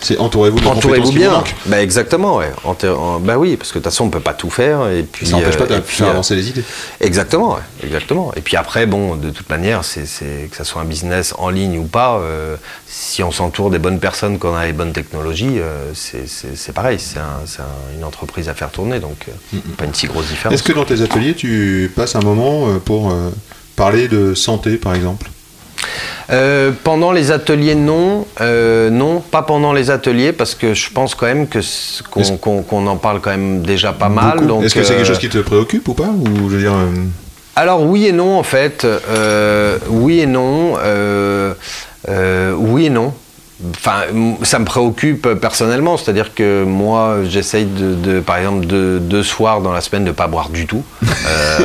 C'est 0.02 0.18
entourez-vous 0.18 0.60
de 0.60 0.66
Entourez-vous 0.66 1.12
bien. 1.12 1.44
Bah, 1.66 1.82
exactement, 1.82 2.36
ouais. 2.38 2.50
Bah 3.22 3.36
oui, 3.38 3.56
parce 3.56 3.70
que 3.70 3.78
de 3.78 3.82
toute 3.84 3.92
façon, 3.92 4.04
on 4.04 4.10
peut 4.10 4.20
pas 4.20 4.32
tout 4.34 4.48
faire. 4.50 4.88
Et 4.88 5.02
puis, 5.02 5.26
Ça 5.26 5.32
n'empêche 5.36 5.56
pas 5.58 5.66
de 5.66 5.74
euh, 5.74 5.80
puis, 5.80 5.96
faire 5.96 6.06
euh, 6.08 6.10
avancer 6.12 6.34
les 6.34 6.48
idées. 6.48 6.64
Exactement, 7.00 7.54
ouais, 7.54 7.60
exactement. 7.84 8.32
Et 8.36 8.40
puis 8.40 8.56
après, 8.56 8.86
bon, 8.86 9.16
de 9.16 9.30
toute 9.30 9.48
manière, 9.50 9.84
c'est, 9.84 10.02
que 10.50 10.56
ça 10.56 10.64
soit 10.64 10.82
un 10.82 10.86
business 10.86 11.34
en 11.38 11.50
ligne 11.50 11.78
ou 11.78 11.84
pas, 11.84 12.16
euh, 12.18 12.56
si 12.86 13.22
on 13.22 13.30
s'entoure 13.30 13.70
des 13.70 13.78
bonnes 13.78 14.00
personnes, 14.00 14.38
qu'on 14.38 14.54
a 14.54 14.64
les 14.66 14.72
bonnes 14.72 14.92
technologies, 14.92 15.58
euh, 15.58 15.92
c'est, 15.94 16.72
pareil, 16.72 16.98
c'est, 16.98 17.18
un- 17.18 17.40
c'est 17.46 17.60
un- 17.60 17.96
une 17.98 18.04
entreprise 18.04 18.48
à 18.48 18.54
faire 18.54 18.70
tourner, 18.70 19.00
donc 19.00 19.26
euh, 19.28 19.58
pas 19.76 19.84
une 19.84 19.94
si 19.94 20.06
grosse 20.06 20.28
différence. 20.28 20.54
Est-ce 20.54 20.62
que 20.62 20.72
dans 20.72 20.84
tes 20.84 21.02
ateliers, 21.02 21.34
tu 21.34 21.92
passes 21.94 22.16
un 22.16 22.20
moment 22.20 22.66
pour 22.84 23.10
euh, 23.10 23.30
parler 23.76 24.08
de 24.08 24.34
santé, 24.34 24.76
par 24.76 24.94
exemple? 24.94 25.28
Euh, 26.30 26.70
pendant 26.84 27.12
les 27.12 27.30
ateliers, 27.32 27.74
non, 27.74 28.26
Euh, 28.40 28.90
non, 28.90 29.20
pas 29.20 29.42
pendant 29.42 29.72
les 29.72 29.90
ateliers, 29.90 30.32
parce 30.32 30.54
que 30.54 30.74
je 30.74 30.90
pense 30.90 31.14
quand 31.14 31.26
même 31.26 31.48
que 31.48 31.58
qu'on, 32.40 32.86
en 32.86 32.96
parle 32.96 33.20
quand 33.20 33.30
même 33.30 33.62
déjà 33.62 33.92
pas 33.92 34.08
mal. 34.08 34.38
Est-ce 34.62 34.74
que 34.74 34.82
c'est 34.84 34.92
euh, 34.92 34.96
quelque 34.96 35.06
chose 35.06 35.18
qui 35.18 35.28
te 35.28 35.38
préoccupe 35.38 35.88
ou 35.88 35.94
pas 35.94 36.08
Ou 36.08 36.48
je 36.48 36.54
veux 36.56 36.60
dire, 36.60 36.72
euh, 36.74 36.86
Alors 37.56 37.82
oui 37.82 38.06
et 38.06 38.12
non 38.12 38.38
en 38.38 38.42
fait. 38.44 38.84
Euh, 38.84 39.78
oui 39.88 40.20
et 40.20 40.26
non. 40.26 40.74
euh, 40.78 41.52
euh, 42.08 42.52
oui 42.56 42.86
et 42.86 42.90
non. 42.90 43.12
Enfin, 43.76 44.04
ça 44.42 44.58
me 44.58 44.64
préoccupe 44.64 45.28
personnellement, 45.34 45.96
c'est-à-dire 45.96 46.34
que 46.34 46.64
moi, 46.64 47.18
j'essaye 47.28 47.66
de, 47.66 47.94
de, 47.94 48.20
par 48.20 48.38
exemple, 48.38 48.66
de 48.66 48.98
deux 49.00 49.22
soirs 49.22 49.60
dans 49.60 49.72
la 49.72 49.82
semaine 49.82 50.04
de 50.04 50.12
pas 50.12 50.26
boire 50.28 50.48
du 50.48 50.66
tout, 50.66 50.82
Euh, 51.02 51.58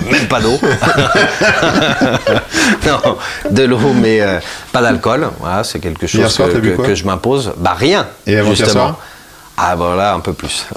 même 0.10 0.28
pas 0.28 0.40
d'eau. 0.40 0.58
non, 2.86 3.16
de 3.50 3.62
l'eau, 3.64 3.78
mais 3.94 4.20
euh, 4.22 4.38
pas 4.72 4.80
d'alcool. 4.80 5.28
Voilà, 5.40 5.62
c'est 5.64 5.78
quelque 5.78 6.06
chose 6.06 6.36
que, 6.36 6.94
je 6.94 7.04
m'impose. 7.04 7.52
Bah 7.58 7.74
rien. 7.78 8.06
Et 8.26 8.38
avant-hier 8.38 8.66
justement. 8.66 8.96
Ah 9.58 9.74
voilà, 9.74 10.14
un 10.14 10.20
peu 10.20 10.32
plus. 10.34 10.66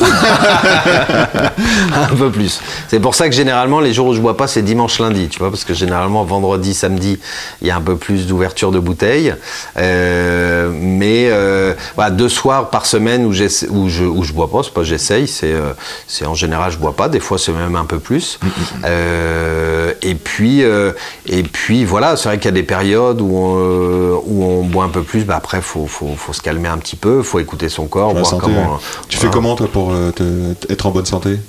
un 1.93 2.15
peu 2.15 2.32
plus. 2.32 2.61
C'est 2.88 2.99
pour 2.99 3.13
ça 3.13 3.27
que 3.27 3.36
généralement 3.36 3.82
les 3.82 3.93
jours 3.93 4.07
où 4.07 4.13
je 4.13 4.21
bois 4.21 4.38
pas, 4.38 4.47
c'est 4.47 4.61
dimanche, 4.61 4.99
lundi, 4.99 5.27
tu 5.27 5.39
vois, 5.39 5.49
parce 5.49 5.65
que 5.65 5.73
généralement 5.73 6.23
vendredi, 6.23 6.73
samedi, 6.73 7.19
il 7.61 7.67
y 7.67 7.71
a 7.71 7.75
un 7.75 7.82
peu 7.82 7.97
plus 7.97 8.25
d'ouverture 8.25 8.71
de 8.71 8.80
bouteilles. 8.80 9.36
Euh, 9.77 10.69
mais 10.73 11.27
euh, 11.30 11.73
voilà, 11.95 12.11
deux 12.11 12.30
soirs 12.30 12.69
par 12.69 12.86
semaine 12.86 13.25
où, 13.25 13.32
où 13.32 13.89
je 13.89 14.03
où 14.03 14.23
je 14.23 14.34
bois 14.34 14.49
pas, 14.49 14.61
c'est 14.63 14.73
pas 14.73 14.84
j'essaye, 14.84 15.27
c'est 15.27 15.51
euh, 15.53 15.73
c'est 16.07 16.25
en 16.25 16.34
général 16.34 16.71
je 16.71 16.77
bois 16.77 16.95
pas. 16.95 17.09
Des 17.09 17.19
fois 17.19 17.38
c'est 17.38 17.51
même 17.51 17.75
un 17.75 17.86
peu 17.86 17.99
plus. 17.99 18.39
Euh, 18.86 19.93
et 20.01 20.15
puis 20.15 20.63
euh, 20.63 20.91
et 21.25 21.43
puis 21.43 21.86
voilà, 21.86 22.15
c'est 22.15 22.30
vrai 22.30 22.38
qu'il 22.38 22.45
y 22.45 22.49
a 22.49 22.51
des 22.51 22.63
périodes 22.63 23.21
où 23.21 23.36
on, 23.36 23.57
euh, 23.57 24.15
où 24.25 24.43
on 24.43 24.63
boit 24.63 24.86
un 24.86 24.89
peu 24.89 25.03
plus. 25.03 25.25
Bah 25.25 25.36
après 25.36 25.61
faut 25.61 25.86
faut 25.88 26.15
faut 26.15 26.34
se 26.34 26.41
calmer 26.41 26.69
un 26.69 26.77
petit 26.77 26.95
peu, 26.95 27.23
faut 27.23 27.39
écouter 27.39 27.69
son 27.69 27.88
corps, 27.88 28.13
voir 28.13 28.25
santé, 28.25 28.45
comment. 28.45 28.68
Tu 29.07 29.17
fais 29.17 29.30
comment, 29.30 29.55
toi, 29.55 29.67
pour 29.72 29.91
euh, 29.91 30.11
te- 30.11 30.72
être 30.72 30.86
en 30.86 30.91
bonne 30.91 31.05
santé? 31.05 31.39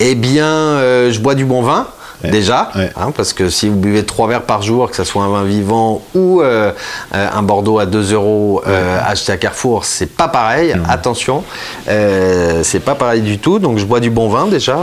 Eh 0.00 0.14
bien, 0.14 0.46
euh, 0.46 1.12
je 1.12 1.20
bois 1.20 1.34
du 1.34 1.44
bon 1.44 1.62
vin. 1.62 1.86
Ouais. 2.24 2.30
Déjà, 2.30 2.70
Ouais. 2.76 2.90
hein, 2.96 3.12
parce 3.16 3.32
que 3.32 3.48
si 3.50 3.68
vous 3.68 3.76
buvez 3.76 4.04
trois 4.04 4.28
verres 4.28 4.42
par 4.42 4.62
jour, 4.62 4.88
que 4.90 4.96
ce 4.96 5.04
soit 5.04 5.22
un 5.24 5.28
vin 5.30 5.44
vivant 5.44 6.02
ou 6.14 6.40
euh, 6.40 6.72
euh, 7.14 7.28
un 7.34 7.42
Bordeaux 7.42 7.78
à 7.78 7.86
2 7.86 8.12
euros 8.14 8.62
euh, 8.66 8.98
acheté 9.04 9.32
à 9.32 9.36
Carrefour, 9.36 9.84
c'est 9.84 10.06
pas 10.06 10.28
pareil. 10.28 10.74
Attention, 10.88 11.42
euh, 11.88 12.60
c'est 12.62 12.80
pas 12.80 12.94
pareil 12.94 13.22
du 13.22 13.38
tout. 13.38 13.58
Donc 13.58 13.78
je 13.78 13.84
bois 13.84 14.00
du 14.00 14.10
bon 14.10 14.28
vin 14.28 14.46
déjà, 14.46 14.76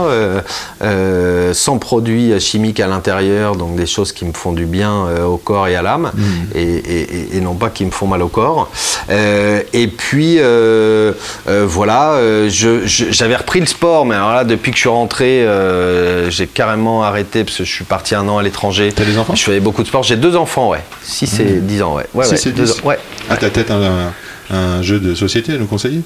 sans 1.52 1.78
produits 1.78 2.38
chimiques 2.40 2.80
à 2.80 2.86
l'intérieur, 2.86 3.56
donc 3.56 3.74
des 3.76 3.86
choses 3.86 4.12
qui 4.12 4.24
me 4.24 4.32
font 4.32 4.52
du 4.52 4.66
bien 4.66 4.92
au 5.26 5.36
corps 5.36 5.68
et 5.68 5.76
à 5.76 5.82
l'âme, 5.82 6.10
et, 6.54 6.62
et- 6.62 7.00
et- 7.34 7.36
et 7.36 7.40
non 7.40 7.54
pas 7.54 7.70
qui 7.70 7.84
me 7.84 7.90
font 7.90 8.06
mal 8.06 8.22
au 8.22 8.28
corps. 8.28 8.68
Et 9.10 9.86
puis 9.88 10.38
voilà, 11.46 12.18
j'avais 12.48 13.36
repris 13.36 13.60
le 13.60 13.66
sport, 13.66 14.04
mais 14.04 14.14
alors 14.14 14.32
là 14.34 14.44
depuis 14.44 14.70
que 14.72 14.76
je 14.76 14.80
suis 14.82 14.88
rentré, 14.90 15.46
j'ai 16.28 16.46
carrément 16.46 17.02
arrêté 17.02 17.29
parce 17.32 17.56
que 17.58 17.64
je 17.64 17.72
suis 17.72 17.84
parti 17.84 18.14
un 18.14 18.28
an 18.28 18.38
à 18.38 18.42
l'étranger. 18.42 18.92
T'as 18.94 19.04
des 19.04 19.18
enfants 19.18 19.34
Je 19.34 19.42
faisais 19.42 19.60
beaucoup 19.60 19.82
de 19.82 19.88
sport. 19.88 20.02
J'ai 20.02 20.16
deux 20.16 20.36
enfants, 20.36 20.68
ouais. 20.70 20.80
6 21.02 21.40
et 21.40 21.44
10 21.60 21.82
ans, 21.82 21.94
ouais. 21.94 22.06
ouais, 22.14 22.24
6 22.24 22.30
ouais, 22.32 22.50
et 22.50 22.54
deux 22.54 22.64
10. 22.64 22.70
ans, 22.72 22.84
ouais. 22.84 22.98
Ah, 23.28 23.36
t'as 23.36 23.50
peut-être 23.50 23.70
un, 23.70 23.82
un 23.82 24.12
jeu 24.82 24.98
de 25.00 25.14
société 25.14 25.54
à 25.54 25.58
nous 25.58 25.66
conseiller? 25.66 26.02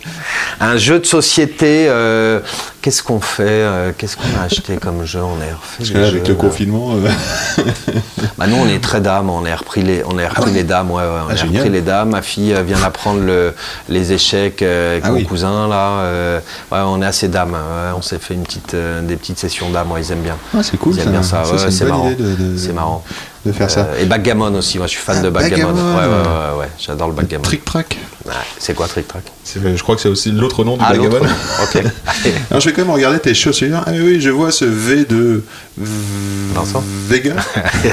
Un 0.60 0.76
jeu 0.76 0.98
de 0.98 1.06
société, 1.06 1.86
euh, 1.88 2.40
qu'est-ce 2.82 3.02
qu'on 3.02 3.20
fait 3.20 3.42
euh, 3.48 3.92
Qu'est-ce 3.96 4.16
qu'on 4.16 4.40
a 4.40 4.44
acheté 4.44 4.76
comme 4.76 5.04
jeu? 5.04 5.20
On 5.22 5.36
a 5.40 5.44
refait 5.56 5.76
Parce 5.78 5.90
que 5.90 5.98
là, 5.98 6.06
avec 6.08 6.26
jeux, 6.26 6.32
le 6.32 6.34
là. 6.34 6.40
confinement, 6.40 6.94
euh, 6.94 7.62
Bah 8.38 8.46
nous 8.46 8.56
on 8.56 8.68
est 8.68 8.82
très 8.82 9.00
dames, 9.00 9.30
on 9.30 9.44
a 9.46 9.54
repris 9.56 9.82
les, 9.82 10.02
on 10.04 10.18
a 10.18 10.28
repris 10.28 10.50
les 10.52 10.64
dames, 10.64 10.90
ouais, 10.90 11.02
ouais, 11.02 11.08
on 11.26 11.30
Ah, 11.30 11.32
a 11.32 11.36
génial. 11.36 11.62
repris 11.62 11.70
les 11.72 11.80
dames. 11.82 12.10
Ma 12.10 12.22
fille 12.22 12.52
euh, 12.52 12.62
vient 12.62 12.78
d'apprendre 12.80 13.20
le, 13.22 13.54
les 13.88 14.12
échecs 14.12 14.60
euh, 14.62 14.92
avec 14.92 15.04
Ah 15.06 15.10
mon 15.10 15.16
oui. 15.16 15.24
cousin 15.24 15.68
là. 15.68 15.88
euh, 16.00 16.40
ouais, 16.72 16.78
on 16.84 17.00
est 17.02 17.06
assez 17.06 17.28
dames. 17.28 17.52
ouais, 17.52 17.92
on 17.96 18.02
s'est 18.02 18.18
fait 18.18 18.34
une 18.34 18.42
petite, 18.42 18.74
euh, 18.74 19.00
des 19.02 19.16
petites 19.16 19.38
sessions 19.38 19.70
dames. 19.70 19.88
Ils 19.98 20.10
aiment 20.12 20.22
bien. 20.22 20.36
Ah, 20.56 20.62
c'est 20.62 20.76
cool, 20.76 20.94
Ils 20.94 21.00
aiment 21.00 21.22
ça. 21.22 21.42
bien 21.42 21.58
ça. 21.70 21.84
Marrant. 21.86 22.10
de- 22.10 22.56
C'est 22.56 22.72
marrant. 22.72 23.04
De 23.46 23.52
faire 23.52 23.70
ça. 23.70 23.80
Euh, 23.80 24.02
et 24.02 24.06
backgammon 24.06 24.54
aussi. 24.54 24.78
Moi, 24.78 24.86
je 24.86 24.92
suis 24.92 25.00
fan 25.00 25.16
Ah, 25.18 25.22
de 25.22 25.30
backgammon. 25.30 25.72
backgammon. 25.72 25.96
Ouais, 25.96 26.04
ouais, 26.06 26.54
ouais, 26.54 26.60
ouais, 26.60 26.68
J'adore 26.78 27.08
le 27.08 27.14
backgammon. 27.14 27.42
Trick-track. 27.42 27.98
Ouais, 28.24 28.32
c'est 28.58 28.74
quoi 28.74 28.88
trick 28.88 29.06
track 29.06 29.24
C'est- 29.44 29.60
Je 29.76 29.82
crois 29.82 29.96
que 29.96 30.00
c'est 30.00 30.08
aussi 30.08 30.30
l'autre 30.32 30.64
nom 30.64 30.76
du 30.78 30.82
Ah, 30.86 30.92
backgammon. 30.94 31.18
Ok. 31.62 31.76
Alors, 32.50 32.60
je 32.60 32.68
vais 32.68 32.72
quand 32.74 32.82
même 32.82 32.90
regarder 32.90 33.18
tes 33.18 33.34
chaussures. 33.34 33.82
Ah 33.86 33.90
oui, 33.92 34.00
oui, 34.02 34.20
je 34.20 34.30
vois 34.30 34.50
ce 34.50 34.64
V 34.64 35.04
de 35.04 35.44
Vincent? 35.76 36.82
Vega. 37.08 37.34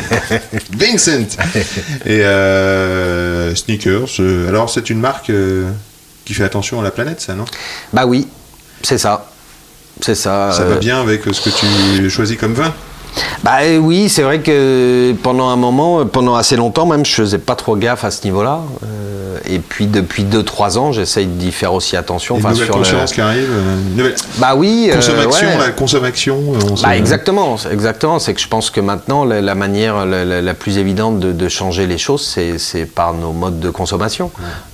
Vincent. 0.78 1.28
Et 2.06 2.24
euh, 2.24 3.54
sneakers. 3.56 4.08
euh, 4.20 4.48
Alors, 4.50 4.70
c'est 4.70 4.90
une 4.90 5.00
marque 5.02 5.30
euh, 5.30 5.70
qui 6.26 6.34
fait 6.34 6.44
attention 6.46 6.80
à 6.80 6.84
la 6.84 6.92
planète, 6.92 7.20
ça, 7.20 7.34
non? 7.36 7.46
Bah 7.92 8.06
oui, 8.06 8.28
c'est 8.84 8.98
ça. 8.98 9.28
C'est 10.00 10.16
ça. 10.16 10.52
Ça 10.54 10.62
euh, 10.64 10.70
va 10.70 10.76
bien 10.78 11.02
avec 11.02 11.24
ce 11.26 11.42
que 11.42 11.50
tu 11.50 12.10
choisis 12.10 12.38
comme 12.38 12.54
vin? 12.54 12.74
Bah 13.44 13.58
euh, 13.64 13.78
oui, 13.78 14.08
c'est 14.10 14.22
vrai 14.22 14.40
que 14.40 15.14
pendant 15.24 15.50
un 15.50 15.56
moment, 15.56 16.00
euh, 16.02 16.06
pendant 16.06 16.36
assez 16.36 16.56
longtemps 16.56 16.86
même, 16.86 17.06
je 17.06 17.14
faisais 17.14 17.38
pas 17.40 17.56
trop 17.56 17.76
gaffe 17.76 18.04
à 18.04 18.12
ce 18.12 18.24
niveau-là. 18.24 18.62
Euh, 18.84 19.38
et 19.50 19.60
puis 19.60 19.86
depuis 19.88 20.24
2-3 20.24 20.78
ans, 20.78 20.92
j'essaye 20.92 21.26
d'y 21.26 21.52
faire 21.52 21.74
aussi 21.74 21.98
attention. 21.98 22.38
Une 22.38 22.42
nouvelle 22.44 22.56
sur 22.68 22.78
le- 22.78 23.06
qui 23.14 23.22
arrive. 23.22 23.50
une 23.90 23.96
nouvelle 23.98 24.16
Bah 24.38 24.54
oui. 24.56 24.90
euh, 24.92 24.96
consommation, 24.96 25.48
ouais. 25.48 25.58
la 25.58 25.70
consommation. 25.72 26.38
on 26.70 26.82
Bah 26.82 26.96
exactement, 26.96 27.58
c'est- 27.58 27.74
exactement. 27.74 28.20
C'est 28.20 28.34
que 28.34 28.40
je 28.42 28.48
pense 28.48 28.70
que 28.70 28.80
maintenant, 28.80 29.26
la, 29.26 29.42
la 29.42 29.56
manière 29.56 30.06
la, 30.06 30.24
la- 30.24 30.42
la 30.42 30.54
plus 30.54 30.78
évidente 30.78 31.20
de, 31.20 31.32
de 31.34 31.50
changer 31.50 31.88
les 31.88 31.98
choses, 31.98 32.22
c'est- 32.26 32.86
par 32.86 33.14
nos 33.14 33.32
modes 33.32 33.60
de 33.60 33.70
consommation, 33.72 34.32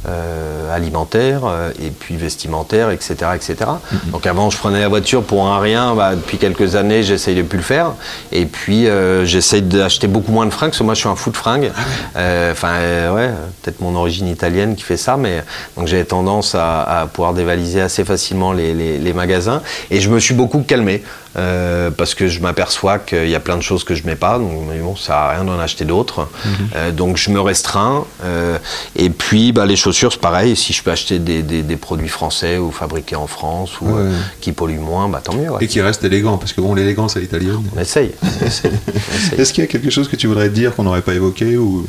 euh, 0.08 0.76
alimentaire 0.76 1.42
euh, 1.46 1.72
et 1.84 1.90
puis 1.90 2.18
vestimentaire, 2.18 2.92
etc., 2.92 3.16
etc. 3.36 3.56
Mm-hmm. 3.62 4.12
Donc 4.12 4.28
avant, 4.28 4.50
je 4.50 4.58
prenais 4.58 4.80
la 4.82 4.88
voiture 4.90 5.24
pour 5.24 5.48
un 5.48 5.60
rien. 5.60 5.96
Bah, 5.96 6.16
depuis 6.16 6.38
quelques 6.38 6.76
années, 6.76 7.04
j'essaye 7.04 7.36
de 7.36 7.42
plus 7.42 7.58
le 7.58 7.64
faire. 7.64 7.94
Et 8.32 8.46
puis, 8.46 8.88
euh, 8.88 9.26
j'essaye 9.26 9.62
d'acheter 9.62 10.08
beaucoup 10.08 10.32
moins 10.32 10.46
de 10.46 10.52
fringues, 10.52 10.70
parce 10.70 10.80
que 10.80 10.84
moi, 10.84 10.94
je 10.94 11.00
suis 11.00 11.10
un 11.10 11.16
fou 11.16 11.32
de 11.32 11.38
fringues. 11.38 11.72
Ah 11.76 11.82
Euh, 12.20 12.52
Enfin, 12.52 12.74
euh, 12.80 13.14
ouais, 13.16 13.30
peut-être 13.62 13.82
mon 13.82 13.96
origine 13.96 14.28
italienne 14.28 14.76
qui 14.76 14.84
fait 14.84 14.98
ça, 14.98 15.18
mais 15.18 15.44
donc 15.76 15.88
j'ai 15.88 16.04
tendance 16.06 16.56
à, 16.56 16.82
à 17.02 17.06
pouvoir 17.08 17.34
dévaliser 17.34 17.82
assez 17.82 18.04
facilement 18.06 18.52
les, 18.54 18.74
les- 18.74 18.98
les 18.98 19.14
magasins. 19.14 19.62
Et 19.92 20.00
je 20.00 20.10
me 20.10 20.20
suis 20.20 20.34
beaucoup 20.34 20.60
calmé. 20.62 21.04
Euh, 21.36 21.92
parce 21.92 22.16
que 22.16 22.28
je 22.28 22.40
m'aperçois 22.40 23.00
qu'il 23.00 23.30
y 23.30 23.36
a 23.36 23.40
plein 23.40 23.58
de 23.58 23.62
choses 23.62 23.84
que 23.84 23.94
je 23.96 24.06
mets 24.06 24.16
pas, 24.16 24.40
donc 24.40 24.52
mais 24.70 24.80
bon, 24.80 24.96
ça 24.96 25.26
à 25.26 25.30
rien 25.32 25.44
d'en 25.44 25.60
acheter 25.60 25.86
d'autres. 25.86 26.28
Euh, 26.76 26.92
donc 26.92 27.18
je 27.18 27.30
me 27.32 27.40
restreins. 27.42 28.06
euh, 28.24 28.58
et 28.96 29.10
puis 29.10 29.52
bah, 29.52 29.66
les 29.66 29.76
chaussures, 29.76 30.12
c'est 30.12 30.22
pareil. 30.22 30.56
Si 30.56 30.74
je 30.74 30.82
peux 30.84 30.92
acheter 30.92 31.20
des, 31.20 31.42
des- 31.44 31.64
des 31.64 31.78
produits 31.78 32.08
français 32.10 32.58
ou 32.58 32.72
fabriqués 32.72 33.16
en 33.16 33.28
France 33.28 33.82
ou 33.82 33.88
Ouais. 33.88 34.10
qui 34.42 34.52
polluent 34.52 34.80
moins, 34.80 35.10
bah 35.10 35.22
tant 35.24 35.34
mieux. 35.36 35.50
ouais. 35.50 35.58
Et 35.64 35.68
qui 35.68 35.82
reste 35.82 36.04
élégant, 36.04 36.38
parce 36.38 36.54
que 36.54 36.62
bon, 36.62 36.74
l'élégance 36.74 37.18
à 37.18 37.20
l'italienne. 37.20 37.62
On 37.76 37.80
essaye. 37.80 38.12
on 38.24 38.46
essaye, 38.46 38.72
on 38.72 39.16
essaye. 39.18 39.40
Est-ce 39.40 39.54
qu'il 39.54 39.64
y 39.64 39.68
a 39.68 39.70
quelque 39.70 39.90
chose 39.90 40.08
que 40.08 40.16
tu 40.16 40.28
voudrais 40.28 40.50
dire 40.50 40.76
qu'on 40.76 40.84
n'aurait 40.84 41.02
pas 41.02 41.14
évoqué, 41.14 41.58
ou 41.58 41.88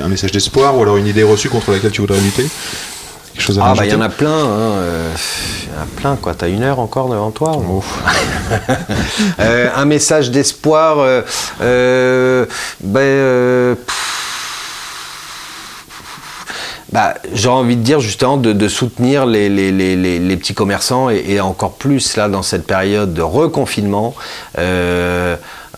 un 0.00 0.08
message 0.08 0.32
d'espoir, 0.32 0.76
ou 0.76 0.82
alors 0.82 0.96
une 0.96 1.06
idée 1.06 1.22
reçue 1.22 1.48
contre 1.48 1.70
laquelle 1.72 1.90
tu 1.92 2.00
voudrais 2.00 2.20
lutter 2.20 2.46
Quelque 3.34 3.42
chose 3.42 3.58
à 3.58 3.62
Ah 3.66 3.74
bah 3.74 3.86
il 3.86 3.92
y 3.92 3.94
en 3.94 4.00
a 4.00 4.08
plein, 4.08 4.28
hein, 4.30 4.72
euh, 4.78 5.12
y 5.66 5.78
en 5.78 5.82
a 5.82 5.86
plein 6.00 6.16
quoi. 6.16 6.34
T'as 6.34 6.48
une 6.48 6.62
heure 6.62 6.78
encore 6.80 7.08
devant 7.08 7.30
toi. 7.30 7.52
Euh, 9.38 9.68
un 9.76 9.84
message 9.84 10.30
d'espoir. 10.30 10.98
euh, 10.98 11.22
euh, 11.62 12.46
ben, 12.80 13.00
euh, 13.00 13.74
bah, 16.92 17.14
j'ai 17.32 17.48
envie 17.48 17.76
de 17.76 17.82
dire 17.82 18.00
justement 18.00 18.36
de, 18.36 18.52
de 18.52 18.68
soutenir 18.68 19.24
les, 19.24 19.48
les- 19.48 19.70
les- 19.70 19.94
petits 20.36 20.54
commerçants 20.54 21.08
et, 21.10 21.22
et 21.28 21.40
encore 21.40 21.74
plus 21.74 22.16
là 22.16 22.28
dans 22.28 22.42
cette 22.42 22.66
période 22.66 23.14
de 23.14 23.22
reconfinement, 23.22 24.14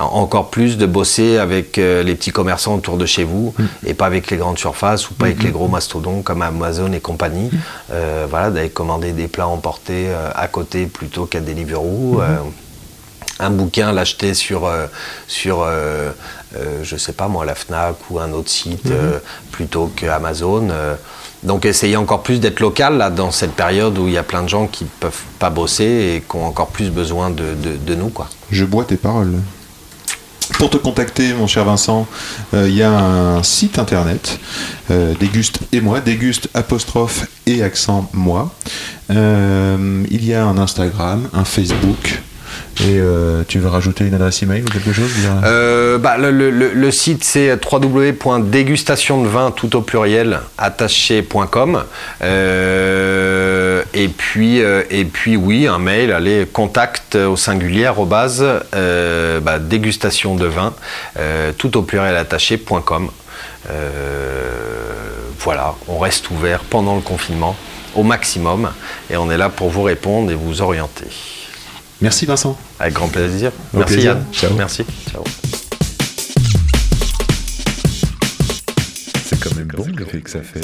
encore 0.03 0.51
plus 0.51 0.77
de 0.79 0.87
bosser 0.87 1.39
avec 1.39 1.79
euh, 1.79 2.03
les 2.03 2.15
petits 2.15 2.31
commerçants 2.33 2.75
autour 2.75 2.97
de 2.97 3.07
chez 3.07 3.25
vous 3.25 3.55
et 3.87 3.95
pas 3.95 4.07
avec 4.07 4.31
les 4.31 4.37
grandes 4.37 4.59
surfaces 4.59 5.11
ou 5.11 5.15
pas 5.15 5.27
avec 5.27 5.43
les 5.43 5.51
gros 5.51 5.69
mastodons 5.69 6.23
comme 6.23 6.43
Amazon 6.43 6.93
et 6.93 7.01
compagnie. 7.01 7.51
Euh, 7.93 8.27
voilà, 8.29 8.51
d'aller 8.51 8.71
commander 8.71 9.13
des 9.13 9.29
plats 9.29 9.49
emportés 9.49 10.07
euh, 10.09 10.31
à 10.35 10.49
côté 10.49 10.87
plutôt 10.87 11.27
qu'à 11.27 11.41
Deliveroo. 11.41 12.21
euh, 12.21 12.37
un 13.39 13.51
bouquin, 13.51 13.91
l'acheter 13.93 14.35
sur, 14.35 14.67
euh, 14.67 14.87
sur 15.27 15.63
euh, 15.63 16.11
euh, 16.57 16.81
je 16.85 16.97
sais 16.97 17.13
pas 17.13 17.27
moi, 17.27 17.45
la 17.45 17.55
FNAC 17.57 17.97
ou 18.11 18.21
un 18.21 18.31
autre 18.33 18.51
site 18.51 18.87
euh, 18.91 19.19
plutôt 19.51 19.91
qu'Amazon. 19.97 20.69
euh. 20.71 20.95
donc 21.43 21.65
essayer 21.65 21.97
encore 21.97 22.23
plus 22.23 22.39
d'être 22.39 22.61
local 22.61 22.99
là, 22.99 23.11
dans 23.11 23.33
cette 23.33 23.53
période 23.55 23.99
où 23.99 24.07
il 24.07 24.13
y 24.13 24.19
a 24.19 24.23
plein 24.23 24.43
de 24.45 24.49
gens 24.49 24.67
qui 24.69 24.85
peuvent 24.85 25.23
pas 25.41 25.51
bosser 25.51 25.85
et 25.85 26.21
qui 26.29 26.37
ont 26.37 26.47
encore 26.47 26.69
plus 26.69 26.91
besoin 26.91 27.31
de, 27.31 27.55
de- 27.55 27.77
de 27.85 27.95
nous. 27.97 28.11
Quoi. 28.11 28.29
Je 28.53 28.65
bois 28.65 28.85
tes 28.85 28.97
paroles. 28.97 29.33
Pour 30.59 30.71
te 30.71 30.77
contacter, 30.77 31.33
mon 31.35 31.47
cher 31.47 31.65
Vincent, 31.65 32.07
euh, 32.55 32.69
il 32.69 32.77
y 32.77 32.83
a 32.83 32.91
un 32.91 33.43
site 33.43 33.79
internet, 33.79 34.39
euh, 34.91 35.15
Déguste 35.19 35.61
et 35.73 35.81
moi, 35.81 36.01
Déguste 36.01 36.49
apostrophe 36.55 37.27
et 37.47 37.63
accent 37.63 38.09
moi. 38.13 38.55
Euh, 39.11 40.05
il 40.11 40.25
y 40.25 40.35
a 40.35 40.45
un 40.45 40.59
Instagram, 40.59 41.29
un 41.33 41.45
Facebook. 41.45 42.23
Et 42.81 42.99
euh, 42.99 43.43
tu 43.47 43.59
veux 43.59 43.69
rajouter 43.69 44.05
une 44.05 44.15
adresse 44.15 44.43
email 44.43 44.63
ou 44.63 44.65
quelque 44.65 44.93
chose 44.93 45.11
Euh, 45.45 45.99
bah, 45.99 46.17
le, 46.19 46.91
site 46.91 47.23
c'est 47.23 47.59
www.dégustation 47.71 49.23
de 49.23 49.29
vin 49.29 49.51
tout 49.51 49.77
au 49.77 49.83
pluriel 49.83 50.41
attaché.com 50.59 51.85
Euh, 52.23 53.83
et 53.95 54.09
puis 54.09 54.59
et 54.59 55.05
puis 55.05 55.37
oui 55.37 55.67
un 55.67 55.79
mail 55.79 56.13
allez 56.13 56.47
contact 56.51 57.15
au 57.15 57.37
singulier 57.37 57.87
arrobase, 57.87 58.45
euh, 58.75 59.41
bah, 59.41 59.59
dégustation 59.59 60.35
de 60.35 60.47
vin 60.47 60.73
tout 61.59 61.77
au 61.77 61.83
pluriel 61.83 62.17
attaché.com 62.17 63.11
voilà 65.39 65.75
on 65.89 65.99
reste 65.99 66.31
ouvert 66.31 66.61
pendant 66.61 66.95
le 66.95 67.03
confinement 67.03 67.57
au 67.95 68.03
maximum 68.03 68.71
et 69.11 69.17
on 69.17 69.31
est 69.31 69.37
là 69.37 69.51
pour 69.51 69.69
vous 69.69 69.83
répondre 69.83 70.31
et 70.31 70.35
vous 70.35 70.63
orienter 70.63 71.07
Merci 72.03 72.27
Vincent. 72.27 72.59
avec 72.81 72.95
grand 72.95 73.09
plaisir 73.09 73.53
Au 73.73 73.79
merci 73.79 73.95
plaisir. 73.95 74.13
Yann 74.13 74.25
Ciao. 74.33 74.55
merci 74.57 74.85
ciao 75.11 75.23
C'est 79.25 79.39
quand 79.41 79.55
même 79.55 79.69
bon 79.69 79.87
l'effet 79.97 80.21
que 80.21 80.31
ça 80.31 80.41
fait. 80.43 80.61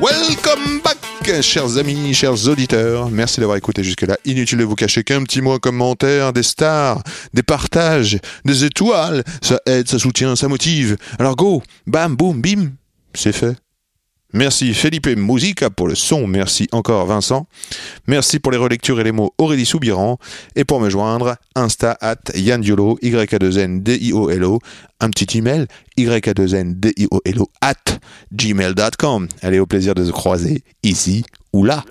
Welcome 0.00 0.80
back, 0.84 1.42
chers 1.42 1.76
amis, 1.78 2.12
chers 2.12 2.48
auditeurs. 2.48 3.08
Merci 3.10 3.40
d'avoir 3.40 3.56
écouté 3.56 3.82
jusque-là. 3.82 4.16
Inutile 4.24 4.58
de 4.58 4.64
vous 4.64 4.74
cacher 4.74 5.04
qu'un 5.04 5.22
petit 5.22 5.40
mot, 5.40 5.52
un 5.52 5.58
commentaire, 5.58 6.32
des 6.32 6.42
stars, 6.42 7.02
des 7.32 7.42
partages, 7.42 8.18
des 8.44 8.64
étoiles. 8.64 9.22
Ça 9.42 9.60
aide, 9.66 9.88
ça 9.88 9.98
soutient, 9.98 10.36
ça 10.36 10.48
motive. 10.48 10.96
Alors 11.18 11.34
go, 11.36 11.62
bam, 11.86 12.14
boum, 12.14 12.40
bim, 12.42 12.72
c'est 13.14 13.32
fait. 13.32 13.56
Merci 14.36 14.74
Felipe 14.74 15.08
Musica 15.16 15.70
pour 15.70 15.88
le 15.88 15.94
son. 15.94 16.26
Merci 16.26 16.68
encore 16.70 17.06
Vincent. 17.06 17.46
Merci 18.06 18.38
pour 18.38 18.52
les 18.52 18.58
relectures 18.58 19.00
et 19.00 19.04
les 19.04 19.10
mots 19.10 19.32
Aurélie 19.38 19.64
Soubiran. 19.64 20.18
Et 20.56 20.64
pour 20.64 20.78
me 20.78 20.90
joindre, 20.90 21.36
Insta 21.54 21.96
at 22.02 22.18
Yann 22.34 22.60
Diolo, 22.60 22.98
Y-A-2-N 23.00 23.82
D-I-O-L-O. 23.82 24.60
Un 25.00 25.08
petit 25.08 25.38
email, 25.38 25.66
Y-A-2-N 25.96 26.74
D-I-O-L-O 26.74 27.50
at 27.62 27.98
gmail.com. 28.30 29.28
Allez, 29.40 29.58
au 29.58 29.66
plaisir 29.66 29.94
de 29.94 30.04
se 30.04 30.10
croiser 30.10 30.62
ici 30.82 31.24
ou 31.54 31.64
là. 31.64 31.82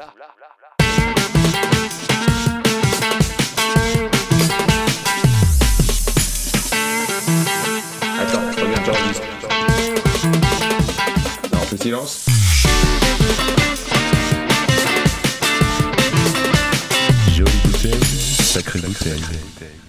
Silence. 11.85 12.34
Bouteille, 17.87 18.41
sacrée. 18.43 19.84